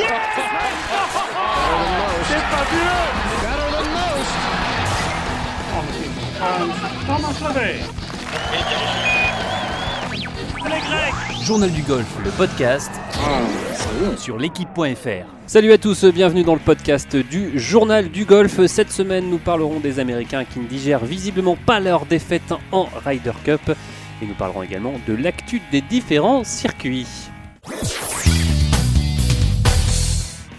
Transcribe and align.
C'est 0.00 0.06
fabuleux 2.48 3.10
Journal 11.42 11.70
du 11.70 11.82
golf, 11.82 12.06
le 12.24 12.30
podcast 12.30 12.90
sur 14.16 14.38
l'équipe.fr. 14.38 15.26
Salut 15.46 15.72
à 15.72 15.78
tous, 15.78 16.06
bienvenue 16.06 16.44
dans 16.44 16.54
le 16.54 16.60
podcast 16.60 17.14
du 17.16 17.58
Journal 17.58 18.08
du 18.08 18.24
golf. 18.24 18.64
Cette 18.66 18.90
semaine, 18.90 19.28
nous 19.28 19.36
parlerons 19.36 19.80
des 19.80 19.98
Américains 19.98 20.46
qui 20.46 20.60
ne 20.60 20.66
digèrent 20.66 21.04
visiblement 21.04 21.56
pas 21.56 21.78
leur 21.78 22.06
défaite 22.06 22.54
en 22.72 22.88
Ryder 23.04 23.32
Cup. 23.44 23.76
Et 24.22 24.26
nous 24.26 24.34
parlerons 24.34 24.62
également 24.62 24.94
de 25.06 25.12
l'actu 25.14 25.60
des 25.70 25.82
différents 25.82 26.44
circuits. 26.44 27.06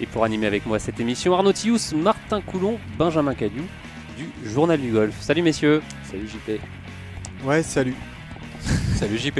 Et 0.01 0.05
pour 0.07 0.23
animer 0.23 0.47
avec 0.47 0.65
moi 0.65 0.79
cette 0.79 0.99
émission, 0.99 1.33
Arnaud 1.35 1.53
Thius, 1.53 1.93
Martin 1.93 2.41
Coulon, 2.41 2.79
Benjamin 2.97 3.35
Cadieu 3.35 3.61
du 4.17 4.27
Journal 4.49 4.79
du 4.81 4.91
Golf. 4.91 5.15
Salut 5.21 5.43
messieurs. 5.43 5.81
Salut 6.09 6.27
JP. 6.27 6.59
Ouais, 7.45 7.61
salut. 7.63 7.95
Salut 8.95 9.17
JP. 9.17 9.39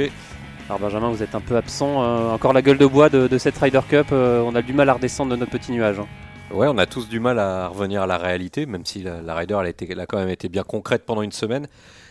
Alors 0.68 0.78
Benjamin, 0.80 1.10
vous 1.10 1.22
êtes 1.22 1.34
un 1.34 1.40
peu 1.40 1.56
absent. 1.56 2.02
euh, 2.02 2.30
encore 2.30 2.52
la 2.52 2.62
gueule 2.62 2.78
de 2.78 2.86
bois 2.86 3.08
de, 3.08 3.26
de 3.26 3.38
cette 3.38 3.58
Ryder 3.58 3.80
Cup. 3.88 4.06
euh, 4.12 4.40
on 4.42 4.54
a 4.54 4.62
du 4.62 4.72
mal 4.72 4.88
à 4.88 4.94
redescendre 4.94 5.32
de 5.32 5.36
notre 5.36 5.50
petit 5.50 5.72
nuage. 5.72 5.98
hein. 5.98 6.06
Ouais, 6.52 6.66
on 6.68 6.78
a 6.78 6.86
tous 6.86 7.08
du 7.08 7.18
mal 7.18 7.38
à 7.38 7.66
revenir 7.68 8.02
à 8.02 8.06
la 8.06 8.18
réalité, 8.18 8.66
même 8.66 8.84
si 8.84 9.02
la, 9.02 9.20
la 9.22 9.34
Ryder 9.34 9.56
elle 9.60 9.66
a, 9.66 9.70
été- 9.70 9.88
elle 9.90 10.00
a 10.00 10.06
quand 10.06 10.18
même 10.18 10.28
été 10.28 10.48
bien 10.48 10.62
concrète 10.62 11.04
pendant 11.06 11.22
une 11.22 11.32
semaine. 11.32 11.66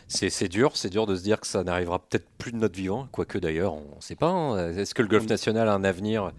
C'est 0.08 0.30
c'est 0.30 0.50
dur, 0.50 0.72
c'est 0.76 0.90
dur 0.90 1.06
de 1.08 1.16
se 1.16 1.24
dire 1.24 1.40
que 1.40 1.48
ça 1.48 1.64
n'arrivera 1.64 2.00
peut-être 2.00 2.28
plus 2.38 2.52
de 2.52 2.58
notre 2.58 2.76
vivant, 2.76 3.08
quoique 3.14 3.38
d'ailleurs, 3.38 3.74
on 3.76 3.96
ne 3.98 4.02
sait 4.02 4.16
pas. 4.16 4.28
hein. 4.30 4.72
Est-ce 4.76 4.94
que 4.94 5.02
le 5.02 5.08
golf 5.08 5.26
national 5.28 5.70
a 5.70 5.74
un 5.74 5.84
avenir 5.86 6.32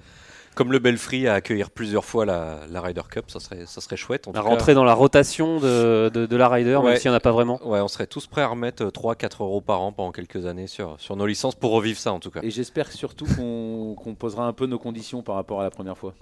comme 0.54 0.72
le 0.72 0.78
Belfry 0.78 1.26
à 1.26 1.34
accueillir 1.34 1.70
plusieurs 1.70 2.04
fois 2.04 2.24
la, 2.26 2.60
la 2.70 2.80
Ryder 2.80 3.02
Cup 3.10 3.24
Ça 3.28 3.40
serait, 3.40 3.64
ça 3.66 3.80
serait 3.80 3.96
chouette. 3.96 4.28
En 4.28 4.32
À 4.32 4.34
tout 4.34 4.42
cas. 4.42 4.48
rentrer 4.48 4.74
dans 4.74 4.84
la 4.84 4.94
rotation 4.94 5.58
de, 5.60 6.10
de- 6.12 6.26
de 6.26 6.36
la 6.36 6.48
Ryder, 6.48 6.70
même 6.72 6.82
Ouais. 6.84 6.96
s'il 6.98 7.10
n'y 7.10 7.14
en 7.14 7.16
a 7.16 7.20
pas 7.20 7.32
vraiment. 7.32 7.60
Ouais, 7.66 7.80
on 7.80 7.88
serait 7.88 8.06
tous 8.06 8.26
prêts 8.26 8.42
à 8.42 8.48
remettre 8.48 8.84
3-4 8.84 9.42
euros 9.42 9.60
par 9.60 9.80
an 9.80 9.92
pendant 9.92 10.12
quelques 10.12 10.46
années 10.46 10.66
sur, 10.66 10.96
sur 10.98 11.16
nos 11.16 11.26
licences 11.26 11.54
pour 11.54 11.70
revivre 11.72 11.98
ça 11.98 12.12
en 12.12 12.20
tout 12.20 12.30
cas. 12.30 12.40
Et 12.42 12.50
j'espère 12.50 12.90
surtout 12.92 13.26
qu'on 13.36 13.94
qu'on 13.96 14.14
posera 14.14 14.46
un 14.46 14.52
peu 14.52 14.66
nos 14.66 14.78
conditions 14.78 15.22
par 15.22 15.34
rapport 15.36 15.60
à 15.60 15.64
la 15.64 15.70
première 15.70 15.96
fois. 15.98 16.14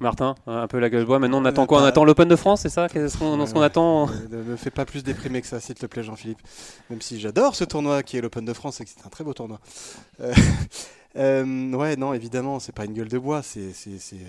Martin, 0.00 0.34
un 0.46 0.66
peu 0.66 0.78
la 0.78 0.90
gueule 0.90 1.00
de 1.00 1.06
bois. 1.06 1.18
Maintenant, 1.18 1.40
on 1.40 1.44
attend 1.46 1.62
Euh, 1.62 1.66
quoi 1.66 1.78
On 1.78 1.80
bah- 1.82 1.86
attend 1.88 2.04
l'Open 2.04 2.28
de 2.28 2.36
France, 2.36 2.60
c'est 2.62 2.68
ça 2.68 2.86
Qu'est-ce 2.88 3.16
qu'on 3.16 3.40
Ouais, 3.40 3.52
ouais. 3.58 3.64
attend 3.64 4.06
Ne 4.30 4.42
me 4.42 4.56
fais 4.56 4.70
pas 4.70 4.84
plus 4.84 5.02
déprimer 5.02 5.40
que 5.40 5.46
ça, 5.46 5.58
s'il 5.58 5.74
te 5.74 5.86
plaît, 5.86 6.02
Jean-Philippe. 6.02 6.40
Même 6.90 7.00
si 7.00 7.18
j'adore 7.18 7.54
ce 7.54 7.64
tournoi 7.64 8.02
qui 8.02 8.18
est 8.18 8.20
l'Open 8.20 8.44
de 8.44 8.52
France 8.52 8.80
et 8.80 8.84
que 8.84 8.90
c'est 8.94 9.06
un 9.06 9.08
très 9.08 9.24
beau 9.24 9.32
tournoi. 9.32 9.58
Euh, 10.20 10.34
euh, 11.16 11.72
ouais, 11.72 11.96
non, 11.96 12.12
évidemment, 12.12 12.60
c'est 12.60 12.74
pas 12.74 12.84
une 12.84 12.92
gueule 12.92 13.08
de 13.08 13.18
bois, 13.18 13.40
c'est 13.42 13.70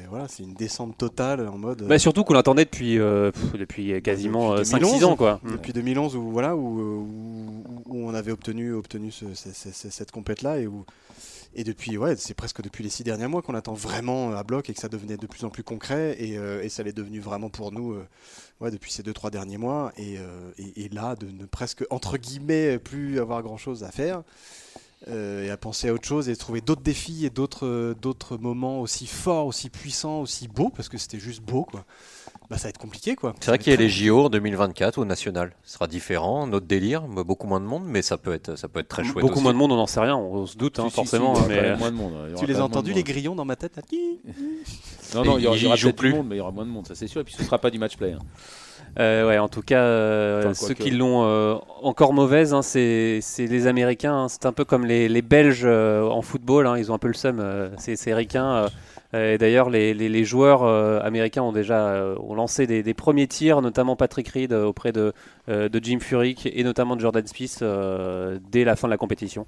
voilà, 0.10 0.28
une 0.40 0.54
descente 0.54 0.98
totale 0.98 1.46
en 1.50 1.58
mode. 1.58 1.84
bah, 1.86 2.00
Surtout 2.00 2.24
qu'on 2.24 2.34
l'attendait 2.34 2.64
depuis, 2.64 2.98
euh, 2.98 3.32
pff, 3.32 3.58
depuis 3.60 4.02
quasiment 4.02 4.52
Depuis 4.56 4.70
5-6 4.70 4.80
2011, 4.80 5.04
ans. 5.04 5.16
quoi. 5.18 5.42
depuis 5.52 5.74
2011 5.74 6.16
où 6.16 6.32
voilà 6.32 6.56
où, 6.56 6.80
où- 6.80 7.84
où 7.88 8.08
on 8.10 8.14
avait 8.14 8.32
obtenu 8.32 8.72
obtenu 8.74 9.12
ce- 9.12 9.34
ce- 9.34 9.50
ce- 9.54 9.72
ce- 9.74 9.90
cette 9.90 10.12
compète 10.12 10.44
là 10.44 10.60
et 10.60 10.66
où 10.68 10.86
et 11.56 11.64
depuis 11.64 11.98
ouais 11.98 12.16
c'est 12.16 12.34
presque 12.34 12.62
depuis 12.62 12.84
les 12.84 12.90
six 12.90 13.04
derniers 13.04 13.28
mois 13.28 13.42
qu'on 13.42 13.56
attend 13.56 13.74
vraiment 13.74 14.34
à 14.36 14.44
bloc 14.44 14.70
et 14.70 14.74
que 14.74 14.80
ça 14.80 14.90
devenait 14.90 15.18
de 15.18 15.28
plus 15.28 15.44
en 15.46 15.50
plus 15.50 15.64
concret 15.64 16.16
et, 16.20 16.38
euh, 16.38 16.68
ça 16.70 16.84
l'est 16.84 16.94
devenu 16.94 17.20
vraiment 17.20 17.50
pour 17.50 17.72
nous 17.72 17.94
euh, 17.94 18.70
depuis 18.72 18.92
ces 18.92 19.04
deux 19.04 19.14
trois 19.14 19.30
derniers 19.32 19.58
mois 19.58 19.92
et, 19.98 20.18
euh, 20.18 20.52
et- 20.58 20.86
et 20.86 20.90
là 20.90 21.16
de 21.16 21.28
ne 21.32 21.46
presque 21.46 21.86
entre 21.90 22.18
guillemets 22.18 22.78
plus 22.80 23.20
avoir 23.20 23.42
grand 23.44 23.58
chose 23.58 23.84
à 23.84 23.92
faire 23.92 24.24
euh, 25.08 25.46
et 25.46 25.50
à 25.52 25.58
penser 25.58 25.90
à 25.90 25.94
autre 25.94 26.08
chose 26.08 26.28
et 26.28 26.36
trouver 26.36 26.60
d'autres 26.62 26.82
défis 26.82 27.26
et 27.26 27.30
d'autres 27.30 27.68
euh, 27.68 27.94
d'autres 28.02 28.38
moments 28.38 28.82
aussi 28.82 29.06
forts 29.06 29.46
aussi 29.46 29.70
puissants 29.70 30.22
aussi 30.22 30.48
beaux 30.48 30.70
parce 30.76 30.90
que 30.90 30.98
c'était 30.98 31.20
juste 31.20 31.42
beau 31.44 31.64
quoi 31.64 31.86
bah 32.50 32.58
ça 32.58 32.64
va 32.64 32.70
être 32.70 32.78
compliqué 32.80 33.16
quoi 33.16 33.36
C'est 33.40 33.52
vrai 33.52 33.60
qu'il 33.60 33.72
y 33.72 33.76
a 33.76 33.80
les 33.80 33.90
JO 33.90 34.26
en 34.26 34.30
2024 34.30 34.98
au 35.00 35.06
national. 35.06 35.54
Ce 35.64 35.74
sera 35.74 35.86
différent, 35.86 36.48
notre 36.48 36.66
délire, 36.66 37.02
beaucoup 37.02 37.46
moins 37.46 37.60
de 37.60 37.66
monde, 37.66 37.84
mais 37.86 38.02
ça 38.02 38.18
peut 38.18 38.32
être, 38.32 38.56
ça 38.56 38.70
peut 38.70 38.80
être 38.80 38.88
très 38.88 39.04
chouette. 39.04 39.16
Beaucoup 39.22 39.34
aussi. 39.34 39.44
moins 39.44 39.52
de 39.52 39.58
monde, 39.58 39.74
on 39.74 39.76
n'en 39.76 39.86
sait 39.86 40.00
rien, 40.00 40.16
on 40.16 40.46
se 40.46 40.56
doute 40.58 40.80
hein, 40.80 40.86
Si, 40.88 40.96
forcément. 40.96 41.36
si, 41.36 41.42
mais... 41.50 41.76
moins 41.76 41.92
de 41.92 41.98
monde. 41.98 42.14
Tu 42.40 42.46
les 42.46 42.56
as 42.56 42.64
entendus 42.64 42.94
les 42.94 43.04
grillons 43.04 43.36
dans 43.36 43.44
ma 43.44 43.58
tête 43.58 43.76
là? 43.76 43.82
Non, 45.14 45.26
non, 45.26 45.38
il 45.38 45.44
y 45.44 45.48
aura, 45.48 45.58
il 45.58 45.64
y 45.64 45.66
aura 45.66 45.76
plus. 45.92 46.14
monde, 46.14 46.28
mais 46.30 46.36
il 46.36 46.38
y 46.38 46.42
aura 46.42 46.52
moins 46.52 46.66
de 46.66 46.70
monde, 46.70 46.88
ça 46.88 46.96
c'est 46.96 47.08
sûr. 47.08 47.20
Et 47.20 47.26
puis 47.26 47.34
ce 47.38 47.44
sera 47.44 47.58
pas 47.60 47.70
du 47.70 47.80
match 47.80 47.98
play. 47.98 48.14
hein. 48.14 48.20
Euh, 49.00 49.28
ouais, 49.28 49.38
en 49.38 49.48
tout 49.48 49.62
cas, 49.62 49.82
euh, 49.82 50.40
Enfin, 50.46 50.54
ceux 50.54 50.74
qui 50.74 50.92
l'ont 50.92 51.24
euh, 51.26 51.56
encore 51.84 52.14
mauvaise, 52.14 52.54
hein, 52.54 52.62
c'est 52.64 53.20
c'est 53.22 53.46
les 53.46 53.68
Américains. 53.68 54.24
hein. 54.24 54.28
C'est 54.30 54.46
un 54.46 54.54
peu 54.54 54.66
comme 54.66 54.86
les, 54.86 55.08
les 55.08 55.22
Belges 55.22 55.62
euh, 55.66 56.04
en 56.08 56.22
football. 56.22 56.66
hein. 56.68 56.78
Ils 56.78 56.92
ont 56.92 56.96
un 56.96 57.00
peu 57.00 57.08
le 57.08 57.14
seum. 57.14 57.40
euh, 57.40 57.70
c'est 57.78 57.96
c'est 57.96 58.14
ricain. 58.14 58.46
euh. 58.64 58.70
Euh, 59.14 59.36
et 59.36 59.38
D'ailleurs, 59.38 59.70
les, 59.70 59.94
les- 59.94 60.10
les 60.10 60.26
joueurs 60.26 60.64
euh, 60.64 61.00
américains 61.02 61.42
ont 61.42 61.54
déjà 61.54 61.88
euh, 61.88 62.16
ont 62.20 62.36
lancé 62.36 62.68
des, 62.68 62.84
des 62.84 62.94
premiers 62.94 63.28
tirs, 63.28 63.62
notamment 63.62 63.96
Patrick 63.96 64.28
Reed 64.28 64.52
euh, 64.52 64.66
auprès 64.66 64.92
de, 64.92 65.14
euh, 65.48 65.70
de 65.70 65.80
Jim 65.82 66.00
Furyk 66.02 66.46
et 66.46 66.64
notamment 66.64 66.96
de 66.98 67.02
Jordan 67.02 67.26
Spieth 67.26 67.60
euh, 67.62 68.38
dès 68.52 68.66
la 68.66 68.76
fin 68.76 68.88
de 68.88 68.92
la 68.92 68.98
compétition. 68.98 69.46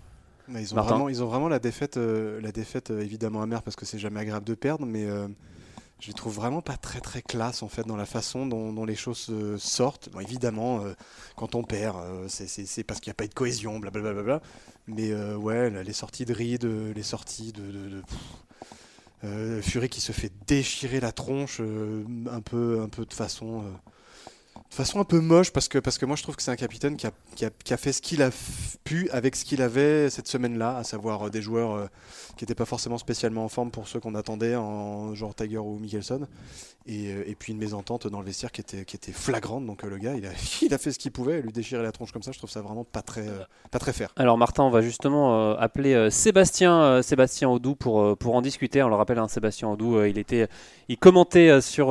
Mais 0.48 0.62
ils, 0.62 0.74
ont 0.74 0.78
vraiment, 0.82 1.10
ils 1.10 1.22
ont 1.24 1.28
vraiment 1.28 1.50
la 1.50 1.60
défaite, 1.60 1.98
euh, 1.98 2.40
la 2.42 2.52
défaite 2.54 2.90
euh, 2.92 3.02
évidemment 3.02 3.42
amère 3.42 3.62
parce 3.62 3.76
que 3.76 3.86
c'est 3.86 4.00
jamais 4.00 4.22
agréable 4.22 4.46
de 4.46 4.56
perdre, 4.56 4.86
mais 4.86 5.06
euh, 5.08 5.28
je 6.00 6.08
les 6.08 6.14
trouve 6.14 6.34
vraiment 6.36 6.62
pas 6.62 6.78
très 6.78 7.02
très 7.02 7.22
classe 7.22 7.62
en 7.64 7.68
fait 7.70 7.84
dans 7.86 7.98
la 7.98 8.06
façon 8.06 8.46
dont, 8.46 8.72
les 8.86 8.96
choses 8.96 9.28
euh, 9.30 9.58
sortent. 9.58 10.10
Bon, 10.12 10.20
évidemment, 10.22 10.82
euh, 10.86 10.94
quand 11.36 11.56
on 11.56 11.64
perd, 11.64 11.98
euh, 11.98 12.28
c'est- 12.30 12.84
parce 12.84 13.00
qu'il 13.00 13.10
n'y 13.10 13.14
a 13.14 13.16
pas 13.16 13.26
eu 13.26 13.30
de 13.30 13.34
cohésion, 13.34 13.80
blablabla. 13.80 14.14
Bla, 14.14 14.24
bla, 14.24 14.40
bla. 14.40 14.48
mais 14.88 15.14
ouais, 15.36 15.84
les 15.84 15.94
sorties 15.94 16.26
de 16.26 16.34
euh, 16.66 16.94
les 16.94 17.04
sorties 17.04 17.52
de, 17.54 17.72
de- 17.72 18.02
Fury 19.62 19.90
qui 19.90 20.00
se 20.02 20.12
fait 20.14 20.32
déchirer 20.48 21.00
la 21.02 21.12
tronche 21.12 21.60
un 21.60 22.42
peu, 22.42 22.80
un 22.82 22.88
peu 22.90 23.06
de 23.06 23.14
façon. 23.14 23.64
De 24.70 24.76
façon 24.76 25.00
un 25.00 25.04
peu 25.04 25.20
moche 25.20 25.52
parce 25.52 25.68
que, 25.68 25.80
parce 25.80 25.98
que 25.98 26.06
moi 26.06 26.16
je 26.16 26.24
trouve 26.24 26.36
que 26.36 26.44
c'est 26.44 26.52
un 26.52 26.56
capitaine 26.56 26.96
qui 26.96 27.08
a, 27.08 27.12
qui 27.36 27.46
a- 27.46 27.50
qui 27.64 27.74
a 27.74 27.78
fait 27.78 27.92
ce 27.92 28.02
qu'il 28.02 28.22
a 28.22 28.30
pu 28.84 29.10
avec 29.12 29.36
ce 29.36 29.44
qu'il 29.44 29.62
avait 29.62 30.10
cette 30.10 30.28
semaine-là, 30.28 30.78
à 30.78 30.84
savoir 30.84 31.28
euh, 31.28 31.30
des 31.30 31.42
joueurs 31.42 31.74
euh, 31.74 31.88
qui 32.38 32.44
n'étaient 32.44 32.56
pas 32.56 32.66
forcément 32.66 32.98
spécialement 32.98 33.44
en 33.46 33.50
forme 33.50 33.72
pour 33.72 33.88
ceux 33.88 34.00
qu'on 34.00 34.14
attendait, 34.16 34.56
en 34.56 35.14
genre 35.16 35.34
Tiger 35.34 35.58
ou 35.58 35.78
Mickelson, 35.80 36.28
et, 36.86 37.12
euh, 37.12 37.24
et 37.28 37.36
puis 37.36 37.52
une 37.54 37.60
mésentente 37.60 38.08
dans 38.08 38.20
le 38.20 38.26
vestiaire 38.26 38.52
qui 38.52 38.62
était, 38.62 38.86
qui 38.86 38.96
était 38.96 39.12
flagrante. 39.12 39.66
Donc 39.66 39.82
le 39.84 39.98
gars, 39.98 40.14
il 40.62 40.74
a, 40.74 40.78
fait 40.78 40.92
ce 40.92 41.00
qu'il 41.00 41.12
pouvait, 41.12 41.42
lui 41.42 41.52
déchirer 41.52 41.82
la 41.82 41.92
tronche 41.92 42.12
comme 42.12 42.24
ça, 42.24 42.32
je 42.32 42.38
trouve 42.38 42.52
ça 42.52 42.62
vraiment 42.62 42.84
pas 42.84 43.02
très, 43.02 43.26
pas 43.72 43.80
très 43.80 43.92
fair. 43.94 44.14
Alors 44.18 44.38
Martin, 44.38 44.64
on 44.64 44.70
va 44.70 44.82
justement 44.82 45.56
appeler 45.58 46.10
Sébastien, 46.12 47.02
Sébastien 47.02 47.50
Audou 47.50 47.76
pour, 47.76 48.18
pour 48.18 48.36
en 48.36 48.42
discuter. 48.42 48.84
On 48.84 48.90
le 48.90 48.96
rappelle, 48.96 49.20
hein, 49.20 49.28
Sébastien 49.28 49.68
Audou, 49.68 50.04
il 50.04 50.18
était, 50.18 50.48
il 50.88 50.98
commentait 50.98 51.60
sur, 51.62 51.88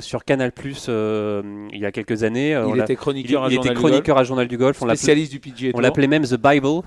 sur 0.00 0.24
Canal 0.24 0.52
Plus 0.52 0.88
il 0.88 1.78
y 1.78 1.86
a 1.86 1.89
quelques 1.92 2.22
années. 2.22 2.54
Euh, 2.54 2.66
on 2.66 2.74
Il 2.74 2.80
était 2.80 2.92
il, 2.92 2.96
chroniqueur 2.96 3.44
à 3.44 3.48
il 3.48 3.54
Journal 3.54 3.66
était 3.66 3.74
du 3.74 3.80
Golf, 3.80 3.92
chroniqueur 3.92 4.18
à 4.18 4.24
Journal 4.24 4.48
du 4.48 4.56
Golf. 4.58 4.80
On 4.82 4.86
l'appelait- 4.86 4.96
spécialiste 4.98 5.32
du 5.32 5.40
PGA 5.40 5.70
on 5.74 5.80
l'appelait 5.80 6.06
même 6.06 6.24
The 6.26 6.36
Bible 6.36 6.82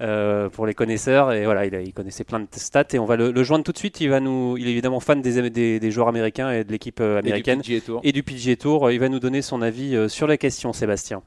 euh, 0.00 0.48
pour 0.48 0.66
les 0.66 0.74
connaisseurs. 0.74 1.32
Et 1.32 1.44
voilà, 1.44 1.66
il, 1.66 1.74
a- 1.74 1.80
il 1.82 1.92
connaissait 1.92 2.24
plein 2.24 2.40
de 2.40 2.46
stats. 2.52 2.84
Et 2.92 2.98
on 2.98 3.04
va 3.06 3.16
le, 3.16 3.30
le 3.30 3.42
joindre 3.42 3.64
tout 3.64 3.72
de 3.72 3.78
suite. 3.78 4.00
Il, 4.00 4.08
va 4.10 4.20
nous, 4.20 4.56
il 4.58 4.66
est 4.68 4.70
évidemment 4.70 5.00
fan 5.00 5.20
des, 5.22 5.50
des, 5.50 5.80
des 5.80 5.90
joueurs 5.90 6.08
américains 6.08 6.50
et 6.50 6.64
de 6.64 6.70
l'équipe 6.72 7.00
euh, 7.00 7.18
Et 7.18 7.22
du 7.22 7.28
américaine 7.28 7.60
PGA 7.62 7.80
Tour. 7.80 8.00
et 8.04 8.12
du 8.12 8.22
PGA 8.22 8.56
Tour. 8.56 8.90
Il 8.90 9.00
va 9.00 9.08
nous 9.08 9.20
donner 9.20 9.42
son 9.42 9.62
avis 9.62 9.96
sur 10.08 10.26
la 10.26 10.36
question, 10.36 10.72
Sébastien. 10.72 11.22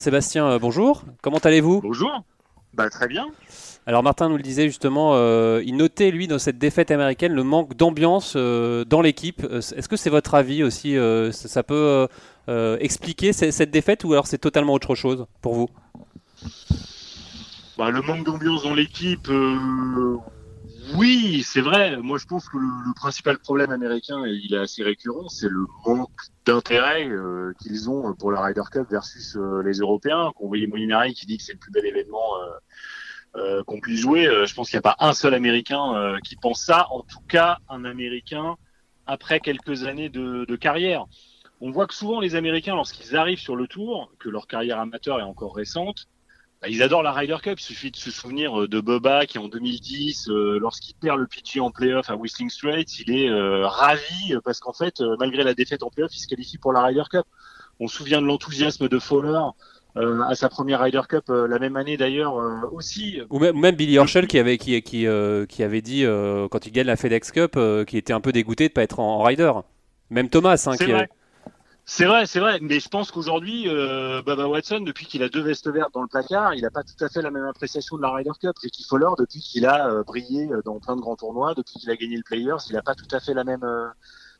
Sébastien, 0.00 0.58
bonjour. 0.58 1.04
Comment 1.22 1.38
allez-vous? 1.38 1.80
Bonjour. 1.80 2.24
Bah 2.74 2.88
très 2.90 3.06
bien. 3.06 3.26
Alors 3.84 4.04
Martin 4.04 4.28
nous 4.28 4.36
le 4.36 4.44
disait 4.44 4.66
justement, 4.66 5.14
euh, 5.16 5.60
il 5.64 5.76
notait 5.76 6.12
lui 6.12 6.28
dans 6.28 6.38
cette 6.38 6.58
défaite 6.58 6.92
américaine 6.92 7.32
le 7.32 7.42
manque 7.42 7.74
d'ambiance 7.76 8.34
euh, 8.36 8.84
dans 8.84 9.00
l'équipe. 9.00 9.42
Euh, 9.42 9.58
Est-ce 9.58 9.88
que 9.88 9.96
c'est 9.96 10.10
votre 10.10 10.34
avis 10.34 10.62
aussi 10.62 10.96
ça, 11.32 11.62
peut 11.64 12.06
expliquer 12.78 13.32
ce- 13.32 13.50
cette 13.50 13.70
défaite 13.70 14.04
ou 14.04 14.12
alors 14.12 14.26
c'est 14.28 14.38
totalement 14.38 14.72
autre 14.74 14.94
chose 14.94 15.26
pour 15.40 15.54
vous? 15.54 15.68
Bah, 17.76 17.90
le 17.90 18.02
manque 18.02 18.24
d'ambiance 18.24 18.62
dans 18.62 18.74
l'équipe, 18.74 19.28
oui, 20.94 21.42
c'est 21.44 21.60
vrai. 21.60 21.96
Moi, 21.96 22.18
je 22.18 22.26
pense 22.26 22.48
que 22.48 22.58
le, 22.58 22.94
principal 22.94 23.38
problème 23.38 23.70
américain, 23.70 24.24
et 24.26 24.30
il 24.30 24.54
est 24.54 24.58
assez 24.58 24.82
récurrent, 24.84 25.28
c'est 25.28 25.48
le 25.48 25.64
manque 25.86 26.10
d'intérêt 26.44 27.08
qu'ils 27.60 27.90
ont 27.90 28.14
pour 28.14 28.30
la 28.30 28.42
Ryder 28.42 28.62
Cup 28.70 28.86
versus 28.90 29.36
les 29.64 29.78
Européens. 29.78 30.30
Qu'on 30.36 30.46
voyait 30.46 30.68
Molinari 30.68 31.14
qui 31.14 31.26
dit 31.26 31.38
que 31.38 31.42
c'est 31.42 31.54
le 31.54 31.58
plus 31.58 31.72
bel 31.72 31.86
événement 31.86 32.22
euh, 33.36 33.62
qu'on 33.64 33.80
puisse 33.80 34.00
jouer. 34.00 34.26
Euh, 34.26 34.46
je 34.46 34.54
pense 34.54 34.70
qu'il 34.70 34.76
n'y 34.76 34.86
a 34.86 34.94
pas 34.94 34.96
un 34.98 35.12
seul 35.12 35.34
Américain 35.34 35.94
euh, 35.94 36.18
qui 36.24 36.36
pense 36.36 36.64
ça. 36.64 36.86
En 36.90 37.02
tout 37.02 37.20
cas, 37.28 37.58
un 37.68 37.84
Américain 37.84 38.56
après 39.06 39.40
quelques 39.40 39.84
années 39.84 40.08
de, 40.08 40.44
de 40.46 40.56
carrière. 40.56 41.06
On 41.60 41.70
voit 41.70 41.86
que 41.86 41.94
souvent 41.94 42.20
les 42.20 42.34
Américains, 42.34 42.74
lorsqu'ils 42.74 43.16
arrivent 43.16 43.38
sur 43.38 43.56
le 43.56 43.66
tour, 43.66 44.12
que 44.18 44.28
leur 44.28 44.46
carrière 44.46 44.80
amateur 44.80 45.20
est 45.20 45.24
encore 45.24 45.54
récente, 45.54 46.08
bah, 46.62 46.68
ils 46.68 46.80
adorent 46.80 47.02
la 47.02 47.12
Ryder 47.12 47.38
Cup. 47.42 47.58
Il 47.58 47.62
suffit 47.62 47.90
de 47.90 47.96
se 47.96 48.12
souvenir 48.12 48.62
euh, 48.62 48.68
de 48.68 48.80
Bubba 48.80 49.26
qui 49.26 49.38
en 49.38 49.48
2010, 49.48 50.28
euh, 50.28 50.58
lorsqu'il 50.60 50.94
perd 50.94 51.18
le 51.18 51.26
PG 51.26 51.58
en 51.58 51.72
playoff 51.72 52.08
à 52.08 52.14
Whistling 52.14 52.50
Straits, 52.50 53.00
il 53.00 53.10
est 53.10 53.28
euh, 53.28 53.66
ravi 53.66 54.36
parce 54.44 54.60
qu'en 54.60 54.72
fait, 54.72 55.00
euh, 55.00 55.16
malgré 55.18 55.42
la 55.42 55.54
défaite 55.54 55.82
en 55.82 55.90
playoff, 55.90 56.14
il 56.14 56.20
se 56.20 56.28
qualifie 56.28 56.58
pour 56.58 56.72
la 56.72 56.84
Ryder 56.84 57.02
Cup. 57.10 57.24
On 57.80 57.88
se 57.88 57.96
souvient 57.96 58.22
de 58.22 58.26
l'enthousiasme 58.26 58.88
de 58.88 58.98
Fowler 59.00 59.40
euh, 59.96 60.22
à 60.22 60.34
sa 60.34 60.48
première 60.48 60.80
Ryder 60.80 61.02
Cup 61.06 61.24
euh, 61.28 61.46
la 61.46 61.58
même 61.58 61.76
année 61.76 61.98
d'ailleurs 61.98 62.40
euh, 62.40 62.60
aussi. 62.72 63.20
Ou 63.28 63.38
même, 63.38 63.76
Billy 63.76 63.98
Horschel 63.98 64.26
qui 64.26 64.38
avait, 64.38 64.56
qui, 64.56 64.80
qui, 64.82 65.06
qui 65.48 65.62
avait 65.62 65.82
dit 65.82 66.04
quand 66.50 66.66
il 66.66 66.72
gagne 66.72 66.86
la 66.86 66.96
FedEx 66.96 67.30
Cup 67.30 67.58
qu'il 67.86 67.98
était 67.98 68.12
un 68.12 68.20
peu 68.20 68.32
dégoûté 68.32 68.68
de 68.68 68.72
ne 68.72 68.74
pas 68.74 68.82
être 68.82 69.00
en, 69.00 69.20
en 69.20 69.22
rider. 69.22 69.52
Même 70.10 70.28
Thomas, 70.28 70.62
hein, 70.66 70.74
C'est 70.78 70.86
vrai. 70.86 71.08
C'est 71.84 72.04
vrai, 72.04 72.26
c'est 72.26 72.38
vrai, 72.38 72.58
mais 72.62 72.78
je 72.78 72.88
pense 72.88 73.10
qu'aujourd'hui, 73.10 73.66
Baba 74.24 74.46
Watson, 74.46 74.80
depuis 74.80 75.04
qu'il 75.04 75.22
a 75.24 75.28
deux 75.28 75.42
vestes 75.42 75.68
vertes 75.68 75.92
dans 75.92 76.02
le 76.02 76.08
placard, 76.08 76.54
il 76.54 76.62
n'a 76.62 76.70
pas 76.70 76.84
tout 76.84 77.04
à 77.04 77.08
fait 77.08 77.20
la 77.20 77.32
même 77.32 77.44
appréciation 77.44 77.96
de 77.96 78.02
la 78.02 78.12
Ryder 78.12 78.30
Cup. 78.40 78.56
Ricky 78.62 78.84
Fowler, 78.84 79.10
depuis 79.18 79.40
qu'il 79.40 79.66
a 79.66 80.02
brillé 80.04 80.48
dans 80.64 80.78
plein 80.78 80.94
de 80.94 81.00
grands 81.00 81.16
tournois, 81.16 81.54
depuis 81.54 81.74
qu'il 81.80 81.90
a 81.90 81.96
gagné 81.96 82.16
le 82.16 82.22
Players, 82.22 82.62
il 82.70 82.74
n'a 82.74 82.82
pas 82.82 82.94
tout 82.94 83.08
à 83.10 83.18
fait 83.18 83.34
la 83.34 83.42
même 83.42 83.66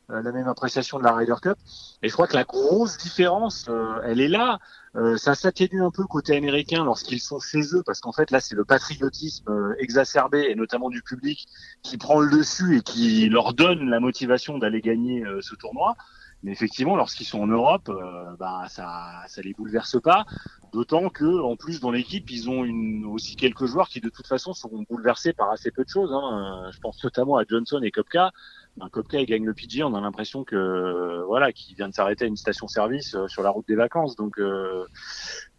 la 0.09 0.31
même 0.31 0.47
appréciation 0.47 0.99
de 0.99 1.03
la 1.03 1.13
Ryder 1.13 1.35
Cup. 1.41 1.57
Et 2.01 2.09
je 2.09 2.13
crois 2.13 2.27
que 2.27 2.35
la 2.35 2.43
grosse 2.43 2.97
différence, 2.97 3.65
euh, 3.69 4.01
elle 4.03 4.21
est 4.21 4.27
là. 4.27 4.59
Euh, 4.95 5.17
ça 5.17 5.33
s'atténue 5.33 5.83
un 5.83 5.89
peu 5.89 6.03
côté 6.05 6.35
américain 6.35 6.83
lorsqu'ils 6.83 7.19
sont 7.19 7.39
chez 7.39 7.61
eux, 7.73 7.81
parce 7.83 7.99
qu'en 7.99 8.11
fait 8.11 8.29
là, 8.29 8.39
c'est 8.39 8.55
le 8.55 8.63
patriotisme 8.63 9.49
euh, 9.49 9.75
exacerbé 9.79 10.47
et 10.49 10.55
notamment 10.55 10.89
du 10.89 11.01
public 11.01 11.47
qui 11.81 11.97
prend 11.97 12.19
le 12.19 12.29
dessus 12.29 12.77
et 12.77 12.81
qui 12.81 13.27
leur 13.27 13.53
donne 13.53 13.89
la 13.89 13.99
motivation 13.99 14.59
d'aller 14.59 14.81
gagner 14.81 15.25
euh, 15.25 15.41
ce 15.41 15.55
tournoi. 15.55 15.95
Mais 16.43 16.51
effectivement, 16.51 16.97
lorsqu'ils 16.97 17.25
sont 17.25 17.39
en 17.39 17.47
Europe, 17.47 17.89
bah, 18.37 18.65
ça, 18.67 19.23
ça 19.27 19.41
les 19.41 19.53
bouleverse 19.53 20.01
pas. 20.01 20.25
D'autant 20.73 21.07
que, 21.07 21.41
en 21.41 21.55
plus, 21.55 21.79
dans 21.79 21.89
l'équipe, 21.89 22.29
ils 22.29 22.49
ont 22.49 22.65
une, 22.65 23.05
aussi 23.05 23.37
quelques 23.37 23.65
joueurs 23.65 23.87
qui, 23.87 24.01
de 24.01 24.09
toute 24.09 24.27
façon, 24.27 24.51
seront 24.51 24.83
bouleversés 24.89 25.31
par 25.31 25.51
assez 25.51 25.71
peu 25.71 25.85
de 25.85 25.89
choses. 25.89 26.11
Hein. 26.11 26.69
Je 26.73 26.79
pense 26.79 27.01
notamment 27.01 27.37
à 27.37 27.45
Johnson 27.47 27.79
et 27.81 27.91
Kopka. 27.91 28.33
Ben, 28.75 28.89
Kopka, 28.89 29.19
il 29.19 29.25
gagne 29.27 29.45
le 29.45 29.53
PG. 29.53 29.83
On 29.83 29.93
a 29.93 30.01
l'impression 30.01 30.43
que, 30.43 30.55
euh, 30.55 31.23
voilà, 31.25 31.51
qu'il 31.51 31.75
vient 31.75 31.87
de 31.87 31.93
s'arrêter 31.93 32.25
à 32.25 32.27
une 32.27 32.35
station-service 32.37 33.13
euh, 33.13 33.27
sur 33.27 33.43
la 33.43 33.51
route 33.51 33.67
des 33.67 33.75
vacances. 33.75 34.15
Donc, 34.15 34.39
euh, 34.39 34.85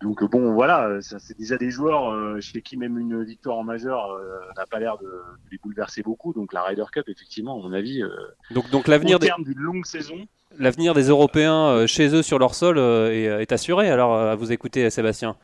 donc 0.02 0.24
bon, 0.24 0.52
voilà, 0.52 1.00
ça, 1.00 1.20
c'est 1.20 1.38
déjà 1.38 1.56
des 1.56 1.70
joueurs 1.70 2.10
euh, 2.12 2.40
chez 2.40 2.60
qui 2.60 2.76
même 2.76 2.98
une 2.98 3.22
victoire 3.22 3.56
en 3.58 3.62
majeur 3.64 4.10
euh, 4.10 4.40
n'a 4.56 4.66
pas 4.66 4.80
l'air 4.80 4.98
de, 4.98 5.04
de 5.06 5.50
les 5.52 5.58
bouleverser 5.58 6.02
beaucoup. 6.02 6.32
Donc, 6.32 6.52
la 6.52 6.62
Ryder 6.64 6.84
Cup, 6.92 7.04
effectivement, 7.08 7.56
à 7.60 7.62
mon 7.62 7.72
avis, 7.72 8.02
Donc, 8.50 8.68
donc 8.70 8.88
l'avenir 8.88 9.20
des, 9.20 9.28
terme 9.28 9.44
d'une 9.44 9.58
longue 9.60 9.86
saison. 9.86 10.26
l'avenir 10.58 10.92
des 10.92 11.08
Européens 11.08 11.86
chez 11.86 12.12
eux 12.16 12.22
sur 12.22 12.40
leur 12.40 12.56
sol 12.56 12.78
est, 12.78 13.24
est 13.42 13.52
assuré. 13.52 13.90
Alors, 13.90 14.16
à 14.18 14.34
vous 14.34 14.50
écouter, 14.50 14.90
Sébastien. 14.90 15.36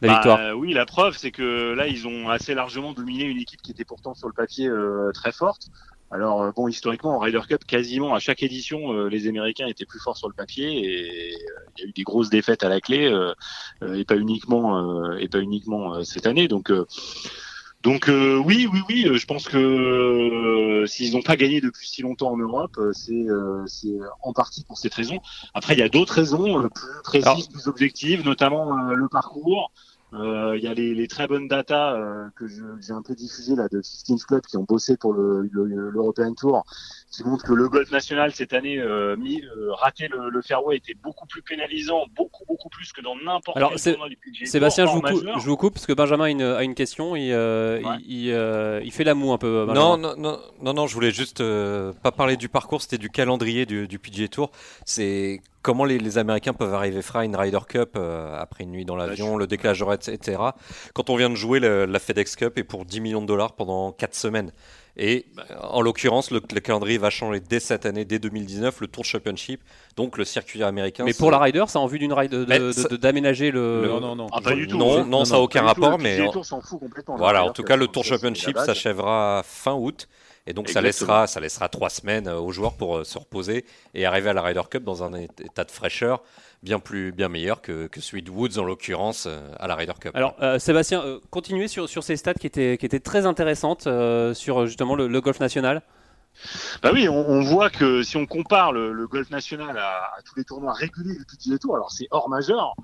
La 0.00 0.08
Bah, 0.08 0.14
victoire. 0.14 0.38
euh, 0.38 0.52
oui, 0.52 0.72
la 0.74 0.86
preuve, 0.86 1.16
c'est 1.16 1.32
que 1.32 1.72
là, 1.74 1.88
ils 1.88 2.06
ont 2.06 2.28
assez 2.28 2.54
largement 2.54 2.92
dominé 2.92 3.24
une 3.24 3.38
équipe 3.40 3.60
qui 3.62 3.72
était 3.72 3.84
pourtant 3.84 4.14
sur 4.14 4.28
le 4.28 4.32
papier 4.32 4.68
euh, 4.68 5.10
très 5.12 5.32
forte. 5.32 5.66
Alors 6.10 6.42
euh, 6.42 6.52
bon, 6.56 6.68
historiquement, 6.68 7.16
en 7.16 7.18
Ryder 7.18 7.42
Cup, 7.48 7.64
quasiment 7.66 8.14
à 8.14 8.18
chaque 8.18 8.42
édition, 8.42 8.92
euh, 8.92 9.08
les 9.08 9.28
Américains 9.28 9.66
étaient 9.66 9.84
plus 9.84 10.00
forts 10.00 10.16
sur 10.16 10.28
le 10.28 10.34
papier 10.34 10.84
et 10.84 11.34
euh, 11.34 11.60
il 11.76 11.82
y 11.82 11.86
a 11.86 11.88
eu 11.88 11.92
des 11.92 12.02
grosses 12.02 12.30
défaites 12.30 12.62
à 12.62 12.68
la 12.68 12.80
clé 12.80 13.06
euh, 13.06 13.32
euh, 13.82 13.94
et 13.94 14.04
pas 14.04 14.16
uniquement 14.16 14.78
euh, 14.78 15.18
et 15.18 15.28
pas 15.28 15.40
uniquement 15.40 15.94
euh, 15.94 16.04
cette 16.04 16.26
année. 16.26 16.48
Donc 16.48 16.70
euh, 16.70 16.86
donc 17.82 18.08
euh, 18.08 18.36
oui, 18.38 18.66
oui, 18.72 18.80
oui, 18.88 19.08
je 19.18 19.26
pense 19.26 19.46
que 19.46 19.56
euh, 19.58 20.86
s'ils 20.86 21.12
n'ont 21.12 21.22
pas 21.22 21.36
gagné 21.36 21.60
depuis 21.60 21.86
si 21.86 22.02
longtemps 22.02 22.32
en 22.32 22.36
Europe, 22.36 22.76
c'est 22.92 23.12
euh, 23.12 23.62
c'est 23.66 23.96
en 24.22 24.32
partie 24.32 24.64
pour 24.64 24.78
cette 24.78 24.94
raison. 24.94 25.20
Après, 25.54 25.74
il 25.74 25.78
y 25.78 25.82
a 25.82 25.88
d'autres 25.88 26.14
raisons 26.14 26.64
euh, 26.64 26.68
plus 26.68 27.02
précises, 27.04 27.26
Alors- 27.26 27.48
plus 27.50 27.68
objectives, 27.68 28.24
notamment 28.24 28.76
euh, 28.88 28.94
le 28.94 29.08
parcours. 29.08 29.70
Euh, 30.14 30.56
Il 30.56 30.64
y 30.64 30.66
a 30.66 30.72
les, 30.74 30.94
les 30.94 31.06
très 31.06 31.26
bonnes 31.26 31.48
datas 31.48 31.94
euh, 31.94 32.28
que 32.34 32.46
j'ai 32.48 32.92
un 32.92 33.02
peu 33.02 33.14
diffusées 33.14 33.56
là 33.56 33.68
de 33.68 33.82
15 34.06 34.24
Club 34.24 34.40
qui 34.42 34.56
ont 34.56 34.62
bossé 34.64 34.96
pour 34.96 35.12
le 35.12 35.48
le- 35.52 35.90
l'European 35.90 36.32
Tour, 36.34 36.64
qui 37.10 37.24
montrent 37.24 37.44
que 37.44 37.52
le 37.52 37.68
golf 37.68 37.90
national 37.90 38.32
cette 38.32 38.54
année 38.54 38.78
euh, 38.78 39.16
mis, 39.16 39.42
euh, 39.42 39.72
rater 39.74 40.08
le, 40.08 40.30
le 40.30 40.40
fairway 40.40 40.76
était 40.78 40.94
beaucoup 40.94 41.26
plus 41.26 41.42
pénalisant, 41.42 42.04
beaucoup 42.16 42.44
beaucoup 42.48 42.70
plus 42.70 42.90
que 42.92 43.02
dans 43.02 43.16
n'importe 43.16 43.58
quel 43.58 43.92
tournoi 43.94 44.08
du 44.08 44.46
Sébastien, 44.46 44.86
je 44.86 44.92
vous, 44.92 45.02
coupe, 45.02 45.24
je 45.38 45.46
vous 45.46 45.56
coupe 45.58 45.74
parce 45.74 45.86
que 45.86 45.92
Benjamin 45.92 46.24
a 46.24 46.30
une, 46.30 46.42
a 46.42 46.62
une 46.62 46.74
question. 46.74 47.14
Il, 47.14 47.30
euh, 47.32 47.80
Ouais. 47.82 47.96
il, 48.06 48.28
il, 48.28 48.32
euh, 48.32 48.80
il 48.82 48.92
fait 48.92 49.04
la 49.04 49.14
moue 49.14 49.32
un 49.32 49.38
peu. 49.38 49.66
Non, 49.66 49.96
non, 49.98 50.14
non, 50.16 50.38
non, 50.62 50.72
non, 50.72 50.86
je 50.86 50.94
voulais 50.94 51.10
juste 51.10 51.40
euh, 51.42 51.92
pas 52.02 52.12
parler 52.12 52.36
du 52.38 52.48
parcours, 52.48 52.80
c'était 52.80 52.98
du 52.98 53.10
calendrier 53.10 53.66
du, 53.66 53.86
du 53.86 53.98
PGA 53.98 54.28
Tour. 54.28 54.50
C'est 54.86 55.40
comment 55.68 55.84
les, 55.84 55.98
les 55.98 56.16
Américains 56.16 56.54
peuvent 56.54 56.72
arriver 56.72 57.02
frais 57.02 57.18
à 57.18 57.24
une 57.24 57.36
Ryder 57.36 57.58
Cup 57.68 57.90
euh, 57.96 58.34
après 58.40 58.64
une 58.64 58.70
nuit 58.70 58.86
dans 58.86 58.96
l'avion, 58.96 59.36
le 59.36 59.46
décalage 59.46 59.82
horaire, 59.82 59.98
etc. 60.02 60.40
Quand 60.94 61.10
on 61.10 61.16
vient 61.16 61.28
de 61.28 61.34
jouer 61.34 61.60
le- 61.60 61.84
la 61.84 61.98
FedEx 61.98 62.36
Cup 62.36 62.56
et 62.56 62.64
pour 62.64 62.86
10 62.86 63.02
millions 63.02 63.20
de 63.20 63.26
dollars 63.26 63.52
pendant 63.52 63.92
4 63.92 64.14
semaines. 64.14 64.50
Et 64.96 65.26
euh, 65.38 65.42
en 65.60 65.82
l'occurrence, 65.82 66.30
le, 66.30 66.40
le 66.54 66.60
calendrier 66.60 66.96
va 66.96 67.10
changer 67.10 67.40
dès 67.40 67.60
cette 67.60 67.84
année, 67.84 68.06
dès 68.06 68.18
2019, 68.18 68.80
le 68.80 68.86
Tour 68.86 69.04
Championship, 69.04 69.60
donc 69.94 70.16
le 70.16 70.24
circuit 70.24 70.62
américain. 70.62 71.04
Mais 71.04 71.12
pour 71.12 71.30
la 71.30 71.38
Ryder, 71.38 71.64
c'est 71.68 71.76
en 71.76 71.86
vue 71.86 71.98
d'une 71.98 72.14
ride 72.14 72.46
ça- 72.72 72.88
d'aménager 72.96 73.50
le. 73.50 73.86
Non, 73.86 74.00
non, 74.00 74.16
non. 74.16 74.26
Ah, 74.32 74.40
pas 74.40 74.54
du 74.54 74.66
tout. 74.68 74.78
Non, 74.78 75.02
Je- 75.04 75.08
non, 75.08 75.26
ça 75.26 75.34
n'a 75.34 75.40
aucun 75.42 75.60
tout, 75.60 75.66
rapport, 75.66 75.98
le 75.98 76.02
mais 76.02 76.26
en- 76.26 76.42
s'en 76.42 76.62
fout 76.62 76.80
complètement. 76.80 77.16
Voilà, 77.18 77.44
en 77.44 77.52
tout 77.52 77.62
cas, 77.62 77.76
le 77.76 77.88
Tour 77.88 78.04
ça, 78.06 78.14
Championship 78.14 78.56
s'achèvera 78.56 79.42
fin 79.44 79.74
août. 79.74 80.08
Et 80.48 80.54
donc, 80.54 80.70
ça 80.70 80.80
laissera, 80.80 81.26
ça 81.26 81.40
laissera 81.40 81.68
trois 81.68 81.90
semaines 81.90 82.26
euh, 82.26 82.40
aux 82.40 82.52
joueurs 82.52 82.72
pour 82.72 82.96
euh, 82.96 83.04
se 83.04 83.18
reposer 83.18 83.66
et 83.92 84.06
arriver 84.06 84.30
à 84.30 84.32
la 84.32 84.40
Ryder 84.40 84.62
Cup 84.70 84.82
dans 84.82 85.04
un 85.04 85.12
état 85.12 85.64
de 85.64 85.70
fraîcheur 85.70 86.22
bien, 86.62 86.78
plus, 86.78 87.12
bien 87.12 87.28
meilleur 87.28 87.60
que, 87.60 87.86
que 87.86 88.00
celui 88.00 88.22
de 88.22 88.30
Woods, 88.30 88.58
en 88.58 88.64
l'occurrence, 88.64 89.26
euh, 89.26 89.52
à 89.60 89.66
la 89.66 89.74
Ryder 89.74 89.92
Cup. 90.00 90.12
Alors, 90.16 90.34
euh, 90.40 90.58
Sébastien, 90.58 91.02
euh, 91.02 91.20
continuez 91.30 91.68
sur, 91.68 91.86
sur 91.86 92.02
ces 92.02 92.16
stats 92.16 92.32
qui 92.32 92.46
étaient, 92.46 92.78
qui 92.78 92.86
étaient 92.86 92.98
très 92.98 93.26
intéressantes 93.26 93.86
euh, 93.86 94.32
sur 94.32 94.66
justement 94.66 94.94
le, 94.94 95.06
le 95.06 95.20
golf 95.20 95.38
national. 95.38 95.82
Bah 96.82 96.92
oui, 96.94 97.10
on, 97.10 97.28
on 97.28 97.42
voit 97.42 97.68
que 97.68 98.02
si 98.02 98.16
on 98.16 98.24
compare 98.24 98.72
le, 98.72 98.92
le 98.94 99.06
golf 99.06 99.28
national 99.28 99.76
à, 99.76 100.14
à 100.16 100.22
tous 100.24 100.34
les 100.36 100.44
tournois 100.44 100.72
réguliers 100.72 101.18
du 101.18 101.26
PGA 101.26 101.58
Tour, 101.58 101.74
alors 101.74 101.90
c'est 101.90 102.06
hors 102.10 102.30
majeur, 102.30 102.74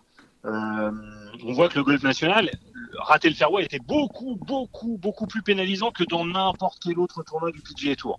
on 0.45 1.53
voit 1.55 1.71
que 1.71 1.77
le 1.77 1.85
golf 1.85 2.03
national, 2.03 2.51
rater 2.99 3.29
le 3.29 3.35
fairway 3.35 3.65
était 3.65 3.79
beaucoup, 3.79 4.37
beaucoup, 4.37 4.99
beaucoup 4.99 5.27
plus 5.27 5.43
pénalisant 5.43 5.91
que 5.91 6.05
dans 6.05 6.25
n'importe 6.25 6.79
quel 6.83 6.99
autre 6.99 7.23
tournoi 7.23 7.51
du 7.53 7.61
PGA 7.61 7.97
Tour. 7.97 8.19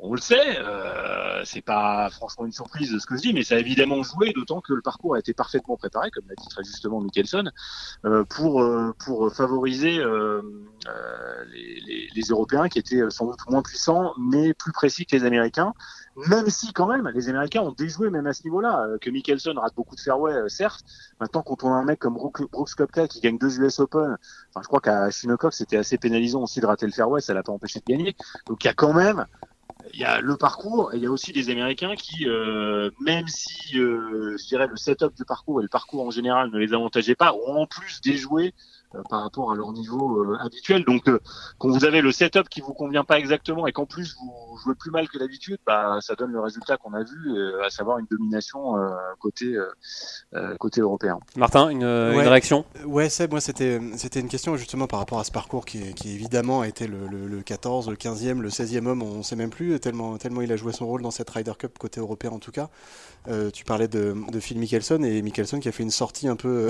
On 0.00 0.14
le 0.14 0.20
sait, 0.20 0.58
euh, 0.60 1.42
c'est 1.44 1.60
pas 1.60 2.08
franchement 2.10 2.46
une 2.46 2.52
surprise 2.52 2.92
de 2.92 3.00
ce 3.00 3.06
que 3.06 3.16
je 3.16 3.22
dis, 3.22 3.32
mais 3.32 3.42
ça 3.42 3.56
a 3.56 3.58
évidemment 3.58 4.04
joué, 4.04 4.32
d'autant 4.32 4.60
que 4.60 4.72
le 4.72 4.80
parcours 4.80 5.16
a 5.16 5.18
été 5.18 5.34
parfaitement 5.34 5.76
préparé, 5.76 6.12
comme 6.12 6.22
l'a 6.28 6.36
dit 6.36 6.46
très 6.48 6.62
justement 6.62 7.00
Mickelson, 7.00 7.50
euh, 8.04 8.22
pour 8.22 8.62
euh, 8.62 8.94
pour 9.04 9.32
favoriser 9.34 9.98
euh, 9.98 10.40
euh, 10.86 11.44
les, 11.52 11.80
les, 11.80 12.08
les 12.14 12.22
Européens 12.22 12.68
qui 12.68 12.78
étaient 12.78 13.02
sans 13.10 13.26
doute 13.26 13.40
moins 13.48 13.62
puissants, 13.62 14.12
mais 14.18 14.54
plus 14.54 14.70
précis 14.70 15.04
que 15.04 15.16
les 15.16 15.24
Américains. 15.24 15.72
Même 16.28 16.48
si 16.48 16.72
quand 16.72 16.86
même, 16.86 17.08
les 17.14 17.28
Américains 17.28 17.62
ont 17.62 17.72
déjoué 17.72 18.10
même 18.10 18.26
à 18.26 18.32
ce 18.32 18.42
niveau-là, 18.44 18.86
euh, 18.86 18.98
que 18.98 19.10
Mickelson 19.10 19.54
rate 19.56 19.74
beaucoup 19.76 19.94
de 19.94 20.00
fairway, 20.00 20.32
certes. 20.48 20.84
Maintenant, 21.20 21.42
quand 21.42 21.62
on 21.64 21.72
a 21.72 21.76
un 21.76 21.84
mec 21.84 21.98
comme 21.98 22.14
Brooks 22.14 22.74
Koepka 22.76 23.08
qui 23.08 23.20
gagne 23.20 23.38
deux 23.38 23.60
US 23.60 23.80
Open, 23.80 24.16
enfin, 24.50 24.62
je 24.62 24.68
crois 24.68 24.80
qu'à 24.80 25.10
Shinnecock 25.10 25.54
c'était 25.54 25.76
assez 25.76 25.98
pénalisant 25.98 26.42
aussi 26.42 26.60
de 26.60 26.66
rater 26.66 26.86
le 26.86 26.92
fairway, 26.92 27.20
ça 27.20 27.34
l'a 27.34 27.42
pas 27.42 27.52
empêché 27.52 27.80
de 27.80 27.84
gagner. 27.84 28.16
Donc 28.46 28.62
il 28.62 28.66
y 28.66 28.70
a 28.70 28.74
quand 28.74 28.92
même 28.92 29.26
il 29.92 30.00
y 30.00 30.04
a 30.04 30.20
le 30.20 30.36
parcours 30.36 30.92
et 30.92 30.96
il 30.96 31.02
y 31.02 31.06
a 31.06 31.10
aussi 31.10 31.32
des 31.32 31.50
Américains 31.50 31.94
qui, 31.96 32.28
euh, 32.28 32.90
même 33.00 33.26
si 33.26 33.78
euh, 33.78 34.36
je 34.38 34.46
dirais 34.46 34.66
le 34.66 34.76
setup 34.76 35.14
du 35.14 35.24
parcours 35.24 35.60
et 35.60 35.62
le 35.62 35.68
parcours 35.68 36.06
en 36.06 36.10
général 36.10 36.50
ne 36.50 36.58
les 36.58 36.74
avantageait 36.74 37.14
pas, 37.14 37.34
ont 37.34 37.62
en 37.62 37.66
plus 37.66 38.00
déjoué 38.00 38.54
par 39.10 39.22
rapport 39.22 39.52
à 39.52 39.54
leur 39.54 39.72
niveau 39.72 40.22
euh, 40.24 40.36
habituel. 40.40 40.84
Donc, 40.84 41.08
euh, 41.08 41.18
quand 41.58 41.68
vous 41.68 41.84
avez 41.84 42.00
le 42.00 42.12
setup 42.12 42.48
qui 42.48 42.60
vous 42.60 42.72
convient 42.72 43.04
pas 43.04 43.18
exactement 43.18 43.66
et 43.66 43.72
qu'en 43.72 43.86
plus 43.86 44.16
vous 44.20 44.56
jouez 44.64 44.74
plus 44.74 44.90
mal 44.90 45.08
que 45.08 45.18
d'habitude, 45.18 45.58
bah, 45.66 45.98
ça 46.00 46.14
donne 46.14 46.32
le 46.32 46.40
résultat 46.40 46.76
qu'on 46.76 46.94
a 46.94 47.02
vu, 47.02 47.36
euh, 47.36 47.64
à 47.64 47.70
savoir 47.70 47.98
une 47.98 48.06
domination 48.10 48.76
euh, 48.76 48.88
côté 49.20 49.54
euh, 49.54 49.66
euh, 50.34 50.56
côté 50.56 50.80
européen. 50.80 51.18
Martin, 51.36 51.68
une, 51.68 51.82
euh, 51.84 52.14
Ouais. 52.14 52.22
une 52.22 52.28
réaction 52.28 52.64
Ouais, 52.86 53.08
Seb, 53.08 53.30
moi 53.32 53.40
c'était 53.40 53.80
c'était 53.96 54.20
une 54.20 54.28
question 54.28 54.56
justement 54.56 54.86
par 54.86 54.98
rapport 55.00 55.18
à 55.18 55.24
ce 55.24 55.30
parcours 55.30 55.64
qui, 55.66 55.92
qui 55.94 56.14
évidemment 56.14 56.62
a 56.62 56.68
été 56.68 56.86
le, 56.86 57.06
le, 57.06 57.26
le 57.26 57.42
14, 57.42 57.88
le 57.90 57.96
15e, 57.96 58.40
le 58.40 58.48
16e 58.48 58.86
homme, 58.86 59.02
on 59.02 59.18
ne 59.18 59.22
sait 59.22 59.36
même 59.36 59.50
plus, 59.50 59.78
tellement, 59.80 60.16
tellement 60.18 60.40
il 60.42 60.50
a 60.52 60.56
joué 60.56 60.72
son 60.72 60.86
rôle 60.86 61.02
dans 61.02 61.10
cette 61.10 61.28
Ryder 61.30 61.52
Cup 61.58 61.78
côté 61.78 62.00
européen 62.00 62.30
en 62.30 62.38
tout 62.38 62.52
cas. 62.52 62.68
Euh, 63.28 63.50
tu 63.50 63.64
parlais 63.64 63.88
de, 63.88 64.14
de 64.30 64.40
Phil 64.40 64.58
Mickelson 64.58 65.02
et 65.02 65.20
Mickelson 65.22 65.60
qui 65.60 65.68
a 65.68 65.72
fait 65.72 65.82
une 65.82 65.90
sortie 65.90 66.28
un 66.28 66.36
peu, 66.36 66.68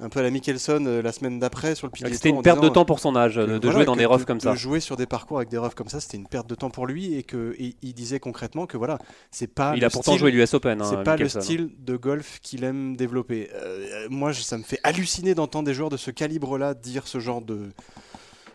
un 0.00 0.08
peu 0.08 0.20
à 0.20 0.22
la 0.22 0.30
Mickelson 0.30 0.84
euh, 0.86 1.02
la 1.02 1.12
semaine 1.12 1.38
d'après 1.38 1.74
sur 1.74 1.86
le 1.86 1.90
PGA 1.90 2.12
C'était 2.12 2.30
une 2.30 2.42
perte 2.42 2.62
de 2.62 2.68
temps 2.68 2.84
pour 2.84 3.00
son 3.00 3.14
âge, 3.16 3.34
que 3.36 3.40
de, 3.40 3.58
voilà, 3.58 3.72
jouer 3.72 3.84
dans 3.84 3.96
des 3.96 4.06
roughs 4.06 4.24
comme 4.24 4.40
ça. 4.40 4.52
De 4.52 4.56
jouer 4.56 4.80
sur 4.80 4.96
des 4.96 5.06
parcours 5.06 5.36
avec 5.38 5.48
des 5.50 5.58
roughs 5.58 5.74
comme 5.74 5.88
ça, 5.88 6.00
c'était 6.00 6.16
une 6.16 6.26
perte 6.26 6.48
de 6.48 6.54
temps 6.54 6.70
pour 6.70 6.86
lui 6.86 7.14
et 7.14 7.22
que 7.22 7.54
et 7.58 7.76
il 7.82 7.92
disait 7.94 8.20
concrètement 8.20 8.66
que 8.66 8.76
voilà, 8.76 8.98
c'est 9.30 9.46
pas 9.52 9.74
Il 9.76 9.84
a 9.84 9.90
pourtant 9.90 10.12
style- 10.12 10.20
joué 10.20 10.30
l'US 10.30 10.54
Open. 10.54 10.80
hein, 10.80 10.86
c'est 10.88 11.02
pas 11.04 11.12
Mickelson. 11.16 11.38
le 11.38 11.44
style 11.44 11.70
de 11.78 11.96
golf 11.96 12.38
qu'il 12.42 12.64
aime 12.64 12.96
développer. 12.96 13.50
Euh, 13.54 14.06
moi, 14.10 14.32
ça 14.32 14.56
me 14.58 14.62
fait 14.62 14.80
halluciner 14.84 15.34
d'entendre 15.34 15.66
des 15.66 15.74
joueurs 15.74 15.90
de 15.90 15.96
ce 15.96 16.10
calibre-là 16.10 16.74
dire 16.74 17.06
ce 17.06 17.18
genre 17.20 17.42
de 17.42 17.70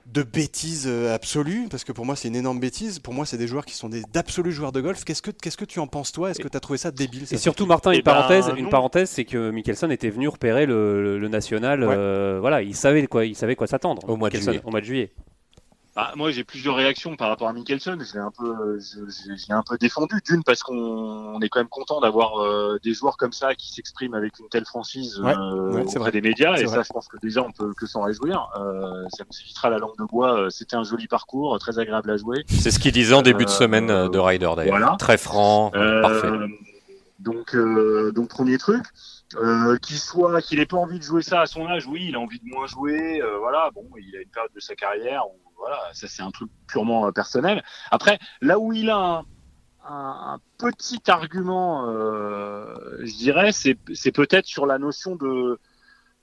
de 0.05 0.21
bêtises 0.23 0.85
euh, 0.87 1.13
absolues, 1.15 1.67
parce 1.69 1.83
que 1.83 1.91
pour 1.91 2.05
moi 2.05 2.15
c'est 2.15 2.27
une 2.27 2.35
énorme 2.35 2.59
bêtise. 2.59 2.99
Pour 2.99 3.13
moi, 3.13 3.25
c'est 3.25 3.37
des 3.37 3.47
joueurs 3.47 3.65
qui 3.65 3.73
sont 3.73 3.89
des 3.89 4.03
d'absolus 4.13 4.51
joueurs 4.51 4.71
de 4.71 4.79
golf. 4.81 5.03
Qu'est-ce 5.03 5.21
que 5.21 5.31
qu'est-ce 5.31 5.57
que 5.57 5.65
tu 5.65 5.79
en 5.79 5.87
penses 5.87 6.11
toi? 6.11 6.29
Est-ce 6.31 6.39
que 6.39 6.47
tu 6.47 6.55
as 6.55 6.59
trouvé 6.59 6.77
ça 6.77 6.91
débile 6.91 7.23
Et 7.31 7.37
surtout, 7.37 7.65
Martin, 7.65 7.91
une 7.91 7.99
Eh 7.99 8.01
ben, 8.03 8.13
parenthèse, 8.13 8.51
une 8.55 8.69
parenthèse, 8.69 9.09
c'est 9.09 9.25
que 9.25 9.49
Mickelson 9.51 9.89
était 9.89 10.09
venu 10.09 10.27
repérer 10.27 10.65
le, 10.65 11.01
le- 11.01 11.19
le 11.19 11.27
national. 11.27 11.83
Ouais. 11.83 11.95
euh, 11.97 12.37
voilà, 12.39 12.61
il 12.61 12.75
savait 12.75 13.07
quoi, 13.07 13.25
il 13.25 13.35
savait 13.35 13.55
quoi 13.55 13.67
s'attendre. 13.67 14.07
Au 14.07 14.15
mois 14.15 14.29
de 14.29 14.35
Mickelson, 14.35 14.51
juillet. 14.51 14.63
Au 14.65 14.71
mois 14.71 14.81
de 14.81 14.85
juillet. 14.85 15.11
Bah, 15.95 16.11
moi, 16.17 16.29
j'ai 16.29 16.43
plusieurs 16.43 16.75
réactions 16.75 17.15
par 17.15 17.29
rapport 17.29 17.47
à 17.47 17.53
Mickelson. 17.53 17.97
Je 18.01 18.13
l'ai 18.13 18.19
un 18.19 18.31
peu, 18.37 18.77
l'ai 19.27 19.53
un 19.53 19.63
peu 19.63 19.77
défendu. 19.77 20.15
D'une 20.25 20.43
parce 20.43 20.61
qu'on 20.61 20.73
on 20.75 21.39
est 21.39 21.47
quand 21.47 21.59
même 21.61 21.69
content 21.69 22.01
d'avoir 22.01 22.43
euh, 22.43 22.77
des 22.83 22.93
joueurs 22.93 23.15
comme 23.15 23.31
ça 23.31 23.55
qui 23.55 23.71
s'expriment 23.71 24.13
avec 24.15 24.37
une 24.39 24.49
telle 24.49 24.65
franchise 24.65 25.19
Ouais, 25.21 25.33
euh, 25.37 25.71
ouais, 25.71 25.81
auprès 25.83 25.99
vrai. 25.99 26.11
des 26.11 26.19
médias. 26.21 26.57
Et 26.57 26.65
vrai. 26.65 26.75
ça, 26.75 26.83
je 26.83 26.91
pense 26.91 27.07
que 27.07 27.15
déjà, 27.21 27.43
on 27.43 27.51
peut 27.53 27.73
que 27.73 27.85
s'en 27.85 28.01
réjouir. 28.01 28.49
Euh, 28.59 29.05
ça 29.17 29.23
nous 29.23 29.39
évitera 29.41 29.69
la 29.69 29.77
langue 29.77 29.97
de 29.97 30.03
bois. 30.03 30.37
Euh, 30.37 30.49
C'était 30.49 30.75
un 30.75 30.83
joli 30.83 31.07
parcours, 31.07 31.57
très 31.59 31.79
agréable 31.79 32.11
à 32.11 32.17
jouer. 32.17 32.43
C'est 32.49 32.71
ce 32.71 32.79
qu'il 32.79 32.91
disait 32.91 33.13
en 33.15 33.21
début 33.21 33.45
de 33.45 33.49
semaine 33.49 33.89
euh, 33.89 34.09
de 34.09 34.19
Ryder 34.19 34.51
d'ailleurs. 34.57 34.77
voilà. 34.77 34.95
Très 34.99 35.17
franc, 35.17 35.71
Euh, 35.75 36.01
parfait. 36.01 36.27
Donc, 37.19 37.55
euh, 37.55 38.11
donc 38.11 38.27
premier 38.27 38.57
truc, 38.57 38.83
euh, 39.37 39.77
qu'il 39.77 39.95
soit, 39.97 40.41
qu'il 40.41 40.59
ait 40.59 40.65
pas 40.65 40.77
envie 40.77 40.99
de 40.99 41.03
jouer 41.03 41.21
ça 41.23 41.39
à 41.41 41.45
son 41.45 41.65
âge, 41.67 41.87
oui, 41.87 42.07
il 42.09 42.15
a 42.15 42.19
envie 42.19 42.39
de 42.39 42.45
moins 42.45 42.67
jouer, 42.67 43.21
euh, 43.21 43.37
voilà. 43.39 43.69
Bon, 43.73 43.87
il 43.97 44.15
a 44.17 44.21
une 44.21 44.29
période 44.29 44.51
de 44.53 44.59
sa 44.59 44.75
carrière 44.75 45.23
où, 45.27 45.39
voilà, 45.57 45.79
ça 45.93 46.07
c'est 46.07 46.21
un 46.21 46.31
truc 46.31 46.49
purement 46.67 47.07
euh, 47.07 47.11
personnel. 47.11 47.63
Après, 47.91 48.19
là 48.41 48.59
où 48.59 48.73
il 48.73 48.89
a 48.89 49.23
un, 49.87 50.39
petit 50.57 51.01
argument, 51.07 51.89
euh, 51.89 52.75
je 53.01 53.15
dirais, 53.17 53.51
c'est, 53.51 53.75
peut-être 54.11 54.45
sur 54.45 54.65
la 54.65 54.77
notion 54.77 55.15
de 55.15 55.59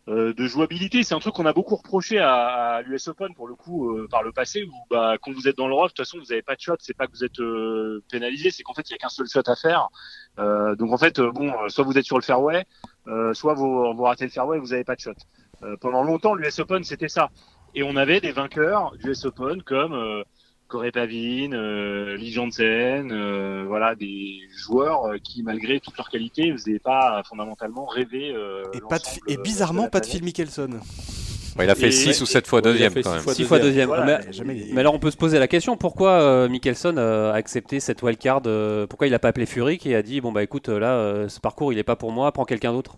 euh, 0.09 0.35
de 0.35 0.47
jouabilité, 0.49 1.05
c'est 1.05 1.15
un 1.15 1.21
truc 1.21 1.35
qu'on 1.35 1.47
a 1.47 1.53
beaucoup 1.53 1.77
reproché 1.77 2.19
à, 2.19 2.83
l'US 2.83 3.07
Open 3.07 3.35
pour 3.37 3.47
le 3.47 3.55
coup 3.55 3.97
par 4.11 4.25
le 4.25 4.33
passé 4.33 4.65
où 4.65 4.73
bah, 4.91 5.15
quand 5.23 5.31
vous 5.33 5.47
êtes 5.47 5.57
dans 5.57 5.69
le 5.69 5.75
rough, 5.75 5.85
de 5.85 5.89
toute 5.91 5.99
façon 5.99 6.19
vous 6.19 6.25
n'avez 6.31 6.43
pas 6.43 6.57
de 6.57 6.61
shot, 6.61 6.75
c'est 6.81 6.97
pas 6.97 7.07
que 7.07 7.12
vous 7.12 7.25
êtes 7.25 8.09
pénalisé, 8.11 8.51
c'est 8.51 8.65
qu'en 8.65 8.75
fait 8.75 8.91
il 8.91 8.93
y 8.93 8.95
a 8.95 8.99
qu'un 8.99 9.09
seul 9.09 9.29
shot 9.29 9.43
à 9.47 9.55
faire. 9.55 9.91
Donc 10.77 10.93
en 10.93 10.99
fait 10.99 11.21
bon, 11.21 11.53
soit 11.69 11.85
vous 11.85 11.97
êtes 11.99 12.05
sur 12.05 12.19
le 12.19 12.25
fairway, 12.25 12.67
soit 13.33 13.55
vous, 13.55 13.95
vous 13.95 14.03
ratez 14.03 14.25
le 14.25 14.31
fairway, 14.31 14.59
vous 14.59 14.69
n'avez 14.69 14.83
pas 14.83 14.97
de 14.97 15.01
shot. 15.01 15.12
Pendant 15.81 16.03
longtemps 16.03 16.35
l'US 16.35 16.59
Open 16.59 16.83
c'était 16.83 17.09
ça, 17.09 17.31
et 17.75 17.83
on 17.83 17.97
avait 17.97 18.21
des 18.21 18.33
vainqueurs 18.33 18.93
du 19.02 19.11
US 19.11 19.25
Open 19.25 19.62
comme 19.62 19.93
euh, 19.93 20.23
Corey 20.69 20.91
Pavin, 20.91 21.52
euh, 21.52 22.17
Lee 22.17 22.33
Jansen, 22.33 23.11
euh, 23.12 23.64
voilà 23.67 23.95
des 23.95 24.38
joueurs 24.57 25.05
euh, 25.07 25.19
qui 25.23 25.43
malgré 25.43 25.81
toute 25.81 25.97
leur 25.97 26.09
qualité 26.09 26.50
ne 26.50 26.57
faisaient 26.57 26.79
pas 26.79 27.23
fondamentalement 27.29 27.85
rêver. 27.87 28.33
euh, 28.35 28.62
Et, 28.73 28.81
pas 28.81 28.99
de, 28.99 29.05
l'ensemble, 29.05 29.21
et 29.29 29.37
bizarrement, 29.37 29.85
de 29.85 29.91
pas 29.91 30.00
de. 30.00 30.07
Phil 30.07 30.25
Mickelson. 30.25 30.71
Ouais, 31.59 31.67
il 31.67 31.71
a 31.71 31.75
fait 31.75 31.88
et- 31.88 31.93
6 31.93 32.23
ou 32.23 32.26
7 32.26 32.47
fois 32.47 32.62
deuxième 32.62 32.93
fait 32.95 33.02
quand 33.02 33.11
six 33.11 33.14
même. 33.17 33.23
fois 33.25 33.35
Six 33.35 33.45
fois 33.45 33.59
deuxième. 33.59 33.88
Voilà, 33.88 34.21
mais, 34.25 34.33
jamais 34.33 34.79
alors 34.79 34.95
on 34.95 34.99
peut 34.99 35.11
se 35.11 35.19
poser 35.19 35.38
la 35.38 35.49
question 35.49 35.76
pourquoi 35.76 36.12
euh, 36.12 36.49
Mickelson 36.49 36.95
euh, 36.97 37.31
a 37.31 37.35
accepté 37.35 37.79
cette 37.79 38.02
wildcard 38.02 38.41
euh, 38.47 38.87
Pourquoi 38.87 39.07
il 39.07 39.12
a 39.12 39.19
pas 39.19 39.29
appelé 39.29 39.45
Furyk 39.45 39.85
et 39.85 39.95
a 39.95 40.02
dit 40.02 40.23
bon 40.23 40.33
bah 40.33 40.43
écoute 40.43 40.69
là 40.69 40.93
euh, 40.95 41.29
ce 41.29 41.41
parcours 41.41 41.71
il 41.75 41.79
est 41.79 41.83
pas 41.85 41.97
pour 41.97 42.11
moi, 42.11 42.33
prends 42.33 42.47
quelqu'un 42.47 42.73
d'autre? 42.73 42.97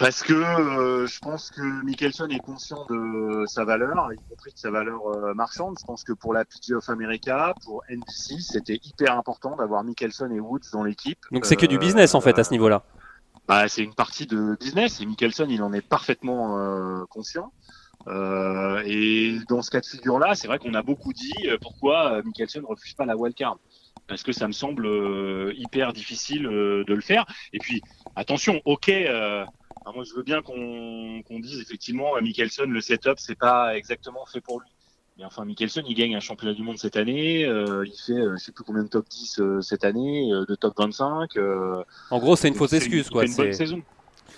Parce 0.00 0.22
que 0.22 0.32
euh, 0.32 1.06
je 1.06 1.18
pense 1.18 1.50
que 1.50 1.84
Mickelson 1.84 2.28
est 2.28 2.38
conscient 2.38 2.86
de 2.88 3.44
sa 3.46 3.64
valeur, 3.64 4.10
y 4.12 4.16
compris 4.30 4.50
de 4.50 4.58
sa 4.58 4.70
valeur 4.70 5.06
euh, 5.06 5.34
marchande. 5.34 5.76
Je 5.78 5.84
pense 5.84 6.04
que 6.04 6.14
pour 6.14 6.32
la 6.32 6.46
PGA 6.46 6.78
of 6.78 6.88
America, 6.88 7.54
pour 7.64 7.82
NBC, 7.90 8.40
c'était 8.40 8.80
hyper 8.82 9.18
important 9.18 9.56
d'avoir 9.56 9.84
Mickelson 9.84 10.30
et 10.30 10.40
Woods 10.40 10.70
dans 10.72 10.84
l'équipe. 10.84 11.18
Donc 11.32 11.44
c'est 11.44 11.56
que 11.56 11.66
du 11.66 11.76
Euh, 11.76 11.78
business 11.78 12.14
en 12.14 12.22
fait 12.22 12.38
à 12.38 12.44
ce 12.44 12.50
niveau-là. 12.52 12.82
Bah, 13.46 13.68
c'est 13.68 13.82
une 13.82 13.94
partie 13.94 14.26
de 14.26 14.56
business 14.58 15.02
et 15.02 15.06
Mickelson, 15.06 15.46
il 15.50 15.62
en 15.62 15.72
est 15.74 15.86
parfaitement 15.86 16.56
euh, 16.56 17.04
conscient. 17.10 17.52
Euh, 18.08 18.82
et 18.86 19.38
dans 19.50 19.60
ce 19.60 19.70
cas 19.70 19.80
de 19.80 19.86
figure-là, 19.86 20.34
c'est 20.34 20.46
vrai 20.46 20.58
qu'on 20.58 20.72
a 20.72 20.82
beaucoup 20.82 21.12
dit 21.12 21.34
euh, 21.46 21.58
pourquoi 21.60 22.14
euh, 22.14 22.22
Mickelson 22.24 22.62
refuse 22.66 22.94
pas 22.94 23.04
la 23.04 23.16
wildcard. 23.16 23.58
Parce 24.08 24.22
que 24.22 24.32
ça 24.32 24.46
me 24.46 24.52
semble 24.52 24.86
euh, 24.86 25.52
hyper 25.56 25.92
difficile 25.92 26.46
euh, 26.46 26.84
de 26.84 26.94
le 26.94 27.02
faire. 27.02 27.26
Et 27.52 27.58
puis, 27.58 27.82
attention, 28.16 28.60
ok, 28.64 28.88
euh, 28.88 29.44
alors 29.82 29.94
moi 29.94 30.04
je 30.04 30.14
veux 30.14 30.22
bien 30.22 30.42
qu'on 30.42 31.22
qu'on 31.26 31.38
dise 31.40 31.60
effectivement 31.60 32.14
à 32.14 32.20
Mickelson, 32.20 32.64
le 32.66 32.80
setup, 32.80 33.14
c'est 33.18 33.38
pas 33.38 33.76
exactement 33.76 34.24
fait 34.26 34.40
pour 34.40 34.60
lui. 34.60 34.68
Mais 35.18 35.24
enfin, 35.26 35.44
Mickelson, 35.44 35.82
il 35.86 35.94
gagne 35.94 36.16
un 36.16 36.20
championnat 36.20 36.54
du 36.54 36.62
monde 36.62 36.78
cette 36.78 36.96
année, 36.96 37.44
euh, 37.44 37.84
il 37.86 37.92
fait 37.98 38.12
euh, 38.12 38.36
je 38.38 38.44
sais 38.44 38.52
plus 38.52 38.64
combien 38.64 38.82
de 38.84 38.88
top 38.88 39.06
10 39.08 39.38
euh, 39.40 39.60
cette 39.60 39.84
année, 39.84 40.32
euh, 40.32 40.46
de 40.46 40.54
top 40.54 40.74
25. 40.78 41.36
euh, 41.36 41.82
En 42.10 42.18
gros 42.18 42.36
c'est 42.36 42.48
une 42.48 42.54
fausse 42.54 42.70
c'est- 42.70 42.76
excuse 42.76 43.10
quoi. 43.10 43.22
fait 43.22 43.28
une 43.28 43.36
bonne 43.36 43.52
c'est- 43.52 43.58
saison. 43.58 43.82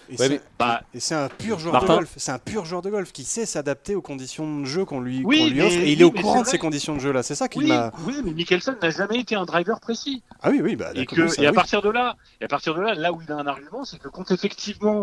Et 0.08 0.12
Ouais, 0.12 0.16
c'est- 0.18 0.28
mais- 0.30 0.40
Bah, 0.58 0.82
et 0.92 1.00
c'est 1.00 1.14
un 1.14 1.28
pur 1.28 1.58
joueur 1.60 1.74
Martin 1.74 1.92
de 1.92 1.98
golf. 1.98 2.12
C'est 2.16 2.32
un 2.32 2.38
pur 2.38 2.64
joueur 2.64 2.82
de 2.82 2.90
golf 2.90 3.12
qui 3.12 3.22
sait 3.24 3.46
s'adapter 3.46 3.94
aux 3.94 4.02
conditions 4.02 4.60
de 4.60 4.64
jeu 4.64 4.84
qu'on 4.84 5.00
lui, 5.00 5.22
Oui, 5.24 5.38
qu'on 5.38 5.46
lui 5.46 5.54
mais- 5.54 5.62
offre. 5.66 5.76
Et 5.76 5.92
il 5.92 5.96
oui, 5.98 6.00
est 6.00 6.04
au 6.04 6.10
courant 6.10 6.38
c'est 6.38 6.42
de 6.42 6.46
ces 6.48 6.58
conditions 6.58 6.94
de 6.96 7.00
jeu 7.00 7.12
là. 7.12 7.22
C'est 7.22 7.34
ça 7.36 7.48
qui 7.48 7.58
Oui, 7.60 7.68
m'a. 7.68 7.92
oui, 8.06 8.14
mais 8.24 8.32
Mickelson 8.32 8.74
n'a 8.82 8.90
jamais 8.90 9.20
été 9.20 9.36
un 9.36 9.44
driver 9.44 9.78
précis. 9.80 10.22
Ah 10.42 10.50
oui, 10.50 10.60
oui, 10.62 10.74
bah 10.76 10.90
Et, 10.94 11.06
que, 11.06 11.28
ça, 11.28 11.42
et 11.42 11.46
à 11.46 11.50
oui. 11.50 11.54
partir 11.54 11.82
de 11.82 11.90
là, 11.90 12.16
et 12.40 12.44
à 12.44 12.48
partir 12.48 12.74
de 12.74 12.80
là, 12.80 12.94
là 12.94 13.12
où 13.12 13.22
il 13.22 13.30
a 13.30 13.36
un 13.36 13.46
argument, 13.46 13.84
c'est 13.84 13.98
que 14.00 14.08
quand 14.08 14.30
effectivement 14.32 15.00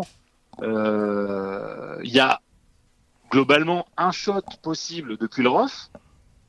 il 0.62 2.10
y 2.10 2.20
a 2.20 2.40
globalement 3.30 3.86
un 3.96 4.10
shot 4.10 4.42
possible 4.62 5.16
le 5.42 5.48
rough, 5.48 5.90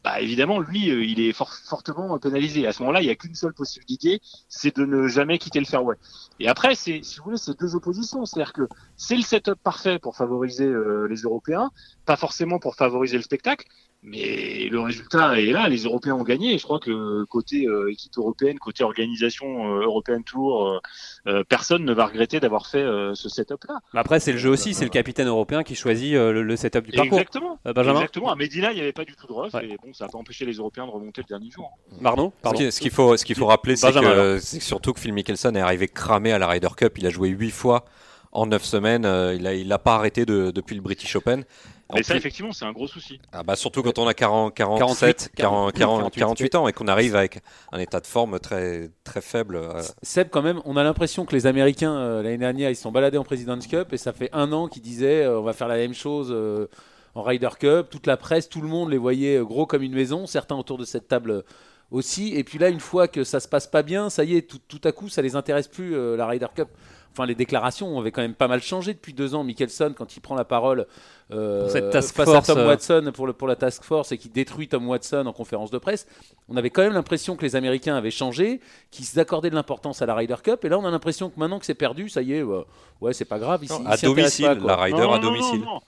bah 0.03 0.19
évidemment 0.19 0.59
lui, 0.59 0.89
euh, 0.89 1.03
il 1.03 1.19
est 1.19 1.31
fort- 1.31 1.53
fortement 1.53 2.17
pénalisé. 2.17 2.65
À 2.65 2.73
ce 2.73 2.81
moment-là, 2.81 3.01
il 3.01 3.05
n'y 3.05 3.11
a 3.11 3.15
qu'une 3.15 3.35
seule 3.35 3.53
possibilité, 3.53 4.19
c'est 4.49 4.75
de 4.75 4.85
ne 4.85 5.07
jamais 5.07 5.37
quitter 5.37 5.59
le 5.59 5.65
fairway. 5.65 5.95
Et 6.39 6.47
après, 6.47 6.73
c'est, 6.73 7.01
si 7.03 7.19
vous 7.19 7.25
voulez, 7.25 7.37
c'est 7.37 7.59
deux 7.59 7.75
oppositions, 7.75 8.25
c'est-à-dire 8.25 8.53
que 8.53 8.67
c'est 8.97 9.15
le 9.15 9.21
setup 9.21 9.59
parfait 9.63 9.99
pour 9.99 10.15
favoriser 10.15 10.65
euh, 10.65 11.05
les 11.07 11.17
Européens, 11.21 11.69
pas 12.05 12.15
forcément 12.15 12.57
pour 12.57 12.75
favoriser 12.75 13.17
le 13.17 13.23
spectacle. 13.23 13.67
Mais 14.03 14.67
le 14.71 14.79
résultat 14.79 15.39
est 15.39 15.51
là, 15.51 15.69
les 15.69 15.83
Européens 15.83 16.15
ont 16.15 16.23
gagné. 16.23 16.55
Et 16.55 16.57
je 16.57 16.63
crois 16.63 16.79
que 16.79 17.23
côté 17.25 17.67
euh, 17.67 17.91
équipe 17.91 18.17
européenne, 18.17 18.57
côté 18.57 18.83
organisation 18.83 19.75
euh, 19.77 19.81
européenne 19.83 20.23
Tour, 20.23 20.79
euh, 21.27 21.43
personne 21.47 21.85
ne 21.85 21.93
va 21.93 22.07
regretter 22.07 22.39
d'avoir 22.39 22.65
fait 22.65 22.79
euh, 22.79 23.13
ce 23.13 23.29
setup-là. 23.29 23.79
Mais 23.93 23.99
Après 23.99 24.19
c'est 24.19 24.31
le 24.31 24.39
jeu 24.39 24.49
aussi, 24.49 24.73
c'est 24.73 24.85
le 24.85 24.89
capitaine 24.89 25.27
européen 25.27 25.61
qui 25.63 25.75
choisit 25.75 26.15
euh, 26.15 26.31
le, 26.31 26.41
le 26.41 26.55
setup 26.55 26.83
du 26.85 26.91
parcours. 26.93 27.19
Exactement. 27.19 27.59
Euh, 27.67 27.73
Benjamin 27.73 27.99
Exactement. 27.99 28.31
À 28.31 28.35
Medina, 28.35 28.71
il 28.71 28.75
n'y 28.75 28.81
avait 28.81 28.91
pas 28.91 29.05
du 29.05 29.15
tout 29.15 29.27
de 29.27 29.33
rough. 29.33 29.53
Ouais. 29.53 29.65
Et 29.65 29.77
bon, 29.83 29.93
ça 29.93 30.05
n'a 30.05 30.11
pas 30.11 30.17
empêché 30.17 30.45
les 30.45 30.53
Européens 30.53 30.87
de 30.87 30.91
remonter 30.91 31.21
le 31.21 31.27
dernier 31.27 31.51
jour. 31.51 31.77
Marno 31.99 32.33
Ce 32.37 32.41
Pardon. 32.41 32.71
Ce 32.71 32.79
qu'il 32.79 32.91
faut, 32.91 33.15
ce 33.17 33.23
qu'il 33.25 33.35
faut 33.35 33.45
rappeler, 33.45 33.75
c'est 33.75 33.91
que 33.93 34.39
surtout 34.39 34.93
que 34.93 34.99
Phil 34.99 35.13
Mickelson 35.13 35.53
est 35.53 35.59
arrivé 35.61 35.87
cramé 35.87 36.31
à 36.31 36.39
la 36.39 36.47
Ryder 36.47 36.69
Cup. 36.75 36.97
Il 36.97 37.05
a 37.05 37.11
joué 37.11 37.29
8 37.29 37.51
fois 37.51 37.85
en 38.31 38.47
9 38.47 38.63
semaines. 38.63 39.05
Euh, 39.05 39.35
Il 39.35 39.45
a, 39.45 39.53
il 39.53 39.71
a 39.71 39.77
pas 39.77 39.93
arrêté 39.95 40.25
de- 40.25 40.49
depuis 40.51 40.75
le 40.75 40.81
British 40.81 41.15
Open. 41.15 41.43
En 41.91 41.95
Mais 41.97 42.03
ça, 42.03 42.13
plus- 42.13 42.19
effectivement, 42.19 42.51
c'est 42.53 42.65
un 42.65 42.71
gros 42.71 42.87
souci. 42.87 43.19
ah 43.33 43.43
bah 43.43 43.55
surtout 43.55 43.83
quand 43.83 43.99
on 43.99 44.07
a 44.07 44.13
40, 44.13 44.53
47, 44.55 45.31
40, 45.35 45.73
40, 45.73 46.13
48 46.13 46.55
ans 46.55 46.67
et 46.67 46.73
qu'on 46.73 46.87
arrive 46.87 47.15
avec 47.15 47.41
un 47.71 47.79
état 47.79 47.99
de 47.99 48.07
forme 48.07 48.39
très, 48.39 48.89
très 49.03 49.21
faible. 49.21 49.55
euh, 49.57 49.81
Seb, 50.01 50.29
quand 50.29 50.41
même, 50.41 50.61
on 50.65 50.77
a 50.77 50.83
l'impression 50.83 51.25
que 51.25 51.35
les 51.35 51.47
Américains, 51.47 51.93
euh, 51.95 52.23
l'année 52.23 52.37
dernière, 52.37 52.69
ils 52.69 52.75
se 52.75 52.81
sont 52.83 52.91
baladés 52.91 53.17
en 53.17 53.23
President's 53.23 53.67
Cup 53.67 53.93
et 53.93 53.97
ça 53.97 54.13
fait 54.13 54.29
un 54.33 54.51
an 54.53 54.67
qu'ils 54.67 54.81
disaient 54.81 55.23
euh, 55.23 55.39
on 55.39 55.43
va 55.43 55.53
faire 55.53 55.67
la 55.67 55.75
même 55.77 55.93
chose 55.93 56.29
euh, 56.31 56.67
en 57.15 57.23
Ryder 57.23 57.49
Cup. 57.59 57.87
Toute 57.89 58.07
la 58.07 58.15
presse, 58.17 58.47
tout 58.49 58.61
le 58.61 58.67
monde 58.69 58.89
les 58.89 58.97
voyait 58.97 59.39
gros 59.39 59.65
comme 59.65 59.83
une 59.83 59.93
maison, 59.93 60.25
certains 60.27 60.55
autour 60.55 60.77
de 60.77 60.85
cette 60.85 61.07
table 61.09 61.43
aussi. 61.91 62.33
Et 62.35 62.43
puis 62.45 62.57
là, 62.57 62.69
une 62.69 62.79
fois 62.79 63.07
que 63.09 63.23
ça 63.25 63.39
se 63.41 63.47
passe 63.49 63.67
pas 63.67 63.83
bien, 63.83 64.09
ça 64.09 64.23
y 64.23 64.37
est, 64.37 64.49
tout, 64.49 64.59
tout 64.67 64.79
à 64.85 64.91
coup, 64.93 65.09
ça 65.09 65.21
les 65.21 65.35
intéresse 65.35 65.67
plus, 65.67 65.93
la 66.15 66.25
Ryder 66.25 66.47
Cup. 66.55 66.69
Enfin, 67.11 67.25
les 67.25 67.35
déclarations 67.35 67.99
avaient 67.99 68.11
quand 68.11 68.21
même 68.21 68.33
pas 68.33 68.47
mal 68.47 68.61
changé 68.61 68.93
depuis 68.93 69.13
deux 69.13 69.35
ans. 69.35 69.43
Mickelson, 69.43 69.93
quand 69.95 70.15
il 70.15 70.21
prend 70.21 70.35
la 70.35 70.45
parole 70.45 70.87
euh, 71.31 71.61
Pour 71.61 71.69
cette 71.69 71.89
task 71.89 72.15
face 72.15 72.25
force, 72.25 72.49
à 72.49 72.53
Tom 72.53 72.63
euh. 72.63 72.67
Watson 72.67 73.11
pour, 73.13 73.27
le, 73.27 73.33
pour 73.33 73.47
la 73.47 73.55
task 73.55 73.83
force 73.83 74.11
et 74.11 74.17
qui 74.17 74.29
détruit 74.29 74.67
Tom 74.67 74.87
Watson 74.87 75.25
en 75.25 75.33
conférence 75.33 75.71
de 75.71 75.77
presse, 75.77 76.07
on 76.47 76.55
avait 76.55 76.69
quand 76.69 76.81
même 76.81 76.93
l'impression 76.93 77.35
que 77.35 77.41
les 77.43 77.55
Américains 77.55 77.95
avaient 77.95 78.11
changé, 78.11 78.61
qu'ils 78.91 79.05
s'accordaient 79.05 79.49
de 79.49 79.55
l'importance 79.55 80.01
à 80.01 80.05
la 80.05 80.15
Ryder 80.15 80.37
Cup. 80.41 80.63
Et 80.63 80.69
là, 80.69 80.79
on 80.79 80.85
a 80.85 80.91
l'impression 80.91 81.29
que 81.29 81.39
maintenant 81.39 81.59
que 81.59 81.65
c'est 81.65 81.73
perdu, 81.73 82.07
ça 82.07 82.21
y 82.21 82.33
est, 82.33 82.43
ouais, 82.43 82.63
ouais, 83.01 83.13
c'est 83.13 83.25
pas 83.25 83.39
grave. 83.39 83.63
Ici, 83.63 83.73
non, 83.73 83.83
ils 83.85 83.93
à 83.93 83.97
domicile, 83.97 84.45
pas, 84.45 84.55
la 84.55 84.75
Ryder 84.77 84.97
Non, 84.97 85.13
à 85.13 85.17
non, 85.17 85.23
domicile. 85.23 85.59
Non, 85.59 85.65
non. 85.65 85.81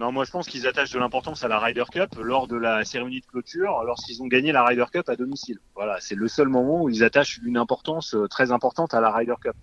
Non, 0.00 0.12
moi 0.12 0.24
je 0.24 0.30
pense 0.30 0.46
qu'ils 0.46 0.66
attachent 0.66 0.92
de 0.92 0.98
l'importance 0.98 1.44
à 1.44 1.48
la 1.48 1.58
Ryder 1.58 1.84
Cup 1.92 2.14
lors 2.22 2.48
de 2.48 2.56
la 2.56 2.86
cérémonie 2.86 3.20
de 3.20 3.26
clôture, 3.26 3.82
lorsqu'ils 3.84 4.22
ont 4.22 4.28
gagné 4.28 4.50
la 4.50 4.64
Ryder 4.64 4.86
Cup 4.90 5.06
à 5.10 5.14
domicile. 5.14 5.58
Voilà, 5.74 5.98
c'est 6.00 6.14
le 6.14 6.26
seul 6.26 6.48
moment 6.48 6.84
où 6.84 6.88
ils 6.88 7.04
attachent 7.04 7.38
une 7.44 7.58
importance 7.58 8.14
euh, 8.14 8.26
très 8.26 8.50
importante 8.50 8.94
à 8.94 9.02
la 9.02 9.10
Ryder 9.10 9.34
Cup. 9.42 9.54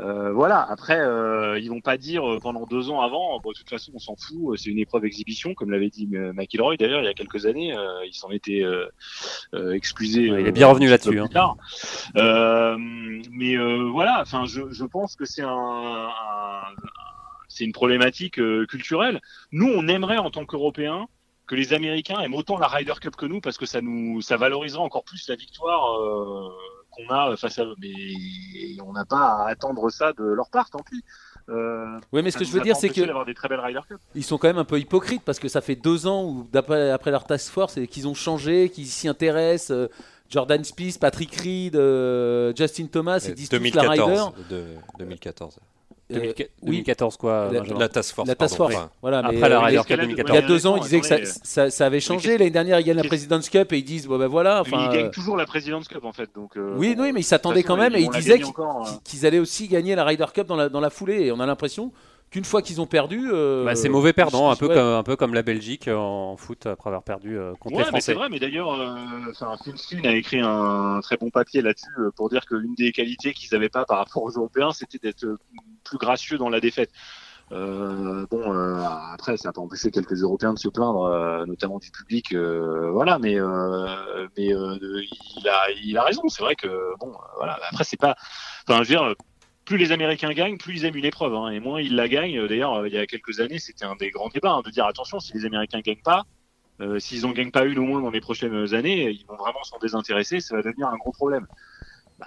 Euh, 0.00 0.32
voilà. 0.32 0.62
Après, 0.70 0.98
euh, 1.00 1.58
ils 1.58 1.68
vont 1.68 1.80
pas 1.80 1.96
dire 1.96 2.24
euh, 2.28 2.38
pendant 2.40 2.66
deux 2.66 2.90
ans 2.90 3.00
avant. 3.00 3.38
Bon, 3.40 3.50
de 3.50 3.56
toute 3.56 3.68
façon, 3.68 3.92
on 3.94 3.98
s'en 3.98 4.14
fout. 4.16 4.52
euh, 4.52 4.56
C'est 4.56 4.70
une 4.70 4.78
épreuve 4.78 5.04
exhibition, 5.04 5.54
comme 5.54 5.70
l'avait 5.70 5.90
dit 5.90 6.08
euh, 6.14 6.32
McIlroy 6.32 6.76
d'ailleurs 6.76 7.00
il 7.00 7.06
y 7.06 7.08
a 7.08 7.14
quelques 7.14 7.46
années. 7.46 7.76
euh, 7.76 8.04
il 8.06 8.14
s'en 8.14 8.30
était 8.30 8.62
euh, 8.62 8.86
euh, 9.54 9.72
excusé. 9.72 10.30
Ouais, 10.30 10.40
il 10.42 10.46
est 10.46 10.50
euh, 10.50 10.52
bien 10.52 10.66
revenu 10.68 10.88
là-dessus. 10.88 11.10
Euh, 12.16 12.76
mais 13.30 13.56
euh, 13.56 13.88
voilà. 13.90 14.20
Enfin, 14.22 14.44
je, 14.46 14.62
je 14.70 14.84
pense 14.84 15.16
que 15.16 15.24
c'est 15.24 15.42
un, 15.42 15.48
un- 15.48 16.74
c'est 17.48 17.64
une 17.64 17.72
problématique 17.72 18.38
euh, 18.38 18.66
culturelle. 18.66 19.20
Nous, 19.52 19.66
on 19.68 19.88
aimerait 19.88 20.18
en 20.18 20.30
tant 20.30 20.44
qu'Européens 20.44 21.06
que 21.46 21.54
les 21.54 21.72
Américains 21.72 22.20
aiment 22.20 22.34
autant 22.34 22.58
la 22.58 22.66
Ryder 22.68 22.92
Cup 23.00 23.16
que 23.16 23.24
nous 23.24 23.40
parce 23.40 23.56
que 23.56 23.64
ça 23.64 23.80
nous 23.80 24.20
ça 24.20 24.36
valorisera 24.36 24.82
encore 24.82 25.02
plus 25.04 25.26
la 25.28 25.34
victoire 25.34 25.98
euh, 25.98 26.50
qu'on 27.06 27.14
a 27.14 27.36
face 27.36 27.58
à 27.58 27.64
eux. 27.64 27.74
Mais 27.80 27.92
on 28.84 28.92
n'a 28.92 29.04
pas 29.04 29.44
à 29.44 29.48
attendre 29.48 29.88
ça 29.90 30.12
de 30.12 30.24
leur 30.24 30.50
part, 30.50 30.70
tant 30.70 30.80
pis. 30.88 31.02
Euh, 31.48 31.98
Oui, 32.12 32.22
mais 32.22 32.30
ce 32.30 32.36
que 32.38 32.44
je 32.44 32.50
veux 32.52 32.60
a 32.60 32.64
dire, 32.64 32.76
c'est 32.76 32.90
que 32.90 33.00
d'avoir 33.00 33.24
des 33.24 33.32
très 33.34 33.48
belles 33.48 33.60
Ryder 33.60 33.80
Cup. 33.88 33.98
ils 34.14 34.22
sont 34.24 34.36
quand 34.36 34.48
même 34.48 34.58
un 34.58 34.64
peu 34.66 34.78
hypocrites 34.78 35.22
parce 35.24 35.38
que 35.38 35.48
ça 35.48 35.60
fait 35.62 35.76
deux 35.76 36.06
ans 36.06 36.24
où, 36.24 36.46
d'après 36.52 36.90
après 36.90 37.10
leur 37.10 37.24
task 37.24 37.50
force, 37.52 37.76
et 37.78 37.86
qu'ils 37.86 38.06
ont 38.06 38.14
changé, 38.14 38.68
qu'ils 38.68 38.86
s'y 38.86 39.08
intéressent. 39.08 39.70
euh, 39.70 39.88
Jordan 40.28 40.62
Spieth, 40.62 41.00
Patrick 41.00 41.34
Reed, 41.36 41.74
euh, 41.74 42.52
Justin 42.54 42.84
Thomas, 42.86 43.24
ils 43.26 43.34
disent 43.34 43.48
tous 43.48 43.56
la 43.74 43.82
Ryder. 43.88 44.04
2014. 44.04 44.32
de- 44.50 44.64
2014. 44.98 45.58
Euh, 46.10 46.32
2014 46.62 47.16
quoi. 47.18 47.50
La- 47.52 47.62
La 47.78 47.88
task 47.88 48.14
force. 48.14 48.26
La 48.28 48.34
task 48.34 48.56
pardon. 48.56 48.72
force. 48.72 48.84
Enfin, 48.84 48.90
Voilà, 49.02 49.18
Après 49.18 49.32
mais, 49.34 49.48
la 49.48 49.56
euh, 49.56 49.60
Ryder 49.60 49.76
Cup 49.78 49.88
l'escalade, 49.88 50.06
2014. 50.06 50.36
Il 50.38 50.40
y 50.40 50.44
a 50.44 50.48
deux 50.48 50.66
ans, 50.66 50.76
ils 50.76 50.82
disaient 50.82 51.00
que 51.00 51.06
ça, 51.06 51.16
ça- 51.42 51.70
ça 51.70 51.86
avait 51.86 52.00
changé. 52.00 52.38
L'année 52.38 52.50
dernière, 52.50 52.80
ils 52.80 52.84
gagnent 52.84 52.96
la 52.96 53.04
President's 53.04 53.48
Cup 53.50 53.72
et 53.72 53.78
ils 53.78 53.82
disent 53.84 54.06
bon 54.06 54.18
ben 54.18 54.26
voilà. 54.26 54.60
Enfin, 54.62 54.88
il 54.90 54.96
gagne 54.96 55.06
euh, 55.06 55.10
toujours 55.10 55.36
la 55.36 55.44
President's 55.44 55.86
Cup 55.86 56.04
en 56.04 56.12
fait. 56.12 56.30
Donc, 56.34 56.56
euh, 56.56 56.72
oui, 56.76 56.94
bon, 56.94 57.02
oui, 57.02 57.12
mais 57.12 57.20
ils 57.20 57.24
s'attendaient 57.24 57.62
quand 57.62 57.76
même 57.76 57.94
et 57.94 58.00
ils 58.00 58.10
disaient 58.10 58.40
euh. 58.42 58.84
qu'ils 59.04 59.26
allaient 59.26 59.38
aussi 59.38 59.68
gagner 59.68 59.94
la 59.94 60.04
Ryder 60.04 60.26
Cup 60.32 60.46
dans 60.46 60.56
la, 60.56 60.68
dans 60.70 60.80
la 60.80 60.90
foulée. 60.90 61.26
Et 61.26 61.32
on 61.32 61.40
a 61.40 61.46
l'impression 61.46 61.92
qu'une 62.30 62.44
fois 62.44 62.62
qu'ils 62.62 62.80
ont 62.80 62.86
perdu. 62.86 63.28
euh, 63.32 63.64
Bah, 63.64 63.74
c'est 63.74 63.88
mauvais 63.88 64.12
perdant, 64.12 64.50
un 64.50 64.56
peu, 64.56 64.68
ouais. 64.68 64.74
comme, 64.74 64.86
un 64.86 65.02
peu 65.02 65.16
comme 65.16 65.34
la 65.34 65.42
Belgique 65.42 65.88
en 65.88 66.36
foot 66.36 66.66
après 66.66 66.88
avoir 66.90 67.02
perdu 67.02 67.38
euh, 67.38 67.54
contre 67.60 67.76
Ouais, 67.76 67.84
les 67.84 67.90
mais 67.92 68.00
c'est 68.00 68.12
Français. 68.12 68.14
vrai, 68.14 68.28
mais 68.30 68.38
d'ailleurs, 68.38 68.72
euh, 68.74 68.96
enfin, 69.30 69.56
Phil 69.64 69.74
Flynn 69.78 70.06
a 70.06 70.14
écrit 70.14 70.40
un 70.40 71.00
très 71.02 71.16
bon 71.16 71.30
papier 71.30 71.62
là-dessus 71.62 71.86
euh, 71.98 72.10
pour 72.16 72.28
dire 72.28 72.44
que 72.46 72.54
l'une 72.54 72.74
des 72.74 72.92
qualités 72.92 73.32
qu'ils 73.32 73.48
n'avaient 73.52 73.68
pas 73.68 73.84
par 73.84 73.98
rapport 73.98 74.22
aux 74.22 74.30
Européens, 74.30 74.72
c'était 74.72 74.98
d'être 74.98 75.24
euh, 75.24 75.38
plus 75.84 75.98
gracieux 75.98 76.38
dans 76.38 76.48
la 76.50 76.60
défaite. 76.60 76.90
Euh, 77.50 78.26
bon, 78.30 78.52
euh, 78.52 78.76
après, 79.14 79.38
ça 79.38 79.48
n'a 79.48 79.52
pas 79.54 79.62
empêché 79.62 79.90
quelques 79.90 80.22
Européens 80.22 80.52
de 80.52 80.58
se 80.58 80.68
plaindre, 80.68 81.04
euh, 81.04 81.46
notamment 81.46 81.78
du 81.78 81.90
public, 81.90 82.34
euh, 82.34 82.90
voilà. 82.92 83.18
Mais, 83.18 83.40
euh, 83.40 84.28
mais 84.36 84.52
euh, 84.52 84.76
il 85.38 85.48
a, 85.48 85.70
il 85.82 85.96
a 85.96 86.02
raison. 86.04 86.28
C'est 86.28 86.42
vrai 86.42 86.56
que 86.56 86.66
bon, 87.00 87.08
euh, 87.08 87.16
voilà. 87.38 87.58
Après, 87.70 87.84
c'est 87.84 87.96
pas, 87.96 88.16
enfin, 88.68 88.82
je 88.82 88.88
veux 88.92 88.98
dire, 88.98 89.14
plus 89.68 89.76
les 89.76 89.92
Américains 89.92 90.32
gagnent, 90.32 90.56
plus 90.56 90.76
ils 90.76 90.84
aiment 90.86 90.96
une 90.96 91.04
épreuve, 91.04 91.34
hein, 91.34 91.50
et 91.50 91.60
moins 91.60 91.78
ils 91.80 91.94
la 91.94 92.08
gagnent. 92.08 92.46
D'ailleurs, 92.48 92.74
euh, 92.74 92.88
il 92.88 92.94
y 92.94 92.98
a 92.98 93.06
quelques 93.06 93.38
années, 93.40 93.58
c'était 93.58 93.84
un 93.84 93.96
des 93.96 94.10
grands 94.10 94.28
débats 94.30 94.52
hein, 94.52 94.62
de 94.64 94.70
dire 94.70 94.86
attention, 94.86 95.20
si 95.20 95.34
les 95.34 95.44
Américains 95.44 95.80
gagnent 95.80 96.00
pas, 96.02 96.24
euh, 96.80 96.98
s'ils 96.98 97.26
en 97.26 97.32
gagnent 97.32 97.50
pas 97.50 97.64
une 97.64 97.78
au 97.78 97.82
moins 97.84 98.00
dans 98.00 98.10
les 98.10 98.20
prochaines 98.22 98.74
années, 98.74 99.10
ils 99.10 99.26
vont 99.26 99.36
vraiment 99.36 99.62
s'en 99.64 99.78
désintéresser, 99.78 100.40
ça 100.40 100.56
va 100.56 100.62
devenir 100.62 100.88
un 100.88 100.96
gros 100.96 101.12
problème. 101.12 101.46
Bah, 102.18 102.26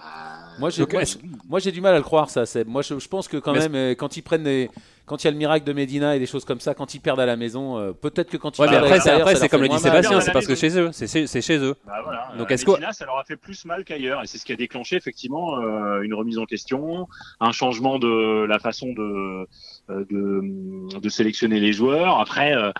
Moi, 0.60 0.69
j'ai- 0.69 0.83
donc, 0.83 0.93
moi, 0.93 1.01
est-ce- 1.01 1.17
Moi, 1.50 1.60
j'ai 1.60 1.71
du 1.71 1.81
mal 1.81 1.93
à 1.95 1.98
le 1.98 2.03
croire, 2.03 2.29
ça. 2.29 2.45
Seb. 2.45 2.67
Moi, 2.67 2.81
je, 2.81 2.98
je 3.00 3.07
pense 3.10 3.27
que 3.27 3.38
quand 3.38 3.53
Mais 3.53 3.60
même, 3.67 3.75
euh, 3.75 3.95
quand 3.95 4.15
ils 4.17 4.21
prennent 4.21 4.43
des- 4.43 4.69
quand 5.05 5.24
il 5.24 5.25
y 5.25 5.27
a 5.27 5.31
le 5.31 5.38
miracle 5.38 5.65
de 5.65 5.74
Medina 5.74 6.15
et 6.15 6.20
des 6.20 6.25
choses 6.25 6.46
comme 6.46 6.60
ça, 6.60 6.74
quand 6.74 6.93
ils 6.93 7.00
perdent 7.00 7.20
à 7.20 7.25
la 7.25 7.36
maison, 7.36 7.77
euh, 7.77 7.91
peut-être 7.91 8.29
que 8.29 8.38
quand 8.38 8.58
ils 8.58 8.62
Ouais, 8.62 8.67
mais 8.67 8.72
perdent 8.74 8.84
à 8.84 8.88
après, 8.88 9.00
c'est, 9.00 9.10
l'extérieur, 9.10 9.22
après, 9.27 9.36
c'est 9.36 9.50
comme 9.50 9.62
le 9.62 9.67
dit. 9.70 9.79
Sébastien, 9.79 10.22
c'est 10.22 10.31
parce 10.31 10.48
que 10.48 10.55
chez 10.55 10.77
eux, 10.79 10.89
c'est, 10.93 11.08
c'est- 11.08 11.27
c'est 11.27 11.41
chez 11.41 11.58
eux. 11.58 11.75
Bah 11.86 12.01
voilà. 12.03 12.27
Donc, 12.29 12.38
Donc 12.39 12.51
est-ce 12.51 12.65
que- 12.65 12.72
Medina, 12.72 12.93
ça 12.93 13.05
leur 13.05 13.17
a 13.17 13.24
fait 13.24 13.36
plus 13.36 13.65
mal 13.65 13.84
qu'ailleurs, 13.84 14.24
et 14.24 14.27
c'est 14.27 14.38
ce 14.38 14.46
qui 14.46 14.53
a 14.53 14.55
déclenché 14.55 14.96
effectivement 14.96 15.60
euh, 15.60 16.01
une 16.01 16.13
remise 16.13 16.38
en 16.38 16.46
question, 16.46 17.08
un 17.39 17.51
changement 17.51 18.00
de 18.00 18.46
la 18.46 18.60
façon 18.60 18.93
de 18.93 19.48
euh, 19.89 20.05
de, 20.10 21.00
de 21.00 21.10
sélectionner 21.10 21.60
les 21.60 21.74
joueurs. 21.74 22.20
Après, 22.20 22.53
euh, 22.55 22.72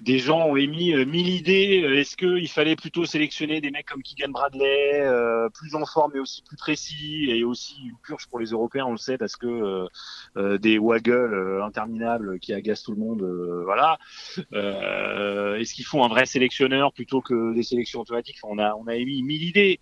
des 0.00 0.18
gens 0.18 0.46
ont 0.46 0.56
émis 0.56 0.94
euh, 0.94 1.04
mille 1.04 1.28
idées. 1.28 1.82
Euh, 1.82 1.98
Est-ce 1.98 2.16
qu'il 2.16 2.48
fallait 2.48 2.76
plutôt 2.76 3.04
sélectionner 3.04 3.60
des 3.60 3.70
mecs 3.70 3.86
comme 3.86 4.02
Keegan 4.02 4.30
Bradley, 4.30 5.00
euh, 5.00 5.48
plus 5.50 5.74
en 5.74 5.84
forme 5.84 6.12
mais 6.14 6.20
aussi 6.20 6.42
plus 6.42 6.56
précis, 6.56 7.26
et 7.30 7.44
aussi 7.44 7.74
une 7.82 7.96
purge 8.02 8.26
pour 8.28 8.38
les 8.38 8.46
Européens, 8.46 8.86
on 8.86 8.92
le 8.92 8.98
sait, 8.98 9.18
parce 9.18 9.36
que 9.36 9.46
euh, 9.46 9.86
euh, 10.36 10.58
des 10.58 10.78
waggles 10.78 11.62
interminables 11.62 12.38
qui 12.38 12.52
agacent 12.52 12.84
tout 12.84 12.92
le 12.92 12.98
monde, 12.98 13.22
voilà. 13.64 13.98
Est-ce 14.52 15.74
qu'il 15.74 15.84
faut 15.84 16.02
un 16.02 16.08
vrai 16.08 16.26
sélectionneur 16.26 16.92
plutôt 16.92 17.20
que 17.20 17.54
des 17.54 17.62
sélections 17.62 18.00
automatiques? 18.00 18.38
On 18.44 18.58
a 18.58 18.74
on 18.74 18.86
a 18.86 18.94
émis 18.94 19.22
mille 19.22 19.42
idées. 19.42 19.80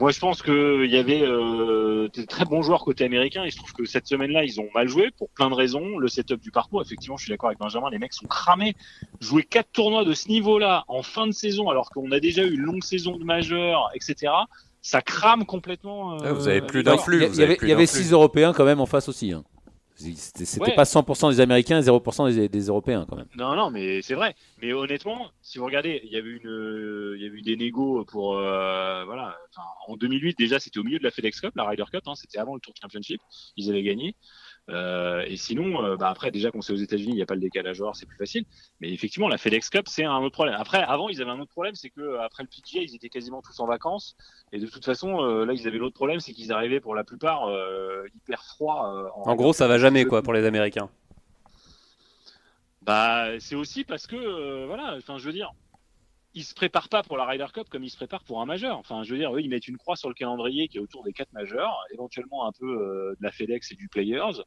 Moi, 0.00 0.12
je 0.12 0.20
pense 0.20 0.42
qu'il 0.42 0.86
y 0.90 0.96
avait 0.96 1.22
euh, 1.22 2.08
de 2.14 2.22
très 2.22 2.44
bons 2.44 2.62
joueurs 2.62 2.84
côté 2.84 3.04
américain. 3.04 3.44
Il 3.44 3.50
se 3.52 3.56
trouve 3.56 3.72
que 3.72 3.84
cette 3.84 4.06
semaine-là, 4.06 4.44
ils 4.44 4.60
ont 4.60 4.68
mal 4.74 4.88
joué 4.88 5.10
pour 5.18 5.28
plein 5.30 5.48
de 5.50 5.54
raisons. 5.54 5.98
Le 5.98 6.06
setup 6.08 6.40
du 6.40 6.50
parcours, 6.52 6.80
effectivement, 6.82 7.16
je 7.16 7.24
suis 7.24 7.30
d'accord 7.30 7.48
avec 7.48 7.58
Benjamin, 7.58 7.90
les 7.90 7.98
mecs 7.98 8.12
sont 8.14 8.26
cramés. 8.26 8.74
Jouer 9.20 9.42
quatre 9.42 9.70
tournois 9.72 10.04
de 10.04 10.12
ce 10.14 10.28
niveau-là 10.28 10.84
en 10.88 11.02
fin 11.02 11.26
de 11.26 11.32
saison, 11.32 11.68
alors 11.68 11.90
qu'on 11.90 12.12
a 12.12 12.20
déjà 12.20 12.44
eu 12.44 12.52
une 12.54 12.60
longue 12.60 12.84
saison 12.84 13.16
de 13.16 13.24
majeur, 13.24 13.88
etc., 13.94 14.32
ça 14.80 15.02
crame 15.02 15.44
complètement. 15.44 16.14
euh, 16.14 16.18
Ah, 16.24 16.32
vous 16.32 16.46
avez 16.48 16.62
plus 16.62 16.78
les 16.78 16.84
d'un 16.84 16.92
joueurs. 16.92 17.04
flux. 17.04 17.16
Il 17.16 17.22
y, 17.22 17.24
avait, 17.24 17.44
avez 17.44 17.56
plus 17.56 17.66
il 17.66 17.70
y 17.70 17.72
avait 17.72 17.84
d'influx. 17.86 18.02
six 18.04 18.12
Européens 18.12 18.52
quand 18.52 18.64
même 18.64 18.80
en 18.80 18.86
face 18.86 19.08
aussi. 19.08 19.32
hein. 19.32 19.42
C'était 19.98 20.60
Ouais. 20.62 20.74
pas 20.76 20.84
100% 20.84 21.30
des 21.30 21.40
Américains 21.40 21.80
et 21.80 21.82
0% 21.82 22.32
des, 22.32 22.48
des 22.48 22.60
Européens 22.66 23.04
quand 23.08 23.16
même. 23.16 23.26
Non, 23.36 23.56
non, 23.56 23.70
mais 23.70 24.00
c'est 24.02 24.14
vrai. 24.14 24.36
Mais 24.62 24.72
honnêtement, 24.72 25.28
si 25.42 25.58
vous 25.58 25.64
regardez, 25.64 26.00
il 26.04 26.10
y 26.12 26.16
avait 26.16 26.30
une, 26.30 27.14
il 27.16 27.22
y 27.22 27.26
avait 27.26 27.36
eu 27.38 27.42
des 27.42 27.56
négos 27.56 28.04
pour, 28.04 28.36
euh, 28.36 29.04
voilà. 29.04 29.36
Enfin, 29.50 29.66
en 29.88 29.96
2008 29.96 30.38
déjà, 30.38 30.60
c'était 30.60 30.78
au 30.78 30.84
milieu 30.84 30.98
de 31.00 31.04
la 31.04 31.10
FedEx 31.10 31.40
Cup, 31.40 31.52
la 31.56 31.64
Ryder 31.64 31.84
Cup. 31.92 32.02
Hein, 32.06 32.14
c'était 32.14 32.38
avant 32.38 32.54
le 32.54 32.60
Tour 32.60 32.74
Championship. 32.80 33.20
Ils 33.56 33.68
avaient 33.70 33.82
gagné. 33.82 34.14
Euh, 34.70 35.24
et 35.26 35.36
sinon, 35.36 35.82
euh, 35.82 35.96
bah 35.96 36.10
après, 36.10 36.30
déjà 36.30 36.50
qu'on 36.50 36.60
sait 36.60 36.72
aux 36.72 36.76
États-Unis, 36.76 37.12
il 37.12 37.16
n'y 37.16 37.22
a 37.22 37.26
pas 37.26 37.34
le 37.34 37.40
décalage 37.40 37.80
horaire, 37.80 37.96
c'est 37.96 38.06
plus 38.06 38.18
facile. 38.18 38.44
Mais 38.80 38.92
effectivement, 38.92 39.28
la 39.28 39.38
FedEx 39.38 39.70
Cup, 39.70 39.86
c'est 39.88 40.04
un 40.04 40.18
autre 40.18 40.34
problème. 40.34 40.56
Après, 40.58 40.82
avant, 40.82 41.08
ils 41.08 41.22
avaient 41.22 41.30
un 41.30 41.40
autre 41.40 41.50
problème, 41.50 41.74
c'est 41.74 41.90
que 41.90 42.00
euh, 42.00 42.22
après 42.22 42.42
le 42.42 42.48
PGA, 42.48 42.82
ils 42.82 42.94
étaient 42.94 43.08
quasiment 43.08 43.40
tous 43.40 43.58
en 43.60 43.66
vacances. 43.66 44.16
Et 44.52 44.58
de 44.58 44.66
toute 44.66 44.84
façon, 44.84 45.22
euh, 45.22 45.46
là, 45.46 45.54
ils 45.54 45.66
avaient 45.66 45.78
l'autre 45.78 45.94
problème, 45.94 46.20
c'est 46.20 46.32
qu'ils 46.32 46.52
arrivaient 46.52 46.80
pour 46.80 46.94
la 46.94 47.04
plupart 47.04 47.48
hyper 48.14 48.44
froids. 48.44 48.94
euh, 48.94 49.08
En 49.24 49.34
gros, 49.36 49.52
ça 49.52 49.68
va 49.68 49.78
jamais 49.78 50.04
quoi 50.04 50.22
pour 50.22 50.34
les 50.34 50.44
Américains. 50.44 50.90
Bah, 52.82 53.38
c'est 53.40 53.54
aussi 53.54 53.84
parce 53.84 54.06
que, 54.06 54.66
voilà, 54.66 54.96
enfin, 54.96 55.18
je 55.18 55.24
veux 55.24 55.32
dire, 55.32 55.52
ils 56.34 56.44
se 56.44 56.54
préparent 56.54 56.88
pas 56.88 57.02
pour 57.02 57.16
la 57.16 57.24
Ryder 57.24 57.46
Cup 57.52 57.68
comme 57.70 57.84
ils 57.84 57.90
se 57.90 57.96
préparent 57.96 58.24
pour 58.24 58.40
un 58.40 58.46
majeur. 58.46 58.78
Enfin, 58.78 59.02
je 59.02 59.12
veux 59.12 59.18
dire, 59.18 59.34
eux, 59.34 59.40
ils 59.40 59.48
mettent 59.48 59.68
une 59.68 59.76
croix 59.76 59.96
sur 59.96 60.08
le 60.08 60.14
calendrier 60.14 60.68
qui 60.68 60.78
est 60.78 60.80
autour 60.80 61.02
des 61.04 61.12
quatre 61.12 61.32
majeurs, 61.32 61.74
éventuellement 61.92 62.46
un 62.46 62.52
peu 62.52 62.66
euh, 62.66 63.14
de 63.18 63.22
la 63.22 63.32
FedEx 63.32 63.72
et 63.72 63.74
du 63.74 63.88
Players, 63.88 64.42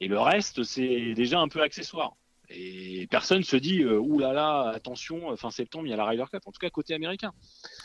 et 0.00 0.08
le 0.08 0.18
reste, 0.18 0.62
c'est 0.64 1.14
déjà 1.14 1.38
un 1.40 1.48
peu 1.48 1.62
accessoire. 1.62 2.16
Et 2.48 3.06
personne 3.10 3.44
se 3.44 3.56
dit, 3.56 3.82
euh, 3.82 3.98
là, 4.32 4.72
attention, 4.74 5.36
fin 5.36 5.50
septembre, 5.50 5.86
il 5.86 5.90
y 5.90 5.92
a 5.92 5.96
la 5.96 6.04
Ryder 6.04 6.24
Cup, 6.32 6.42
en 6.46 6.50
tout 6.50 6.58
cas 6.58 6.70
côté 6.70 6.94
américain. 6.94 7.32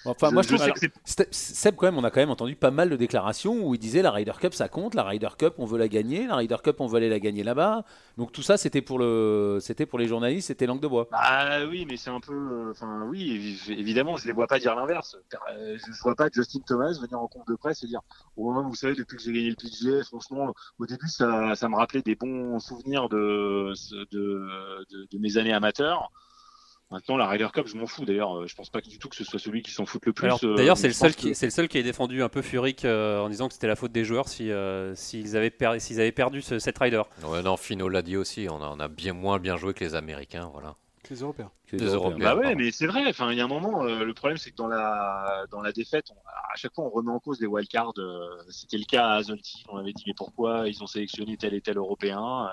Enfin, 0.05 0.31
moi, 0.31 0.43
je 0.43 0.55
trouve 0.55 0.71
que 0.71 1.23
Seb, 1.31 1.75
quand 1.75 1.87
même, 1.87 1.97
on 1.97 2.03
a 2.03 2.11
quand 2.11 2.19
même 2.19 2.29
entendu 2.29 2.55
pas 2.55 2.71
mal 2.71 2.89
de 2.89 2.95
déclarations 2.95 3.67
où 3.67 3.75
il 3.75 3.79
disait 3.79 4.01
la 4.01 4.11
Ryder 4.11 4.33
Cup 4.39 4.53
ça 4.53 4.69
compte, 4.69 4.93
la 4.95 5.03
Ryder 5.03 5.29
Cup 5.37 5.55
on 5.57 5.65
veut 5.65 5.77
la 5.77 5.87
gagner, 5.87 6.27
la 6.27 6.35
Ryder 6.35 6.57
Cup 6.63 6.77
on 6.79 6.87
veut 6.87 6.97
aller 6.97 7.09
la 7.09 7.19
gagner 7.19 7.43
là-bas. 7.43 7.83
Donc 8.17 8.31
tout 8.31 8.41
ça 8.41 8.57
c'était 8.57 8.81
pour 8.81 8.99
le, 8.99 9.57
c'était 9.61 9.85
pour 9.85 9.99
les 9.99 10.07
journalistes, 10.07 10.47
c'était 10.47 10.65
langue 10.65 10.79
de 10.79 10.87
bois. 10.87 11.07
Bah 11.11 11.65
oui, 11.69 11.85
mais 11.89 11.97
c'est 11.97 12.09
un 12.09 12.19
peu. 12.19 12.69
Enfin, 12.71 13.05
oui, 13.09 13.55
évi- 13.67 13.79
évidemment, 13.79 14.17
je 14.17 14.27
les 14.27 14.33
vois 14.33 14.47
pas 14.47 14.59
dire 14.59 14.75
l'inverse. 14.75 15.17
Je 15.57 16.01
vois 16.03 16.15
pas 16.15 16.29
Justin 16.31 16.59
Thomas 16.65 16.93
venir 16.93 17.19
en 17.19 17.27
conf 17.27 17.45
de 17.47 17.55
presse 17.55 17.83
et 17.83 17.87
dire 17.87 18.01
Oh, 18.37 18.53
vous 18.63 18.75
savez, 18.75 18.95
depuis 18.95 19.17
que 19.17 19.23
j'ai 19.23 19.33
gagné 19.33 19.49
le 19.49 19.55
PGA, 19.55 20.03
franchement, 20.03 20.53
au 20.79 20.85
début, 20.85 21.07
ça, 21.07 21.55
ça 21.55 21.67
me 21.69 21.75
rappelait 21.75 22.01
des 22.01 22.15
bons 22.15 22.59
souvenirs 22.59 23.09
de, 23.09 23.73
de, 24.11 24.85
de, 24.91 25.07
de 25.11 25.17
mes 25.17 25.37
années 25.37 25.53
amateurs. 25.53 26.11
Maintenant, 26.91 27.17
la 27.17 27.27
Ryder 27.27 27.47
Cup, 27.51 27.65
je 27.67 27.75
m'en 27.77 27.87
fous. 27.87 28.05
D'ailleurs, 28.05 28.37
euh, 28.37 28.47
je 28.47 28.55
pense 28.55 28.69
pas 28.69 28.79
du 28.79 28.99
tout 28.99 29.09
que 29.09 29.15
ce 29.15 29.23
soit 29.23 29.39
celui 29.39 29.63
qui 29.63 29.71
s'en 29.71 29.85
foute 29.87 30.05
le 30.05 30.13
plus. 30.13 30.29
Euh, 30.43 30.55
d'ailleurs, 30.55 30.77
c'est 30.77 30.87
le 30.87 30.93
seul 30.93 31.15
qui, 31.15 31.29
que- 31.29 31.33
c'est 31.33 31.47
le 31.47 31.51
seul 31.51 31.67
qui 31.67 31.79
est 31.79 31.83
défendu 31.83 32.21
un 32.21 32.29
peu 32.29 32.43
furique 32.43 32.85
euh, 32.85 33.19
en 33.19 33.29
disant 33.29 33.47
que 33.47 33.55
c'était 33.55 33.67
la 33.67 33.75
faute 33.75 33.91
des 33.91 34.05
joueurs 34.05 34.27
si 34.27 34.51
euh, 34.51 34.93
s'ils 34.93 35.35
avaient, 35.35 35.49
per- 35.49 35.79
s'ils 35.79 35.99
avaient 35.99 36.11
perdu 36.11 36.41
ce- 36.43 36.59
cette 36.59 36.77
rider. 36.77 37.01
Ouais, 37.23 37.41
non, 37.41 37.57
Fino 37.57 37.89
l'a 37.89 38.03
dit 38.03 38.17
aussi. 38.17 38.47
On 38.51 38.61
a, 38.61 38.67
on 38.67 38.79
a 38.79 38.87
bien 38.87 39.13
moins 39.13 39.39
bien 39.39 39.57
joué 39.57 39.73
que 39.73 39.83
les 39.83 39.95
Américains. 39.95 40.49
Voilà. 40.53 40.75
Les 41.09 41.17
Européens. 41.21 41.51
Que 41.67 41.75
Des 41.77 41.85
Européens. 41.85 42.17
Bah 42.19 42.35
ouais, 42.35 42.55
mais 42.55 42.71
c'est 42.71 42.87
vrai. 42.87 43.03
Enfin, 43.07 43.31
il 43.31 43.37
y 43.37 43.41
a 43.41 43.45
un 43.45 43.47
moment, 43.47 43.83
euh, 43.83 44.03
le 44.03 44.13
problème, 44.15 44.37
c'est 44.37 44.51
que 44.51 44.55
dans 44.55 44.67
la 44.67 45.45
dans 45.51 45.61
la 45.61 45.71
défaite, 45.71 46.05
on- 46.11 46.15
à 46.15 46.55
chaque 46.55 46.73
fois, 46.73 46.85
on 46.85 46.89
remet 46.89 47.11
en 47.11 47.19
cause 47.19 47.39
les 47.41 47.47
wildcards. 47.47 47.93
euh, 47.97 48.27
C'était 48.49 48.77
le 48.77 48.85
cas 48.85 49.07
à 49.09 49.23
Zolti. 49.23 49.63
On 49.69 49.77
avait 49.77 49.91
dit 49.93 50.03
mais 50.07 50.13
pourquoi 50.15 50.67
ils 50.67 50.81
ont 50.83 50.87
sélectionné 50.87 51.35
tel 51.37 51.53
et 51.55 51.61
tel 51.61 51.77
Européen. 51.77 52.49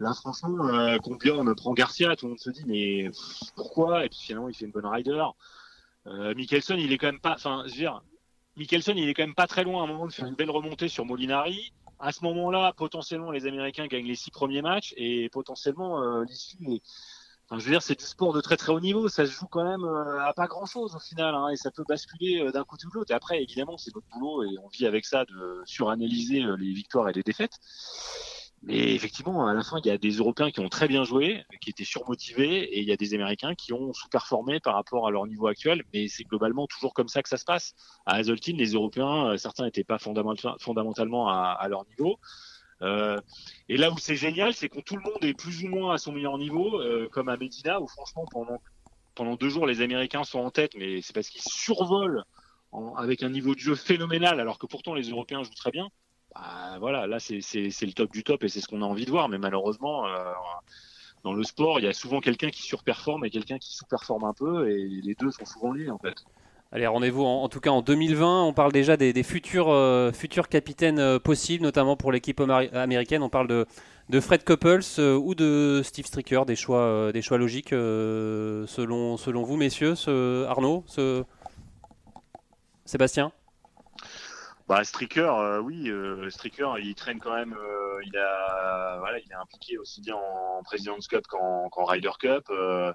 Là, 0.00 0.12
franchement, 0.14 0.66
euh, 0.68 0.98
combien 1.02 1.34
on 1.34 1.54
prend 1.54 1.72
Garcia, 1.72 2.16
tout 2.16 2.26
le 2.26 2.30
monde 2.30 2.40
se 2.40 2.50
dit 2.50 2.64
mais 2.66 3.10
pourquoi? 3.54 4.04
Et 4.04 4.08
puis 4.08 4.18
finalement, 4.18 4.48
il 4.48 4.54
fait 4.54 4.64
une 4.64 4.72
bonne 4.72 4.86
rider. 4.86 5.22
Euh, 6.06 6.34
il 6.36 6.92
est 6.92 6.98
quand 6.98 7.06
même 7.06 7.20
pas. 7.20 7.34
Enfin, 7.34 7.62
je 7.66 7.70
veux 7.70 7.76
dire, 7.76 8.02
il 8.56 9.08
est 9.08 9.14
quand 9.14 9.22
même 9.22 9.34
pas 9.34 9.46
très 9.46 9.64
loin 9.64 9.82
à 9.82 9.84
un 9.84 9.88
moment 9.88 10.06
de 10.06 10.12
faire 10.12 10.26
une 10.26 10.34
belle 10.34 10.50
remontée 10.50 10.88
sur 10.88 11.04
Molinari. 11.04 11.72
À 11.98 12.12
ce 12.12 12.24
moment-là, 12.24 12.72
potentiellement, 12.76 13.30
les 13.30 13.46
Américains 13.46 13.86
gagnent 13.86 14.06
les 14.06 14.14
six 14.14 14.30
premiers 14.30 14.62
matchs 14.62 14.92
et 14.96 15.28
potentiellement 15.30 16.02
euh, 16.02 16.24
l'issue 16.24 16.56
est 16.68 16.82
je 17.50 17.64
veux 17.64 17.70
dire, 17.70 17.82
c'est 17.82 17.98
du 17.98 18.04
sport 18.04 18.32
de 18.32 18.40
très 18.40 18.56
très 18.56 18.72
haut 18.72 18.80
niveau. 18.80 19.08
Ça 19.08 19.26
se 19.26 19.32
joue 19.32 19.46
quand 19.46 19.64
même 19.64 19.84
euh, 19.84 20.24
à 20.24 20.32
pas 20.32 20.46
grand 20.46 20.66
chose 20.66 20.94
au 20.96 20.98
final, 20.98 21.34
hein, 21.34 21.48
et 21.48 21.56
ça 21.56 21.70
peut 21.70 21.84
basculer 21.86 22.40
euh, 22.40 22.50
d'un 22.50 22.64
côté 22.64 22.86
ou 22.86 22.90
de 22.90 22.94
l'autre. 22.94 23.12
Et 23.12 23.14
après, 23.14 23.42
évidemment, 23.42 23.76
c'est 23.76 23.94
notre 23.94 24.08
boulot 24.08 24.42
et 24.44 24.58
on 24.62 24.68
vit 24.68 24.86
avec 24.86 25.04
ça 25.04 25.24
de 25.24 25.62
suranalyser 25.64 26.42
les 26.58 26.72
victoires 26.72 27.08
et 27.08 27.12
les 27.12 27.22
défaites. 27.22 27.58
Mais 28.66 28.94
effectivement, 28.94 29.46
à 29.46 29.52
la 29.52 29.62
fin, 29.62 29.78
il 29.84 29.88
y 29.88 29.90
a 29.90 29.98
des 29.98 30.12
Européens 30.12 30.50
qui 30.50 30.60
ont 30.60 30.70
très 30.70 30.88
bien 30.88 31.04
joué, 31.04 31.44
qui 31.60 31.68
étaient 31.68 31.84
surmotivés, 31.84 32.62
et 32.62 32.80
il 32.80 32.88
y 32.88 32.92
a 32.92 32.96
des 32.96 33.12
Américains 33.12 33.54
qui 33.54 33.74
ont 33.74 33.92
sous-performé 33.92 34.58
par 34.58 34.74
rapport 34.74 35.06
à 35.06 35.10
leur 35.10 35.26
niveau 35.26 35.48
actuel. 35.48 35.82
Mais 35.92 36.08
c'est 36.08 36.24
globalement 36.24 36.66
toujours 36.66 36.94
comme 36.94 37.08
ça 37.08 37.22
que 37.22 37.28
ça 37.28 37.36
se 37.36 37.44
passe. 37.44 37.74
À 38.06 38.14
Hazeltine, 38.14 38.56
les 38.56 38.72
Européens, 38.72 39.32
euh, 39.32 39.36
certains 39.36 39.64
n'étaient 39.64 39.84
pas 39.84 39.98
fondamental- 39.98 40.56
fondamentalement 40.60 41.28
à, 41.28 41.66
leur 41.68 41.84
niveau. 41.86 42.16
Euh, 42.82 43.20
et 43.68 43.76
là 43.76 43.90
où 43.90 43.98
c'est 43.98 44.16
génial, 44.16 44.54
c'est 44.54 44.70
quand 44.70 44.82
tout 44.82 44.96
le 44.96 45.02
monde 45.02 45.22
est 45.22 45.34
plus 45.34 45.64
ou 45.64 45.68
moins 45.68 45.94
à 45.94 45.98
son 45.98 46.12
meilleur 46.12 46.38
niveau, 46.38 46.80
euh, 46.80 47.08
comme 47.10 47.28
à 47.28 47.36
Medina, 47.36 47.80
où 47.80 47.86
franchement 47.86 48.24
pendant 49.14 49.36
deux 49.36 49.48
jours 49.48 49.66
les 49.66 49.80
Américains 49.80 50.24
sont 50.24 50.40
en 50.40 50.50
tête, 50.50 50.72
mais 50.76 51.00
c'est 51.02 51.12
parce 51.12 51.28
qu'ils 51.28 51.42
survolent 51.42 52.24
en- 52.72 52.94
avec 52.94 53.22
un 53.22 53.30
niveau 53.30 53.54
de 53.54 53.60
jeu 53.60 53.74
phénoménal, 53.74 54.40
alors 54.40 54.58
que 54.58 54.66
pourtant 54.66 54.94
les 54.94 55.08
Européens 55.10 55.42
jouent 55.42 55.54
très 55.54 55.70
bien. 55.70 55.88
Bah, 56.34 56.76
voilà, 56.80 57.06
là 57.06 57.18
c'est 57.20 57.36
le 57.36 57.92
top 57.92 58.12
du 58.12 58.24
top 58.24 58.42
et 58.44 58.48
c'est 58.48 58.60
ce 58.60 58.68
qu'on 58.68 58.82
a 58.82 58.84
envie 58.84 59.04
de 59.04 59.10
voir. 59.10 59.28
Mais 59.28 59.38
malheureusement, 59.38 60.06
euh, 60.06 60.24
dans 61.22 61.32
le 61.32 61.42
sport, 61.42 61.78
il 61.78 61.84
y 61.84 61.88
a 61.88 61.92
souvent 61.92 62.20
quelqu'un 62.20 62.50
qui 62.50 62.62
surperforme 62.62 63.24
et 63.24 63.30
quelqu'un 63.30 63.58
qui 63.58 63.74
sous-performe 63.74 64.24
un 64.24 64.32
peu, 64.32 64.70
et 64.70 65.00
les 65.02 65.14
deux 65.14 65.30
sont 65.30 65.44
souvent 65.44 65.72
liés 65.72 65.90
en 65.90 65.98
fait. 65.98 66.14
Allez, 66.72 66.88
rendez-vous 66.88 67.22
en, 67.22 67.48
tout 67.48 67.60
cas 67.60 67.70
en 67.70 67.82
2020. 67.82 68.42
On 68.42 68.52
parle 68.52 68.72
déjà 68.72 68.96
des, 68.96 69.22
futurs, 69.22 69.70
euh, 69.70 70.10
futurs 70.10 70.48
capitaines 70.48 70.98
euh, 70.98 71.20
possibles, 71.20 71.62
notamment 71.62 71.96
pour 71.96 72.10
l'équipe 72.10 72.40
américaine. 72.40 73.22
On 73.22 73.28
parle 73.28 73.46
de, 73.46 73.64
de 74.08 74.18
Fred 74.18 74.42
Couples 74.42 74.82
ou 74.98 75.36
de 75.36 75.82
Steve 75.84 76.06
Stricker, 76.06 76.44
des 76.46 76.56
choix, 76.56 77.12
des 77.12 77.22
choix 77.22 77.38
logiques 77.38 77.70
selon, 77.70 79.16
selon 79.16 79.44
vous, 79.44 79.56
messieurs, 79.56 79.94
ce, 79.94 80.44
Arnaud, 80.46 80.82
ce... 80.88 81.22
Sébastien? 82.86 83.32
Bah, 84.66 84.82
Stricker, 84.82 85.28
euh, 85.38 85.60
oui, 85.60 85.90
euh, 85.90 86.30
Stricker, 86.30 86.78
il 86.82 86.94
traîne 86.94 87.18
quand 87.18 87.34
même. 87.34 87.52
euh, 87.52 88.00
il 88.06 88.16
a, 88.16 88.96
voilà, 88.98 89.18
il 89.18 89.30
est 89.30 89.34
impliqué 89.34 89.76
aussi 89.78 90.00
bien 90.00 90.14
en 90.16 90.62
President's 90.62 91.06
Cup 91.06 91.26
qu'en 91.28 91.68
qu'en 91.68 91.84
Ryder 91.84 92.10
Cup. 92.18 92.44
euh, 92.50 92.92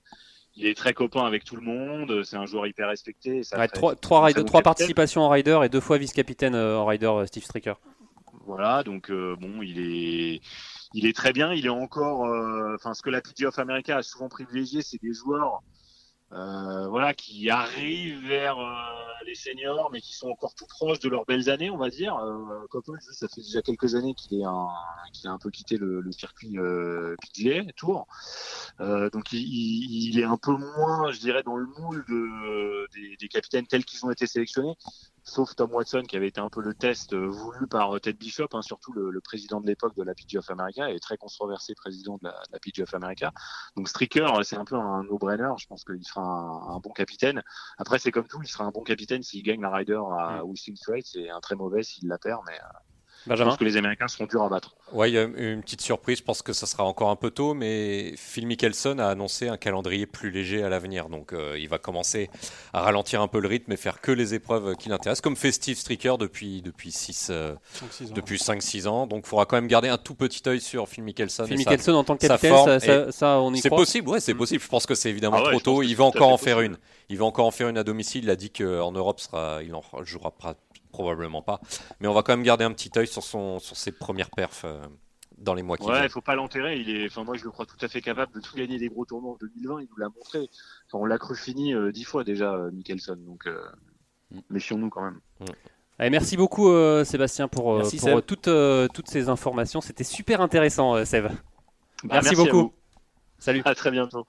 il 0.55 0.65
est 0.65 0.75
très 0.75 0.93
copain 0.93 1.25
avec 1.25 1.43
tout 1.43 1.55
le 1.55 1.61
monde. 1.61 2.23
C'est 2.23 2.37
un 2.37 2.47
joueur 2.47 2.65
hyper 2.65 2.87
respecté. 2.89 3.37
et 3.37 3.43
ça 3.43 3.57
Ouais, 3.57 3.67
fait- 3.67 3.95
trois, 4.01 4.25
rider- 4.25 4.43
participations 4.63 5.21
en 5.21 5.29
rider 5.29 5.59
et 5.63 5.69
deux 5.69 5.79
fois 5.79 5.97
vice-capitaine 5.99 6.55
en 6.55 6.85
rider, 6.87 7.05
euh, 7.05 7.25
Steve 7.27 7.43
Stricker. 7.43 7.75
Voilà, 8.45 8.81
donc 8.81 9.11
bon, 9.11 9.61
il 9.61 9.79
est, 9.79 10.41
il 10.95 11.05
est 11.05 11.15
très 11.15 11.33
bien. 11.33 11.53
Il 11.53 11.67
est 11.67 11.69
encore, 11.69 12.21
enfin, 12.73 12.95
ce 12.95 13.03
que 13.03 13.11
la 13.11 13.21
PGA 13.21 13.49
of 13.49 13.59
America 13.59 13.97
a 13.97 14.01
souvent 14.01 14.27
privilégié, 14.27 14.81
c'est 14.81 14.99
des 15.03 15.13
joueurs, 15.13 15.61
voilà, 16.31 17.13
qui 17.13 17.49
arrivent 17.49 18.25
vers 18.27 18.59
euh, 18.59 18.73
les 19.25 19.35
seniors, 19.35 19.89
mais 19.91 20.01
qui 20.01 20.13
sont 20.13 20.29
encore 20.29 20.53
tout 20.55 20.65
proches 20.67 20.99
de 20.99 21.09
leurs 21.09 21.25
belles 21.25 21.49
années, 21.49 21.69
on 21.69 21.77
va 21.77 21.89
dire. 21.89 22.15
Euh, 22.17 22.65
Coppel, 22.69 22.95
ça 23.01 23.27
fait 23.27 23.41
déjà 23.41 23.61
quelques 23.61 23.95
années 23.95 24.13
qu'il 24.13 24.39
est 24.39 24.43
un, 24.45 24.67
qu'il 25.13 25.27
a 25.27 25.31
un 25.31 25.37
peu 25.39 25.49
quitté 25.49 25.77
le, 25.77 26.01
le 26.01 26.11
circuit 26.11 26.57
euh, 26.59 27.15
PGA 27.35 27.63
Tour. 27.75 28.07
Euh, 28.79 29.09
donc 29.09 29.31
il, 29.33 29.39
il- 29.39 30.09
il 30.09 30.19
est 30.19 30.23
un 30.23 30.37
peu 30.37 30.51
moins, 30.51 31.11
je 31.11 31.19
dirais, 31.19 31.43
dans 31.43 31.55
le 31.55 31.65
moule 31.79 32.05
de, 32.07 32.87
des, 32.93 33.17
des 33.17 33.27
capitaines 33.27 33.67
tels 33.67 33.85
qu'ils 33.85 34.05
ont 34.05 34.11
été 34.11 34.27
sélectionnés 34.27 34.75
sauf 35.23 35.55
Tom 35.55 35.71
Watson 35.73 36.03
qui 36.07 36.15
avait 36.17 36.27
été 36.27 36.39
un 36.41 36.49
peu 36.49 36.61
le 36.61 36.73
test 36.73 37.13
euh, 37.13 37.27
voulu 37.27 37.67
par 37.67 37.95
euh, 37.95 37.99
Ted 37.99 38.17
Bishop, 38.17 38.47
hein, 38.53 38.61
surtout 38.61 38.93
le, 38.93 39.09
le 39.09 39.21
président 39.21 39.61
de 39.61 39.67
l'époque 39.67 39.95
de 39.95 40.03
la 40.03 40.13
PGA 40.13 40.39
of 40.39 40.49
America 40.49 40.89
et 40.89 40.99
très 40.99 41.17
controversé 41.17 41.75
président 41.75 42.17
de 42.21 42.27
la, 42.27 42.31
de 42.31 42.53
la 42.53 42.59
PGA 42.59 42.83
of 42.83 42.93
America. 42.93 43.31
Donc 43.75 43.89
Stricker, 43.89 44.33
euh, 44.37 44.43
c'est 44.43 44.57
un 44.57 44.65
peu 44.65 44.75
un 44.75 45.03
no-brainer. 45.03 45.51
Je 45.57 45.67
pense 45.67 45.83
qu'il 45.83 46.03
sera 46.05 46.21
un, 46.21 46.75
un 46.75 46.79
bon 46.79 46.91
capitaine. 46.91 47.43
Après, 47.77 47.99
c'est 47.99 48.11
comme 48.11 48.27
tout, 48.27 48.41
il 48.41 48.47
sera 48.47 48.65
un 48.65 48.71
bon 48.71 48.83
capitaine 48.83 49.23
s'il 49.23 49.43
gagne 49.43 49.61
la 49.61 49.69
Ryder 49.69 50.01
à 50.17 50.43
Whistling 50.45 50.75
Straits 50.75 51.15
et 51.15 51.29
un 51.29 51.39
très 51.39 51.55
mauvais 51.55 51.83
s'il 51.83 52.07
la 52.07 52.17
perd. 52.17 52.41
Mais 52.47 52.59
euh, 53.19 53.23
je 53.25 53.29
Benjamin 53.29 53.49
pense 53.51 53.57
que 53.59 53.63
les 53.65 53.77
Américains 53.77 54.07
seront 54.07 54.25
durs 54.25 54.43
à 54.43 54.49
battre. 54.49 54.75
A 54.97 55.07
une 55.07 55.61
petite 55.61 55.81
surprise. 55.81 56.17
Je 56.19 56.23
pense 56.23 56.41
que 56.41 56.53
ça 56.53 56.65
sera 56.65 56.83
encore 56.83 57.09
un 57.09 57.15
peu 57.15 57.29
tôt, 57.31 57.53
mais 57.53 58.13
Phil 58.17 58.47
Mickelson 58.47 58.97
a 58.99 59.07
annoncé 59.07 59.47
un 59.47 59.57
calendrier 59.57 60.05
plus 60.05 60.31
léger 60.31 60.63
à 60.63 60.69
l'avenir. 60.69 61.09
Donc, 61.09 61.33
euh, 61.33 61.57
il 61.59 61.69
va 61.69 61.77
commencer 61.77 62.29
à 62.73 62.81
ralentir 62.81 63.21
un 63.21 63.27
peu 63.27 63.39
le 63.39 63.47
rythme 63.47 63.71
et 63.71 63.77
faire 63.77 64.01
que 64.01 64.11
les 64.11 64.33
épreuves 64.33 64.75
qui 64.75 64.89
l'intéressent, 64.89 65.21
comme 65.21 65.35
fait 65.35 65.51
Steve 65.51 65.77
Stricker 65.77 66.17
depuis 66.17 66.61
depuis 66.61 66.91
6 66.91 67.31
Cinq, 67.73 67.91
six 67.91 68.11
ans. 68.11 68.13
5-6 68.37 68.87
ans. 68.87 69.07
Donc, 69.07 69.23
il 69.25 69.29
faudra 69.29 69.45
quand 69.45 69.57
même 69.57 69.67
garder 69.67 69.89
un 69.89 69.97
tout 69.97 70.15
petit 70.15 70.41
œil 70.47 70.61
sur 70.61 70.87
Phil 70.87 71.03
Mickelson. 71.03 71.45
Phil 71.45 71.57
Mickelson 71.57 71.93
en 71.93 72.03
tant 72.03 72.15
que 72.17 72.25
capitaine, 72.27 72.55
ça, 72.65 72.79
ça- 72.79 73.11
ça, 73.11 73.39
on 73.39 73.53
y 73.53 73.59
C'est 73.59 73.69
possible, 73.69 74.09
ouais, 74.09 74.19
c'est 74.19 74.33
possible. 74.33 74.63
Je 74.63 74.69
pense 74.69 74.85
que 74.85 74.95
c'est 74.95 75.09
évidemment 75.09 75.37
Ah 75.39 75.43
ouais, 75.45 75.51
trop 75.51 75.59
tôt. 75.59 75.83
Il 75.83 75.95
va 75.95 76.05
encore 76.05 76.29
en 76.29 76.37
faire 76.37 76.61
une. 76.61 76.77
Il 77.09 77.17
va 77.17 77.25
encore 77.25 77.45
en 77.47 77.51
faire 77.51 77.69
une 77.69 77.77
à 77.77 77.83
domicile. 77.83 78.23
Il 78.23 78.29
a 78.29 78.35
dit 78.35 78.49
qu'en 78.51 78.91
Europe, 78.91 79.19
sera, 79.19 79.59
il 79.63 79.73
en 79.75 79.83
jouera 80.03 80.29
pra- 80.29 80.55
probablement 80.91 81.41
pas. 81.41 81.61
Mais 81.99 82.07
on 82.07 82.13
va 82.13 82.23
quand 82.23 82.33
même 82.33 82.43
garder 82.43 82.65
un 82.65 82.71
petit 82.73 82.91
œil 82.97 83.07
sur, 83.07 83.23
son, 83.23 83.59
sur 83.59 83.75
ses 83.77 83.91
premières 83.91 84.29
perfs 84.31 84.63
euh, 84.65 84.79
dans 85.37 85.53
les 85.53 85.63
mois 85.63 85.77
qui 85.77 85.85
Ouais, 85.85 85.93
viennent. 85.93 86.05
il 86.05 86.09
faut 86.09 86.21
pas 86.21 86.35
l'enterrer. 86.35 86.77
Il 86.79 86.89
est, 86.89 87.05
enfin 87.07 87.23
moi 87.23 87.37
je 87.37 87.43
le 87.43 87.51
crois 87.51 87.65
tout 87.65 87.77
à 87.81 87.87
fait 87.87 88.01
capable 88.01 88.33
de 88.33 88.39
tout 88.41 88.55
gagner 88.55 88.77
des 88.77 88.89
gros 88.89 89.05
tournois 89.05 89.31
en 89.33 89.37
2020. 89.39 89.81
Il 89.81 89.87
nous 89.89 89.97
l'a 89.97 90.09
montré. 90.09 90.49
Enfin, 90.87 91.01
on 91.01 91.05
l'a 91.05 91.17
cru 91.17 91.35
fini 91.35 91.73
euh, 91.73 91.91
dix 91.91 92.03
fois 92.03 92.23
déjà, 92.23 92.53
euh, 92.53 92.71
Mickelson. 92.71 93.15
Donc 93.25 93.47
euh, 93.47 93.61
Mm. 94.31 94.39
méfions-nous 94.51 94.89
quand 94.89 95.01
même. 95.01 95.19
Allez, 95.97 96.11
merci 96.11 96.37
beaucoup 96.37 96.69
euh, 96.69 97.03
Sébastien 97.03 97.47
pour, 97.47 97.77
Merci, 97.77 97.99
toutes, 98.27 98.47
euh, 98.47 98.87
toutes 98.93 99.09
ces 99.09 99.27
informations. 99.27 99.81
C'était 99.81 100.03
super 100.03 100.39
intéressant, 100.41 100.95
euh, 100.95 101.03
Seb. 101.03 101.25
Bah, 101.25 101.33
Merci 102.03 102.35
à 102.35 102.37
beaucoup. 102.37 102.71
Salut. 103.39 103.61
À 103.65 103.73
très 103.73 103.89
bientôt. 103.89 104.27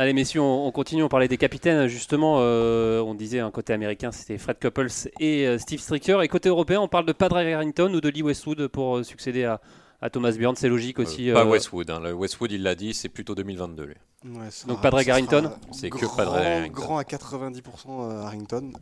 Allez 0.00 0.14
messieurs, 0.14 0.40
on, 0.40 0.66
on 0.66 0.72
continue, 0.72 1.02
on 1.02 1.08
parlait 1.10 1.28
des 1.28 1.36
capitaines 1.36 1.86
justement, 1.86 2.36
euh, 2.40 3.00
on 3.02 3.14
disait 3.14 3.40
un 3.40 3.50
côté 3.50 3.74
américain 3.74 4.12
c'était 4.12 4.38
Fred 4.38 4.56
Couples 4.58 4.86
et 5.20 5.46
euh, 5.46 5.58
Steve 5.58 5.78
Stricker, 5.78 6.22
et 6.22 6.28
côté 6.28 6.48
européen 6.48 6.80
on 6.80 6.88
parle 6.88 7.04
de 7.04 7.12
Padre 7.12 7.36
Harrington 7.36 7.92
ou 7.92 8.00
de 8.00 8.08
Lee 8.08 8.22
Westwood 8.22 8.68
pour 8.68 8.96
euh, 8.96 9.02
succéder 9.02 9.44
à, 9.44 9.60
à 10.00 10.08
Thomas 10.08 10.32
Bjorn, 10.32 10.56
c'est 10.56 10.70
logique 10.70 10.98
aussi. 11.00 11.30
Euh, 11.30 11.34
pas 11.34 11.42
euh, 11.44 11.50
Westwood. 11.50 11.90
hein. 11.90 12.00
Le 12.00 12.14
Westwood, 12.14 12.50
il 12.50 12.62
l'a 12.62 12.74
dit, 12.74 12.94
c'est 12.94 13.10
plutôt 13.10 13.34
2022. 13.34 13.84
Lui. 13.84 13.94
Ouais, 14.24 14.48
Donc 14.66 14.80
Padraig 14.80 15.10
Harrington 15.10 15.50
C'est 15.72 15.90
que 15.90 16.06
Padraig 16.16 16.46
Harrington. 16.46 16.80
Grand 16.80 16.96
à 16.96 17.02
90% 17.02 17.60
euh, 17.88 18.22
Harrington. 18.22 18.72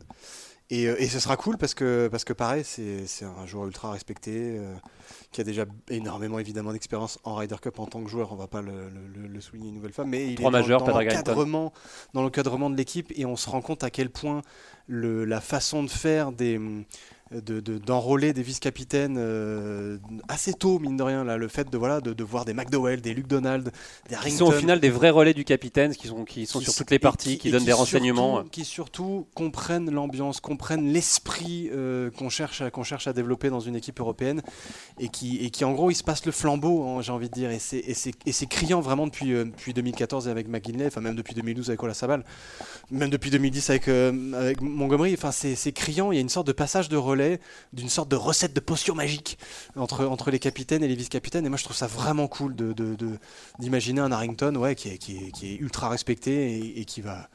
Et, 0.69 0.83
et 0.83 1.07
ce 1.07 1.19
sera 1.19 1.35
cool 1.35 1.57
parce 1.57 1.73
que, 1.73 2.07
parce 2.09 2.23
que 2.23 2.31
pareil, 2.31 2.63
c'est 2.63 3.07
c'est 3.07 3.25
un 3.25 3.45
joueur 3.47 3.65
ultra 3.65 3.91
respecté, 3.91 4.31
euh, 4.59 4.75
qui 5.31 5.41
a 5.41 5.43
déjà 5.43 5.65
énormément 5.89 6.39
évidemment 6.39 6.71
d'expérience 6.73 7.19
en 7.23 7.35
Ryder 7.35 7.57
Cup 7.61 7.77
en 7.79 7.85
tant 7.85 8.03
que 8.03 8.09
joueur, 8.09 8.31
on 8.31 8.35
va 8.35 8.47
pas 8.47 8.61
le, 8.61 8.89
le- 8.89 9.27
le 9.27 9.41
souligner 9.41 9.69
une 9.69 9.75
nouvelle 9.75 9.93
fois, 9.93 10.05
mais 10.05 10.27
il 10.27 10.35
Trois 10.35 10.49
est 10.49 10.51
dans, 10.51 10.57
majeurs, 10.59 10.79
dans 10.83 10.93
l'encadrement 11.21 11.73
dans 12.13 12.23
l'encadrement 12.23 12.69
de 12.71 12.75
l'équipe 12.75 13.11
et 13.15 13.25
on 13.25 13.35
se 13.35 13.49
rend 13.49 13.61
compte 13.61 13.83
à 13.83 13.91
quel 13.91 14.09
point 14.09 14.41
le, 14.87 15.25
la 15.25 15.39
façon 15.41 15.83
de 15.83 15.89
faire 15.89 16.31
des 16.31 16.59
de- 17.31 17.59
de- 17.59 17.77
d'enrôler 17.77 18.33
des 18.33 18.41
vice-capitaines 18.41 19.15
euh, 19.19 19.97
assez 20.27 20.53
tôt 20.53 20.79
mine 20.79 20.97
de 20.97 21.03
rien 21.03 21.23
là 21.23 21.37
le 21.37 21.47
fait 21.47 21.69
de 21.69 21.77
voilà 21.77 22.01
de, 22.01 22.13
de 22.13 22.23
voir 22.23 22.43
des 22.43 22.53
McDowell 22.55 23.01
des 23.01 23.13
Luke 23.13 23.27
Donald 23.27 23.65
des 23.65 23.71
qui 24.09 24.15
Harrington 24.15 24.37
sont 24.37 24.45
au 24.47 24.51
final 24.51 24.79
des 24.79 24.89
vrais 24.89 25.11
relais 25.11 25.33
du 25.35 25.43
capitaine, 25.43 25.93
qui 25.93 26.07
sont, 26.07 26.25
qui 26.25 26.45
sont 26.47 26.59
qui 26.59 26.65
sur 26.65 26.73
toutes 26.75 26.89
les 26.91 26.97
parties, 26.99 27.37
qui, 27.37 27.51
donnent 27.51 27.59
des 27.63 27.67
surtout- 27.67 27.79
renseignements. 27.81 28.43
qui 28.51 28.65
surtout 28.65 29.27
comprennent 29.35 29.91
l'ambiance, 29.91 30.39
comprennent 30.39 30.91
l'esprit 30.91 31.69
euh, 31.71 32.09
qu'on 32.11 32.29
cherche, 32.29 32.61
à- 32.61 32.71
qu'on 32.71 32.83
cherche 32.83 33.05
à 33.07 33.13
développer 33.13 33.49
dans 33.49 33.59
une 33.59 33.75
équipe 33.75 33.99
européenne 33.99 34.41
et 34.99 35.09
qui, 35.09 35.37
et 35.45 35.49
qui 35.51 35.65
en 35.65 35.71
gros, 35.73 35.91
il 35.91 35.95
se 35.95 36.03
passe 36.03 36.25
le 36.25 36.31
flambeau, 36.31 36.83
hein, 36.87 37.01
j'ai 37.01 37.11
envie 37.11 37.29
de 37.29 37.33
dire, 37.33 37.51
et 37.51 37.59
c'est, 37.59 38.45
criant 38.47 38.81
vraiment 38.81 39.05
depuis, 39.05 39.33
euh, 39.33 39.45
depuis 39.45 39.73
2014 39.73 40.27
avec 40.29 40.47
McGinley, 40.47 40.87
enfin 40.87 41.01
même 41.01 41.15
depuis 41.15 41.35
2012 41.35 41.69
avec 41.69 41.83
Ola 41.83 41.93
Sabal, 41.93 42.23
même 42.89 43.09
depuis 43.11 43.29
2010 43.29 43.69
avec, 43.69 43.87
avec 43.87 44.61
Montgomery, 44.61 45.13
enfin 45.13 45.31
c'est 45.31 45.71
criant, 45.73 46.11
il 46.11 46.15
y 46.15 46.17
a 46.17 46.21
une 46.21 46.29
sorte 46.29 46.47
de 46.47 46.53
passage 46.53 46.89
de 46.89 46.97
relais, 46.97 47.18
d'une 47.73 47.89
sorte 47.89 48.09
de 48.09 48.15
recette 48.15 48.53
de 48.53 48.59
potion 48.59 48.95
magique 48.95 49.37
entre, 49.75 50.05
entre 50.05 50.31
les 50.31 50.39
capitaines 50.39 50.83
et 50.83 50.87
les 50.87 50.95
vice-capitaines, 50.95 51.45
et 51.45 51.49
moi 51.49 51.57
je 51.57 51.63
trouve 51.63 51.75
ça 51.75 51.87
vraiment 51.87 52.27
cool 52.27 52.55
de, 52.55 52.73
de- 52.73 52.95
de- 52.95 53.17
d'imaginer 53.59 54.01
un 54.01 54.11
Harrington 54.11 54.55
ouais, 54.55 54.75
qui, 54.75 54.89
est, 54.89 54.97
qui, 54.97 55.17
est, 55.17 55.31
qui 55.31 55.53
est 55.53 55.55
ultra 55.57 55.89
respecté 55.89 56.57
et, 56.57 56.79
et 56.81 56.85
qui 56.85 57.01
va 57.01 57.27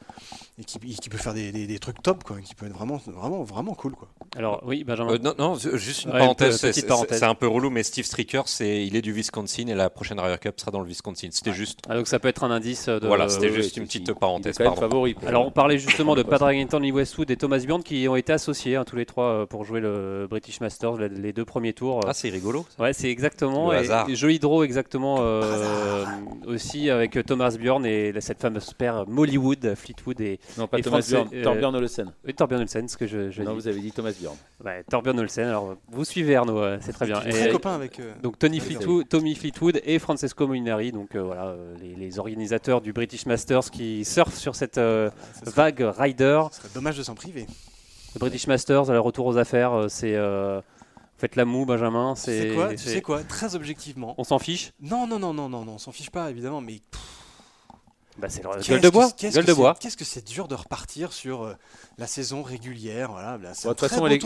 et 0.57 0.63
qui, 0.63 1.09
peut 1.09 1.17
faire 1.17 1.33
des, 1.33 1.51
des- 1.51 1.67
des 1.67 1.79
trucs 1.79 2.01
top 2.01 2.23
quoi, 2.23 2.37
qui 2.39 2.55
peut 2.55 2.65
être 2.65 2.73
vraiment 2.73 2.97
vraiment 3.07 3.43
vraiment 3.43 3.73
cool 3.73 3.93
quoi. 3.93 4.07
Alors 4.37 4.61
oui, 4.65 4.83
Benjamin. 4.83 5.13
Euh, 5.13 5.17
non, 5.17 5.33
non, 5.37 5.55
juste 5.57 6.05
une 6.05 6.11
Ouais, 6.11 6.19
parenthèse. 6.19 6.57
c'est- 6.57 7.23
un 7.23 7.35
peu 7.35 7.47
relou, 7.47 7.69
mais 7.69 7.83
Steve 7.83 8.05
Stricker, 8.05 8.43
c'est, 8.45 8.85
il 8.85 8.95
est 8.95 9.01
du 9.01 9.11
Wisconsin 9.11 9.67
et 9.67 9.73
la 9.73 9.89
prochaine 9.89 10.19
Ryder 10.19 10.37
Cup 10.39 10.59
sera 10.59 10.71
dans 10.71 10.79
le 10.79 10.87
Wisconsin. 10.87 11.27
C'était 11.31 11.53
juste, 11.53 11.79
Ah, 11.89 11.95
donc 11.95 12.07
ça 12.07 12.19
peut 12.19 12.27
être 12.27 12.43
un 12.43 12.51
indice 12.51 12.87
de. 12.87 13.05
voilà, 13.07 13.27
c'était 13.29 13.51
juste 13.51 13.75
oui, 13.75 13.81
une 13.81 13.87
petite 13.87 14.13
parenthèse. 14.13 14.55
favori. 14.57 15.15
Alors 15.25 15.45
on 15.45 15.51
parlait 15.51 15.77
justement 15.77 16.15
de 16.15 16.23
Padraig 16.23 16.55
Harrington, 16.55 16.79
Lee 16.79 16.91
Westwood 16.91 17.29
et 17.31 17.37
Thomas 17.37 17.59
Bjorn 17.59 17.83
qui 17.83 18.07
ont 18.07 18.15
été 18.15 18.31
associés 18.33 18.75
hein, 18.77 18.85
tous 18.85 18.95
les 18.95 19.05
trois 19.05 19.25
euh, 19.25 19.45
pour 19.45 19.65
jouer 19.65 19.74
le 19.79 20.27
British 20.29 20.59
Masters 20.61 20.97
les- 20.97 21.33
deux 21.33 21.45
premiers 21.45 21.73
tours. 21.73 21.99
Ah, 22.07 22.13
c'est 22.13 22.29
rigolo. 22.29 22.65
ça. 22.77 22.83
Ouais, 22.83 22.93
c'est 22.93 23.09
exactement. 23.09 23.71
Le 23.71 23.77
et- 23.77 23.79
hasard. 23.81 24.09
et 24.09 24.15
joli 24.15 24.39
draw 24.39 24.63
exactement 24.63 25.17
euh, 25.19 26.05
aussi 26.47 26.89
avec 26.89 27.17
Thomas 27.25 27.55
Bjorn 27.59 27.85
et 27.85 28.13
cette 28.21 28.39
fameuse 28.41 28.73
paire 28.73 29.05
Mollywood, 29.07 29.75
Fleetwood 29.75 30.21
et, 30.21 30.39
Non, 30.57 30.67
pas 30.67 30.79
Et 30.79 30.81
Thomas 30.81 31.01
Bjorn, 31.07 31.27
euh, 31.33 31.43
Torbjörn 31.43 31.75
Olesen. 31.75 32.11
et 32.25 32.33
Torbjörn 32.33 32.61
Olsen, 32.61 32.87
ce 32.87 32.97
que 32.97 33.07
je, 33.07 33.29
je 33.31 33.41
Non, 33.43 33.51
dis. 33.51 33.55
vous 33.57 33.67
avez 33.67 33.79
dit 33.79 33.91
Thomas 33.91 34.11
Bjorn. 34.19 34.35
Ouais, 34.63 34.83
Torbjörn 34.89 35.19
Olsen. 35.19 35.47
Alors 35.47 35.75
vous 35.89 36.05
suivez 36.05 36.35
Arnaud, 36.35 36.59
euh, 36.59 36.77
c'est 36.81 36.93
très 36.93 37.05
bien. 37.05 37.21
Et- 37.23 37.49
copain 37.51 37.75
avec 37.75 37.99
euh, 37.99 38.13
donc 38.23 38.39
Tony. 38.39 38.59
Fleetwood, 38.59 39.07
Tommy 39.09 39.35
Fleetwood 39.35 39.81
et 39.83 39.99
Francesco 39.99 40.47
Molinari, 40.47 40.91
donc 40.91 41.15
euh, 41.15 41.21
voilà 41.23 41.47
euh, 41.47 41.75
les, 41.81 41.93
les 41.95 42.19
organisateurs 42.19 42.81
du 42.81 42.93
British 42.93 43.25
Masters 43.25 43.69
qui 43.69 44.03
surfent 44.05 44.33
sur 44.37 44.55
cette 44.55 44.77
euh, 44.77 45.09
serait, 45.43 45.51
vague 45.71 45.91
rider. 45.97 46.41
ça 46.51 46.59
serait 46.61 46.69
dommage 46.73 46.97
de 46.97 47.03
s'en 47.03 47.15
priver. 47.15 47.45
Le 48.15 48.19
British 48.19 48.47
Masters, 48.47 48.85
le 48.91 48.99
retour 48.99 49.25
aux 49.27 49.37
affaires, 49.37 49.73
euh, 49.73 49.87
c'est 49.89 50.15
euh, 50.15 50.61
faites 51.17 51.35
la 51.35 51.45
moue, 51.45 51.65
Benjamin. 51.65 52.13
Tu 52.15 52.21
C'est 52.21 52.41
sais 52.49 52.55
quoi, 52.55 52.69
tu 52.69 52.77
c'est- 52.77 52.89
sais 52.93 53.01
quoi, 53.01 53.23
très 53.23 53.55
objectivement. 53.55 54.15
On 54.17 54.23
s'en 54.23 54.39
fiche. 54.39 54.71
Non 54.81 55.05
non 55.05 55.19
non 55.19 55.33
non 55.33 55.49
non 55.49 55.65
non, 55.65 55.73
on 55.73 55.77
s'en 55.77 55.91
fiche 55.91 56.09
pas 56.09 56.29
évidemment 56.31 56.61
mais 56.61 56.79
Bah, 58.17 58.29
c'est 58.29 58.41
le 58.43 58.49
gueule 58.65 58.79
de 58.79 58.87
que- 58.87 58.93
bois. 58.93 59.11
qu'est-ce 59.11 59.35
Gueule 59.35 59.43
que 59.43 59.49
de 59.49 59.53
c'est- 59.53 59.59
bois. 59.61 59.75
Qu'est-ce 59.77 59.97
que 59.97 60.05
c'est 60.05 60.25
dur 60.25 60.47
de 60.47 60.55
repartir 60.55 61.11
sur 61.11 61.43
euh, 61.43 61.53
la 61.97 62.07
saison 62.07 62.41
régulière 62.41 63.11
voilà, 63.11 63.37
De 63.37 63.45
toute 63.47 63.79
façon, 63.81 64.05
elle 64.07 64.13
est, 64.13 64.19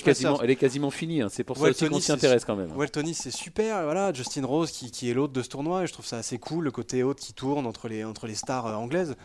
quasiment, 0.00 0.40
elle 0.40 0.50
est 0.50 0.56
quasiment 0.56 0.90
finie. 0.92 1.22
hein. 1.22 1.28
C'est 1.28 1.42
pour 1.42 1.56
ça 1.56 1.64
aussi 1.64 1.80
Tony, 1.80 1.94
qu'on 1.96 2.00
s'y 2.00 2.12
intéresse 2.12 2.44
quand 2.44 2.54
même. 2.54 2.70
Waltony 2.76 3.12
c'est 3.14 3.32
super, 3.32 3.82
voilà, 3.82 4.12
Justin 4.12 4.46
Rose 4.46 4.70
qui, 4.70 4.92
qui 4.92 5.10
est 5.10 5.14
l'hôte 5.14 5.32
de 5.32 5.42
ce 5.42 5.48
tournoi 5.48 5.82
et 5.82 5.86
je 5.88 5.92
trouve 5.92 6.06
ça 6.06 6.18
assez 6.18 6.38
cool, 6.38 6.62
le 6.62 6.70
côté 6.70 7.02
hôte 7.02 7.18
qui 7.18 7.32
tourne 7.32 7.66
entre 7.66 7.88
les, 7.88 8.04
entre 8.04 8.28
les 8.28 8.36
stars 8.36 8.66
euh, 8.68 8.74
anglaises. 8.74 9.16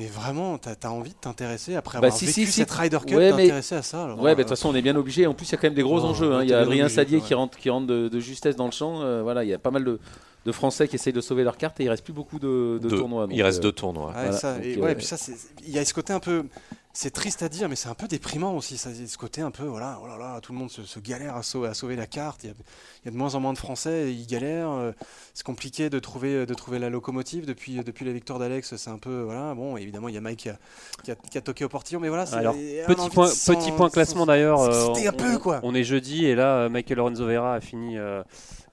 Mais 0.00 0.06
vraiment, 0.06 0.56
t'as 0.56 0.74
as 0.82 0.90
envie 0.90 1.10
de 1.10 1.14
t'intéresser 1.20 1.74
après 1.76 2.00
Bah, 2.00 2.06
avoir 2.06 2.18
si, 2.18 2.24
vécu 2.24 2.40
si, 2.40 2.46
si. 2.46 2.52
cette 2.52 2.70
Ryder 2.70 2.98
Cup, 3.06 3.16
Ouais, 3.18 3.32
mais- 3.32 3.42
t'intéresser 3.42 3.74
à 3.74 3.82
ça. 3.82 4.04
alors, 4.04 4.16
Ouais, 4.18 4.30
bah, 4.30 4.34
de 4.36 4.40
euh, 4.40 4.42
toute 4.44 4.48
façon, 4.48 4.70
on 4.70 4.74
est 4.74 4.80
bien 4.80 4.96
obligé. 4.96 5.26
En 5.26 5.34
plus, 5.34 5.46
il 5.46 5.52
y 5.52 5.54
a 5.56 5.58
quand 5.58 5.66
même 5.66 5.74
des 5.74 5.82
gros 5.82 6.02
enjeux. 6.06 6.32
hein. 6.32 6.42
Il 6.42 6.48
y 6.48 6.54
a 6.54 6.60
Adrien 6.60 6.84
obligé, 6.84 6.94
Sadier 6.96 7.18
ouais. 7.18 7.22
qui 7.24 7.34
rentre, 7.34 7.58
qui 7.58 7.68
rentre 7.68 7.86
de, 7.86 8.08
de 8.08 8.18
justesse 8.20 8.56
dans 8.56 8.64
le 8.64 8.72
champ. 8.72 9.02
Euh, 9.02 9.20
voilà, 9.22 9.44
il 9.44 9.50
y 9.50 9.54
a 9.54 9.58
pas 9.58 9.70
mal 9.70 9.84
de, 9.84 10.00
de 10.46 10.52
Français 10.52 10.88
qui 10.88 10.96
essayent 10.96 11.12
de 11.12 11.20
sauver 11.20 11.44
leur 11.44 11.58
carte 11.58 11.78
et 11.80 11.84
il 11.84 11.90
reste 11.90 12.02
plus 12.02 12.14
beaucoup 12.14 12.38
de, 12.38 12.78
de 12.82 12.88
tournois. 12.88 13.26
donc, 13.26 13.36
Il 13.36 13.42
reste 13.42 13.58
euh, 13.58 13.62
deux 13.64 13.72
tournois. 13.72 14.06
Ouais, 14.06 14.12
Voilà, 14.14 14.32
ça, 14.32 14.54
donc, 14.54 14.64
et, 14.64 14.78
euh, 14.78 14.80
ouais, 14.80 14.94
puis 14.94 15.04
ça, 15.04 15.18
c'est- 15.18 15.36
il 15.66 15.70
y 15.70 15.78
a 15.78 15.84
ce 15.84 15.92
côté 15.92 16.14
un 16.14 16.20
peu 16.20 16.44
c'est 16.92 17.10
triste 17.12 17.42
à 17.42 17.48
dire, 17.48 17.68
mais 17.68 17.76
c'est 17.76 17.88
un 17.88 17.94
peu 17.94 18.08
déprimant 18.08 18.56
aussi. 18.56 18.76
Ça, 18.76 18.90
ce 18.94 19.16
côté 19.16 19.42
un 19.42 19.50
peu, 19.52 19.64
voilà, 19.64 20.00
oh 20.02 20.06
là 20.08 20.16
là, 20.18 20.40
tout 20.40 20.52
le 20.52 20.58
monde 20.58 20.70
se, 20.70 20.82
se 20.82 20.98
galère 20.98 21.36
à 21.36 21.42
sauver, 21.42 21.68
à 21.68 21.74
sauver 21.74 21.94
la 21.96 22.06
carte. 22.06 22.42
Il 22.42 22.48
y, 22.48 22.50
a, 22.50 22.54
il 23.02 23.06
y 23.06 23.08
a 23.08 23.10
de 23.12 23.16
moins 23.16 23.34
en 23.36 23.40
moins 23.40 23.52
de 23.52 23.58
Français, 23.58 24.12
ils 24.12 24.26
galèrent. 24.26 24.70
euh, 24.70 24.92
C'est 25.32 25.44
compliqué 25.46 25.88
de 25.88 25.98
trouver, 26.00 26.46
de 26.46 26.54
trouver 26.54 26.78
la 26.80 26.90
locomotive 26.90 27.46
depuis, 27.46 27.76
depuis 27.84 28.04
la 28.04 28.12
victoire 28.12 28.38
d'Alex. 28.40 28.74
C'est 28.76 28.90
un 28.90 28.98
peu, 28.98 29.22
voilà. 29.22 29.54
Bon, 29.54 29.76
évidemment, 29.76 30.08
il 30.08 30.14
y 30.14 30.18
a 30.18 30.20
Mike 30.20 30.38
qui 30.40 30.48
a, 30.48 30.58
qui 31.04 31.10
a, 31.12 31.14
qui 31.14 31.38
a 31.38 31.40
toqué 31.40 31.64
au 31.64 31.68
portillon, 31.68 32.00
mais 32.00 32.08
voilà. 32.08 32.26
c'est- 32.26 32.34
Alors, 32.36 32.54
Petit 32.54 33.08
point, 33.10 33.28
petit 33.28 33.72
point 33.72 33.88
classement 33.90 34.26
d'ailleurs. 34.26 34.60
euh, 34.60 34.88
on- 34.88 35.12
peu, 35.16 35.38
quoi. 35.38 35.60
On 35.62 35.74
est 35.74 35.84
jeudi 35.84 36.26
et 36.26 36.34
là, 36.34 36.56
euh, 36.56 36.68
Michael 36.68 36.98
Lorenzo 36.98 37.24
Vera 37.26 37.54
a 37.54 37.60
fini, 37.60 37.96
euh, 37.98 38.00
euh, 38.20 38.22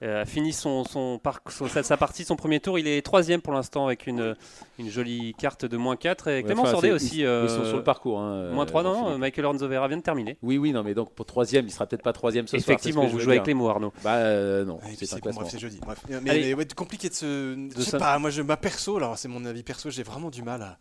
a 0.06 0.24
fini 0.24 0.52
son, 0.52 0.84
son 0.84 1.18
parc- 1.18 1.50
son- 1.50 1.66
sa, 1.68 1.82
sa 1.82 1.96
partie, 1.96 2.24
son 2.24 2.36
premier 2.36 2.60
tour. 2.60 2.78
Il 2.78 2.86
est 2.86 3.02
troisième 3.02 3.40
pour 3.40 3.52
l'instant 3.52 3.86
avec 3.86 4.06
une, 4.06 4.36
une 4.78 4.88
jolie 4.90 5.34
carte 5.38 5.64
de 5.64 5.76
moins 5.76 5.96
4. 5.96 6.28
Et 6.28 6.42
Clément 6.44 6.62
Enfin, 6.62 6.70
Sordet 6.72 6.90
aussi. 6.92 7.18
Ils, 7.20 7.26
euh, 7.26 7.44
ils 7.44 7.50
sont 7.50 7.64
sur 7.64 7.76
le 7.78 7.82
parcours. 7.84 8.20
hein, 8.20 8.50
Moins 8.52 8.64
euh, 8.64 8.66
3, 8.68 8.82
non. 8.82 9.18
Michael 9.18 9.42
Lorenzo 9.44 9.66
Vera 9.68 9.88
vient 9.88 9.96
de 9.96 10.02
terminer. 10.02 10.36
Oui, 10.42 10.56
oui, 10.58 10.72
non, 10.72 10.82
mais 10.84 10.94
donc 10.94 11.12
pour 11.14 11.26
troisième, 11.26 11.66
il 11.66 11.70
sera 11.70 11.86
peut-être 11.86 12.02
pas 12.02 12.12
troisième 12.12 12.46
ce 12.46 12.58
soir. 12.58 12.62
Effectivement, 12.76 13.02
ce 13.02 13.06
que 13.08 13.12
vous 13.12 13.18
je 13.18 13.24
jouez 13.24 13.34
avec 13.34 13.46
les 13.46 13.54
mots, 13.54 13.68
Arnaud. 13.68 13.92
Bah 14.04 14.14
euh, 14.16 14.64
non, 14.64 14.76
Ouais, 14.76 14.94
c'est 14.98 15.12
un 15.14 15.18
bref, 15.18 15.48
c'est 15.50 15.58
jeudi. 15.58 15.80
Bref. 15.84 15.98
Mais, 16.08 16.20
mais 16.22 16.54
ouais, 16.54 16.66
compliqué 16.76 17.08
de 17.08 17.14
se. 17.14 17.68
je 17.76 17.80
sais 17.82 17.98
pas, 17.98 18.18
moi, 18.18 18.30
je, 18.30 18.42
ma 18.42 18.56
perso, 18.56 18.96
alors 18.98 19.18
c'est 19.18 19.28
mon 19.28 19.44
avis 19.44 19.62
perso, 19.62 19.90
j'ai 19.90 20.02
vraiment 20.04 20.30
du 20.30 20.42
mal 20.42 20.62
à, 20.62 20.78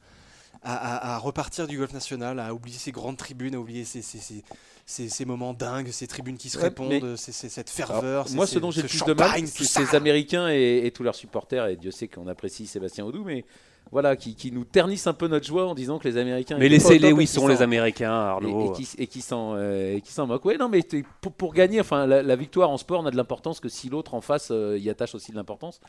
à, 0.64 0.76
à- 0.76 1.16
à 1.16 1.18
repartir 1.18 1.68
du 1.68 1.78
golf 1.78 1.94
national, 1.94 2.40
à 2.40 2.54
oublier 2.54 2.78
ces 2.78 2.92
grandes 2.92 3.18
tribunes, 3.18 3.56
à 3.56 3.60
oublier 3.60 3.86
ces, 3.86 4.02
ces, 4.02 4.20
ces, 4.20 4.44
ces- 4.86 5.10
ces 5.10 5.26
moments 5.26 5.54
dingues, 5.54 5.90
ces 5.92 6.08
tribunes 6.08 6.38
qui 6.38 6.50
se 6.50 6.58
Ouais, 6.58 6.66
répondent, 6.66 7.16
cette 7.16 7.70
ferveur. 7.70 8.28
moi, 8.32 8.48
ce 8.48 8.60
dont 8.60 8.72
j'ai 8.72 8.82
le 8.82 8.88
plus 8.88 9.04
de 9.04 9.14
mal, 9.14 9.48
c'est 9.48 9.64
ces 9.66 9.96
Américains 9.96 10.50
et, 10.50 10.86
et 10.86 10.92
tous 10.92 11.04
leurs 11.04 11.16
supporters, 11.16 11.68
et 11.68 11.76
Dieu 11.76 11.92
sait 11.92 12.08
qu'on 12.08 12.28
apprécie 12.28 12.68
Sébastien 12.68 13.06
Audou, 13.06 13.24
mais 13.24 13.46
voilà, 13.92 14.16
qui, 14.16 14.36
qui 14.36 14.52
nous 14.52 14.66
ternissent 14.66 15.08
un 15.08 15.14
peu 15.14 15.28
notre 15.28 15.46
joie 15.46 15.66
en 15.68 15.76
disant 15.76 15.98
que 16.00 16.08
les 16.08 16.18
Américains. 16.18 16.58
Mais 16.58 16.70
laissez-les 16.70 17.12
où 17.14 17.22
ils 17.22 17.28
sont, 17.28 17.48
les 17.48 17.62
Américains, 17.62 18.12
Arnaud. 18.12 18.74
et 18.74 18.76
qui, 18.76 18.88
et 18.98 19.08
qui 19.08 19.22
s'en 19.22 19.54
euh, 19.56 19.96
et 19.96 20.02
qui 20.02 20.12
s'en 20.12 20.28
moquent. 20.28 20.46
Ouais, 20.46 20.58
non, 20.58 20.70
mais 20.70 20.82
pour, 21.22 21.32
pour 21.32 21.54
gagner, 21.54 21.80
enfin, 21.80 22.06
la, 22.06 22.22
la 22.24 22.36
victoire 22.36 22.70
en 22.70 22.78
sport 22.78 23.04
n'a 23.04 23.12
de 23.12 23.16
l'importance 23.18 23.60
que 23.60 23.70
si 23.70 23.90
l'autre 23.90 24.14
en 24.14 24.22
face 24.22 24.50
euh, 24.52 24.78
y 24.78 24.90
attache 24.90 25.16
aussi 25.16 25.32
de 25.32 25.38
l'importance. 25.38 25.80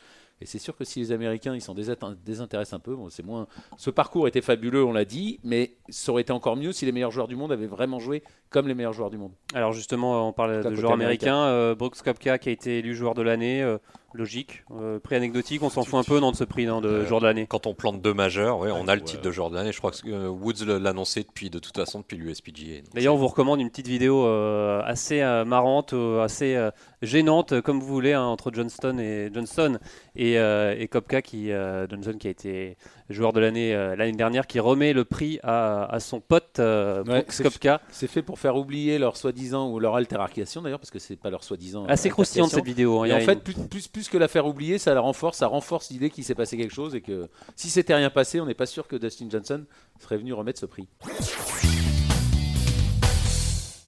Et 0.41 0.45
c'est 0.45 0.59
sûr 0.59 0.75
que 0.77 0.85
si 0.85 0.99
les 0.99 1.11
Américains 1.11 1.53
ils 1.53 1.61
s'en 1.61 1.73
désint- 1.75 1.97
désintéressent 2.25 2.77
un 2.77 2.79
peu, 2.79 2.95
bon, 2.95 3.09
c'est 3.09 3.25
moins. 3.25 3.47
Ce 3.75 3.89
parcours 3.89 4.25
était 4.27 4.41
fabuleux, 4.41 4.85
on 4.85 4.93
l'a 4.93 5.03
dit, 5.03 5.39
mais 5.43 5.73
ça 5.89 6.13
aurait 6.13 6.21
été 6.21 6.31
encore 6.31 6.55
mieux 6.55 6.71
si 6.71 6.85
les 6.85 6.93
meilleurs 6.93 7.11
joueurs 7.11 7.27
du 7.27 7.35
monde 7.35 7.51
avaient 7.51 7.67
vraiment 7.67 7.99
joué 7.99 8.23
comme 8.49 8.67
les 8.67 8.73
meilleurs 8.73 8.93
joueurs 8.93 9.09
du 9.09 9.17
monde. 9.17 9.33
Alors 9.53 9.73
justement, 9.73 10.27
on 10.27 10.31
parle 10.31 10.63
de 10.63 10.75
joueurs 10.75 10.93
américain. 10.93 11.33
américains. 11.33 11.43
euh, 11.53 11.75
Brooks 11.75 12.01
Koepka 12.01 12.37
qui 12.39 12.47
a 12.47 12.51
été 12.53 12.79
élu 12.79 12.95
joueur 12.95 13.15
de 13.15 13.21
l'année. 13.21 13.61
Logique. 14.13 14.63
Euh, 14.71 14.99
prix 14.99 15.15
anecdotique, 15.15 15.61
on 15.63 15.69
s'en 15.69 15.83
fout 15.83 15.99
un 15.99 16.03
peu 16.03 16.19
non, 16.19 16.31
de 16.31 16.35
ce 16.35 16.43
prix 16.43 16.65
non, 16.65 16.81
de 16.81 16.87
Euh, 16.89 17.05
joueur 17.07 17.21
de 17.21 17.25
l'année? 17.27 17.45
Quand 17.47 17.67
on 17.67 17.73
plante 17.73 18.01
deux 18.01 18.13
majeurs, 18.13 18.59
ouais, 18.59 18.71
on 18.71 18.87
a 18.87 18.95
le 18.95 19.01
titre 19.03 19.21
de 19.21 19.31
joueur 19.31 19.49
de 19.49 19.55
l'année. 19.55 19.71
Je 19.71 19.77
crois 19.77 19.91
que 19.91 19.97
euh, 20.07 20.27
Woods 20.29 20.65
l'annonçait 20.65 21.21
depuis, 21.23 21.49
de 21.49 21.59
toute 21.59 21.75
façon, 21.75 21.99
depuis 21.99 22.17
l'USPGA. 22.17 22.81
D'ailleurs, 22.93 23.13
on 23.15 23.17
vous 23.17 23.27
recommande 23.27 23.59
une 23.61 23.69
petite 23.69 23.87
vidéo 23.87 24.25
euh, 24.25 24.81
assez 24.85 25.21
euh, 25.21 25.45
marrante, 25.45 25.93
euh, 25.93 26.21
assez 26.23 26.55
euh, 26.55 26.71
gênante, 27.01 27.61
comme 27.61 27.79
vous 27.79 27.87
voulez, 27.87 28.13
hein, 28.13 28.23
entre 28.23 28.51
Johnston 28.53 28.97
et 28.99 29.29
Johnston 29.33 29.79
et, 30.15 30.37
euh, 30.37 30.75
et 30.77 30.87
Kopka, 30.87 31.21
qui 31.21 31.51
euh, 31.51 31.87
Johnson 31.87 32.13
qui 32.19 32.27
a 32.27 32.31
été 32.31 32.77
joueur 33.09 33.33
de 33.33 33.39
l'année 33.39 33.73
euh, 33.73 33.95
l'année 33.95 34.11
dernière, 34.17 34.45
qui 34.47 34.59
remet 34.59 34.93
le 34.93 35.05
prix 35.05 35.39
à, 35.43 35.85
à 35.85 35.99
son 35.99 36.19
pote 36.19 36.57
euh, 36.59 37.03
Ouais, 37.03 37.21
Brooks 37.21 37.31
c'est- 37.91 38.07
fait 38.07 38.21
pour 38.21 38.39
faire 38.39 38.55
oublier 38.55 38.97
leur 38.99 39.17
soi-disant 39.17 39.69
ou 39.71 39.79
leur 39.79 39.95
altercation 39.95 40.61
d'ailleurs, 40.61 40.79
parce 40.79 40.91
que 40.91 40.99
c'est 40.99 41.15
pas 41.15 41.29
leur 41.29 41.43
soi-disant. 41.43 41.85
Assez 41.85 42.09
croustillante 42.09 42.49
cette 42.51 42.65
vidéo. 42.65 43.01
hein, 43.01 43.07
il 43.07 43.11
Et 43.11 43.13
en 43.13 43.19
fait, 43.19 43.33
une- 43.33 43.39
plus, 43.39 43.53
plus, 43.55 43.87
plus 43.87 43.98
que 44.07 44.17
la 44.17 44.27
faire 44.27 44.45
oublier, 44.45 44.77
ça 44.77 44.93
la 44.93 45.01
renforce, 45.01 45.37
ça 45.37 45.47
renforce 45.47 45.89
l'idée 45.89 46.09
qu'il 46.09 46.23
s'est 46.23 46.35
passé 46.35 46.55
quelque 46.55 46.73
chose 46.73 46.95
et 46.95 47.01
que 47.01 47.27
si 47.55 47.69
c'était 47.69 47.95
rien 47.95 48.09
passé, 48.09 48.39
on 48.39 48.45
n'est 48.45 48.53
pas 48.53 48.65
sûr 48.65 48.87
que 48.87 48.95
Dustin 48.95 49.27
Johnson 49.29 49.65
serait 49.99 50.17
venu 50.17 50.31
remettre 50.31 50.59
ce 50.59 50.65
prix. 50.65 50.87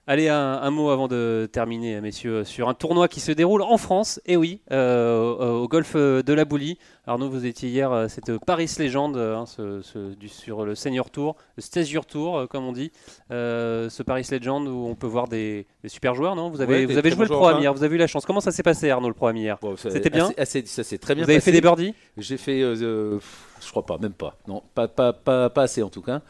Allez, 0.08 0.28
un, 0.28 0.36
un 0.60 0.70
mot 0.72 0.90
avant 0.90 1.06
de 1.06 1.48
terminer, 1.52 2.00
messieurs, 2.00 2.42
sur 2.42 2.68
un 2.68 2.74
tournoi 2.74 3.06
qui 3.06 3.20
se 3.20 3.30
déroule 3.30 3.62
en 3.62 3.76
France, 3.76 4.20
et 4.26 4.36
oui, 4.36 4.60
euh, 4.72 5.20
au, 5.60 5.62
au 5.62 5.68
golf 5.68 5.94
de 5.94 6.32
la 6.32 6.44
Boulie. 6.44 6.76
Arnaud, 7.06 7.30
vous 7.30 7.46
étiez 7.46 7.68
hier, 7.68 7.92
euh, 7.92 8.08
c'était 8.08 8.32
Paris 8.44 8.68
Légende, 8.80 9.16
hein, 9.16 9.44
ce- 9.46 9.80
ce- 9.80 10.14
du- 10.16 10.28
sur 10.28 10.64
le 10.64 10.74
Senior 10.74 11.08
Tour, 11.08 11.36
le 11.56 11.62
Stage 11.62 11.96
Tour, 12.08 12.36
euh, 12.36 12.46
comme 12.48 12.64
on 12.64 12.72
dit. 12.72 12.90
Euh, 13.30 13.88
ce 13.90 14.02
Paris 14.02 14.26
Legend 14.28 14.66
où 14.66 14.86
on 14.88 14.96
peut 14.96 15.06
voir 15.06 15.28
des, 15.28 15.66
des 15.84 15.88
super 15.88 16.16
joueurs, 16.16 16.34
non? 16.34 16.50
Vous 16.50 16.60
avez, 16.60 16.74
Ouais, 16.74 16.82
vous 16.82 16.88
des 16.92 16.98
avez 16.98 17.10
très 17.10 17.16
joué 17.16 17.26
le 17.26 17.30
pro 17.36 17.60
hier, 17.60 17.72
vous 17.72 17.84
avez 17.84 17.94
eu 17.94 17.98
la 17.98 18.08
chance. 18.08 18.26
Comment 18.26 18.40
ça 18.40 18.50
s'est 18.50 18.64
passé, 18.64 18.90
Arnaud, 18.90 19.06
le 19.08 19.14
pro 19.14 19.30
hier 19.30 19.56
Bon, 19.62 19.76
C'était 19.76 20.10
bien? 20.10 20.32
assez- 20.36 20.66
Ça 20.66 20.82
s'est 20.82 20.98
très 20.98 21.14
bien 21.14 21.24
Vous 21.24 21.30
avez 21.30 21.38
passé. 21.38 21.52
fait 21.52 21.56
des 21.56 21.60
birdies? 21.60 21.94
J'ai 22.16 22.38
fait, 22.38 22.60
euh, 22.60 22.74
euh, 22.82 23.18
je 23.64 23.70
crois 23.70 23.86
pas, 23.86 23.98
même 23.98 24.14
pas. 24.14 24.34
Non, 24.48 24.64
pas, 24.74 24.88
pas, 24.88 25.12
pas, 25.12 25.48
pas 25.48 25.62
assez 25.62 25.82
en 25.84 25.90
tout 25.90 26.02
cas. 26.02 26.22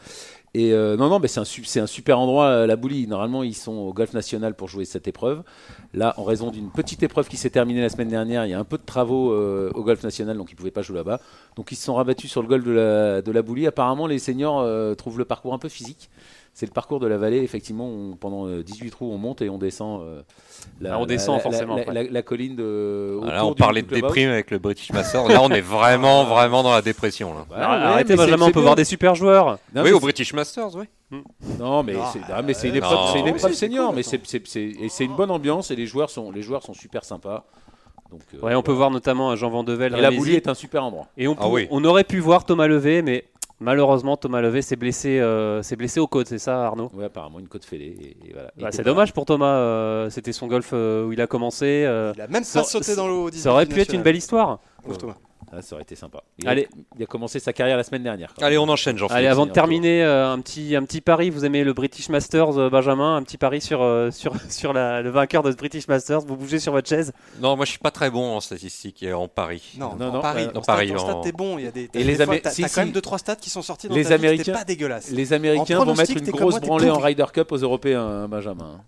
Et 0.55 0.71
euh, 0.71 0.95
non, 0.97 1.09
non, 1.09 1.19
mais 1.19 1.27
c'est 1.27 1.39
un, 1.79 1.87
super 1.87 2.19
endroit, 2.19 2.45
euh, 2.45 2.67
la 2.67 2.75
Boulie. 2.75 3.07
Normalement, 3.07 3.41
ils 3.41 3.55
sont 3.55 3.71
au 3.71 3.91
Golf 3.91 4.13
National 4.13 4.53
pour 4.53 4.67
jouer 4.67 4.85
cette 4.85 5.07
épreuve. 5.07 5.41
Là, 5.95 6.13
en 6.17 6.23
raison 6.23 6.51
d'une 6.51 6.69
petite 6.69 7.01
épreuve 7.01 7.27
qui 7.27 7.37
s'est 7.37 7.49
terminée 7.49 7.81
la 7.81 7.89
semaine 7.89 8.09
dernière, 8.09 8.45
il 8.45 8.49
y 8.49 8.53
a 8.53 8.59
un 8.59 8.63
peu 8.63 8.77
de 8.77 8.83
travaux 8.83 9.31
euh, 9.31 9.71
au 9.73 9.83
Golf 9.83 10.03
National, 10.03 10.37
donc 10.37 10.51
ils 10.51 10.55
pouvaient 10.55 10.69
pas 10.69 10.83
jouer 10.83 10.97
là-bas. 10.97 11.19
Donc 11.55 11.71
ils 11.71 11.75
se 11.75 11.83
sont 11.83 11.95
rabattus 11.95 12.29
sur 12.29 12.43
le 12.43 12.47
golf 12.47 12.63
de 12.63 12.71
la, 12.71 13.21
de 13.23 13.31
la 13.31 13.41
Boulie. 13.41 13.65
Apparemment, 13.65 14.05
les 14.05 14.19
seniors 14.19 14.95
trouvent 14.95 15.17
le 15.17 15.25
parcours 15.25 15.55
un 15.55 15.59
peu 15.59 15.69
physique. 15.69 16.09
C'est 16.55 16.67
le 16.67 16.71
parcours 16.71 16.99
de 16.99 17.07
la 17.07 17.17
vallée, 17.17 17.39
effectivement, 17.41 17.87
on- 17.87 18.15
pendant 18.15 18.45
euh, 18.47 18.61
18 18.61 18.91
trous, 18.91 19.11
on 19.11 19.17
monte 19.17 19.41
et 19.41 19.49
on 19.49 19.57
descend. 19.57 20.01
euh, 20.03 20.21
la, 20.79 20.93
Ah, 20.93 20.99
on 20.99 21.07
descend 21.07 21.37
la- 21.37 21.41
forcément, 21.41 21.75
La, 21.75 21.81
après. 21.81 21.93
la- 21.95 22.03
la 22.03 22.21
colline 22.21 22.55
de. 22.55 23.19
Ah, 23.23 23.31
Là, 23.31 23.45
on 23.47 23.55
parlait 23.55 23.81
de 23.81 23.87
déprime 23.87 24.29
avec 24.29 24.51
le 24.51 24.59
British 24.59 24.93
Masters. 24.93 25.27
Là, 25.29 25.41
on 25.41 25.49
est 25.49 25.61
vraiment, 25.61 26.23
vraiment 26.25 26.61
dans 26.61 26.71
la 26.71 26.83
dépression. 26.83 27.33
Là. 27.33 27.45
Bah, 27.49 27.55
Ah, 27.59 27.77
ouais, 27.77 27.83
Arrêtez, 27.85 28.15
Benjamin, 28.15 28.45
on 28.45 28.47
peut 28.49 28.53
bien. 28.53 28.61
voir 28.61 28.75
des 28.75 28.85
super 28.85 29.15
joueurs. 29.15 29.57
Non, 29.73 29.81
oui, 29.81 29.91
au 29.91 29.99
British 29.99 30.31
Masters, 30.33 30.75
oui. 30.75 30.85
Non, 31.59 31.81
mais 31.81 31.95
Ah, 31.99 32.09
c'est 32.13 32.19
ah, 32.31 32.41
mais 32.43 32.53
c'est 32.53 32.67
une 32.69 32.75
euh, 32.75 32.77
épreuve, 32.77 32.97
non. 32.99 33.07
c'est 33.13 33.19
une 33.19 33.27
épreuve 33.27 33.53
senior, 33.53 33.87
cool, 33.87 33.95
mais 33.95 34.89
c'est 34.89 35.03
une 35.05 35.15
bonne 35.15 35.31
ambiance 35.31 35.71
et 35.71 35.75
les 35.75 35.85
joueurs 35.87 36.09
sont 36.11 36.31
les 36.31 36.41
joueurs 36.43 36.61
sont 36.63 36.73
super 36.73 37.03
sympas. 37.03 37.45
Donc, 38.11 38.21
euh, 38.35 38.45
Ouais, 38.45 38.53
on 38.53 38.61
peut 38.61 38.71
voir 38.71 38.91
notamment 38.91 39.35
Jean 39.35 39.49
Vandevel. 39.49 39.95
Et 39.97 40.01
la. 40.01 40.11
Boulie 40.11 40.35
est 40.35 40.47
un 40.47 40.53
super 40.53 40.83
endroit. 40.83 41.07
Et 41.17 41.27
on, 41.27 41.35
Ah 41.39 41.49
oui. 41.49 41.67
on 41.71 41.83
aurait 41.83 42.03
pu 42.03 42.19
voir 42.19 42.45
Thomas 42.45 42.67
Levé, 42.67 43.01
mais 43.01 43.25
malheureusement, 43.63 44.15
Thomas 44.17 44.41
Levé 44.41 44.61
s'est 44.61 44.75
blessé, 44.75 45.19
euh, 45.19 45.63
s'est 45.63 45.75
blessé 45.75 45.99
aux 45.99 46.07
côtes, 46.07 46.27
c'est 46.27 46.37
ça, 46.37 46.65
Arnaud? 46.67 46.91
Ouais, 46.93 47.05
apparemment 47.05 47.39
une 47.39 47.47
côte 47.47 47.65
fêlée. 47.65 47.95
Et, 48.23 48.27
et 48.29 48.33
voilà. 48.33 48.51
Bah, 48.59 48.67
c'est 48.71 48.83
dommage 48.83 49.13
pour 49.13 49.25
Thomas. 49.25 49.55
euh, 49.57 50.09
C'était 50.11 50.33
son 50.33 50.47
golf 50.47 50.69
euh, 50.73 51.05
où 51.07 51.13
il 51.13 51.21
a 51.21 51.27
commencé. 51.27 51.83
euh, 51.87 52.13
Il 52.15 52.21
a 52.21 52.27
même 52.27 52.43
ça- 52.43 52.59
pas 52.59 52.65
sauté 52.65 52.95
dans 52.95 53.07
l'eau. 53.07 53.29
au 53.29 53.31
ça 53.31 53.51
aurait 53.51 53.65
19e 53.65 53.73
pu 53.73 53.79
être 53.81 53.93
une 53.93 54.03
belle 54.03 54.15
histoire. 54.17 54.59
Pauvre 54.83 54.97
Thomas. 54.97 55.15
Ah, 55.55 55.61
ça 55.61 55.75
aurait 55.75 55.83
été 55.83 55.95
sympa. 55.95 56.23
Il 56.39 56.47
Allez. 56.47 56.63
A, 56.65 56.77
il 56.97 57.03
a 57.03 57.05
commencé 57.05 57.39
sa 57.39 57.53
carrière 57.53 57.77
la 57.77 57.83
semaine 57.83 58.01
dernière. 58.03 58.33
Allez, 58.41 58.57
on 58.57 58.67
enchaîne, 58.69 58.97
Jean-Philippe. 58.97 59.17
Allez, 59.17 59.27
avant 59.27 59.45
de 59.45 59.51
terminer, 59.51 60.03
euh, 60.03 60.31
un 60.31 60.39
petit 60.39 60.75
un 60.75 60.83
petit 60.83 61.01
pari. 61.01 61.29
Vous 61.29 61.45
aimez 61.45 61.63
le 61.63 61.73
British 61.73 62.09
Masters, 62.09 62.57
euh, 62.57 62.69
Benjamin? 62.69 63.15
Un 63.17 63.23
petit 63.23 63.37
pari 63.37 63.61
sur 63.61 63.81
euh, 63.83 64.09
sur 64.11 64.33
sur 64.49 64.73
la- 64.73 65.01
le 65.01 65.09
vainqueur 65.11 65.43
de 65.43 65.51
ce 65.51 65.55
British 65.57 65.87
Masters? 65.87 66.21
Vous 66.21 66.35
bougez 66.35 66.59
sur 66.59 66.71
votre 66.71 66.89
chaise? 66.89 67.13
Non, 67.39 67.55
moi, 67.55 67.65
je 67.65 67.71
suis 67.71 67.79
pas 67.79 67.91
très 67.91 68.09
bon 68.09 68.35
en 68.35 68.39
statistique 68.41 69.03
et 69.03 69.13
en 69.13 69.27
Paris. 69.27 69.75
Non, 69.77 69.89
Non, 69.91 70.07
non, 70.07 70.13
non, 70.13 70.21
Paris. 70.21 70.43
euh, 70.45 70.57
en 70.57 70.61
Paris, 70.61 70.91
en 70.95 70.97
stade, 70.97 71.15
en- 71.15 71.21
t'es 71.21 71.31
bon. 71.31 71.57
Il 71.59 71.65
y 71.65 71.67
a 71.67 71.71
des. 71.71 71.89
Et 71.93 72.03
les 72.03 72.15
des 72.17 72.25
fois, 72.25 72.33
Amé- 72.35 72.41
T'as 72.41 72.49
si, 72.51 72.61
t'as 72.63 72.69
quand 72.69 72.81
même 72.81 72.87
si. 72.87 72.93
deux 72.93 73.01
trois 73.01 73.17
stats 73.19 73.35
qui 73.35 73.49
sont 73.49 73.61
sortis 73.61 73.87
dans 73.87 73.95
Les 73.95 74.03
ta 74.03 74.09
vie 74.09 74.15
Américains- 74.25 74.41
étaient 74.43 74.51
pas 74.53 74.63
dégueulasses. 74.63 75.11
Les 75.11 75.33
Américains 75.33 75.79
En 75.79 75.85
vont 75.85 75.95
mettre 75.95 76.11
une 76.17 76.31
grosse 76.31 76.59
branlée 76.59 76.89
en. 76.89 76.97
Ryder 76.97 77.25
Cup 77.33 77.51
aux 77.51 77.57
Européens, 77.57 78.01
hein, 78.01 78.27
Benjamin. 78.27 78.81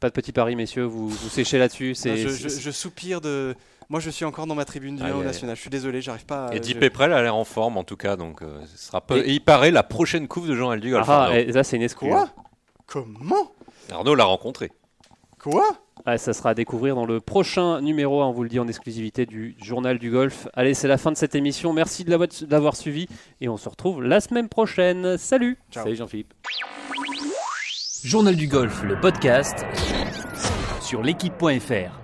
Pas 0.00 0.08
de 0.10 0.14
petit 0.14 0.32
pari, 0.32 0.54
messieurs. 0.56 0.84
Vous 0.84 1.08
vous 1.08 1.28
séchez 1.30 1.56
là-dessus. 1.58 1.88
Non, 1.90 1.94
C'est 1.94 2.16
je, 2.16 2.28
c'est- 2.28 2.48
je- 2.48 2.60
je 2.60 2.70
soupire 2.70 3.20
de. 3.20 3.54
Moi, 3.90 4.00
je 4.00 4.10
suis 4.10 4.24
encore 4.24 4.46
dans 4.46 4.54
ma 4.54 4.64
tribune 4.64 4.96
du 4.96 5.02
aïe. 5.02 5.12
national. 5.22 5.56
Je 5.56 5.60
suis 5.60 5.70
désolé, 5.70 6.00
j'arrive 6.00 6.24
pas. 6.26 6.46
à- 6.48 6.52
Et 6.54 6.56
je- 6.56 6.62
Deep 6.62 6.82
Eprel 6.82 7.12
a 7.12 7.22
l'air 7.22 7.34
en 7.36 7.44
forme, 7.44 7.76
en 7.76 7.84
tout 7.84 7.96
cas. 7.96 8.16
Donc, 8.16 8.42
euh, 8.42 8.60
ce 8.74 8.86
sera 8.86 9.00
peu- 9.00 9.18
Et- 9.18 9.30
et 9.30 9.32
il 9.32 9.40
paraît 9.40 9.70
la 9.70 9.82
prochaine 9.82 10.26
couve 10.28 10.48
de 10.48 10.54
Jean 10.54 10.70
Alduc. 10.70 10.94
Ah, 11.06 11.28
et 11.32 11.52
là, 11.52 11.62
c'est 11.64 11.76
une 11.76 11.82
exclue. 11.82 12.08
Quoi? 12.08 12.28
Comment? 12.86 13.52
Arnaud 13.92 14.14
l'a 14.14 14.24
rencontré. 14.24 14.70
Quoi? 15.38 15.64
Ah, 16.06 16.18
ça 16.18 16.32
sera 16.32 16.50
à 16.50 16.54
découvrir 16.54 16.94
dans 16.96 17.06
le 17.06 17.20
prochain 17.20 17.80
numéro, 17.80 18.22
on 18.22 18.32
vous 18.32 18.42
le 18.42 18.48
dit 18.48 18.58
en 18.58 18.66
exclusivité 18.68 19.26
du 19.26 19.54
Journal 19.62 19.98
du 19.98 20.10
Golf. 20.10 20.48
Allez, 20.54 20.74
c'est 20.74 20.88
la 20.88 20.98
fin 20.98 21.12
de 21.12 21.16
cette 21.16 21.34
émission. 21.34 21.72
Merci 21.72 22.04
de 22.04 22.10
l'avoir- 22.10 22.28
de 22.28 22.50
l'avoir 22.50 22.76
suivi 22.76 23.06
et 23.40 23.48
on 23.48 23.56
se 23.56 23.68
retrouve 23.68 24.02
la 24.02 24.20
semaine 24.20 24.48
prochaine. 24.48 25.16
Salut 25.18 25.56
Ciao. 25.70 25.84
Salut 25.84 25.96
Jean-Philippe. 25.96 26.34
Journal 28.04 28.36
du 28.36 28.48
golf, 28.48 28.82
le 28.82 29.00
podcast 29.00 29.64
sur 30.82 31.02
l'équipe.fr. 31.02 32.03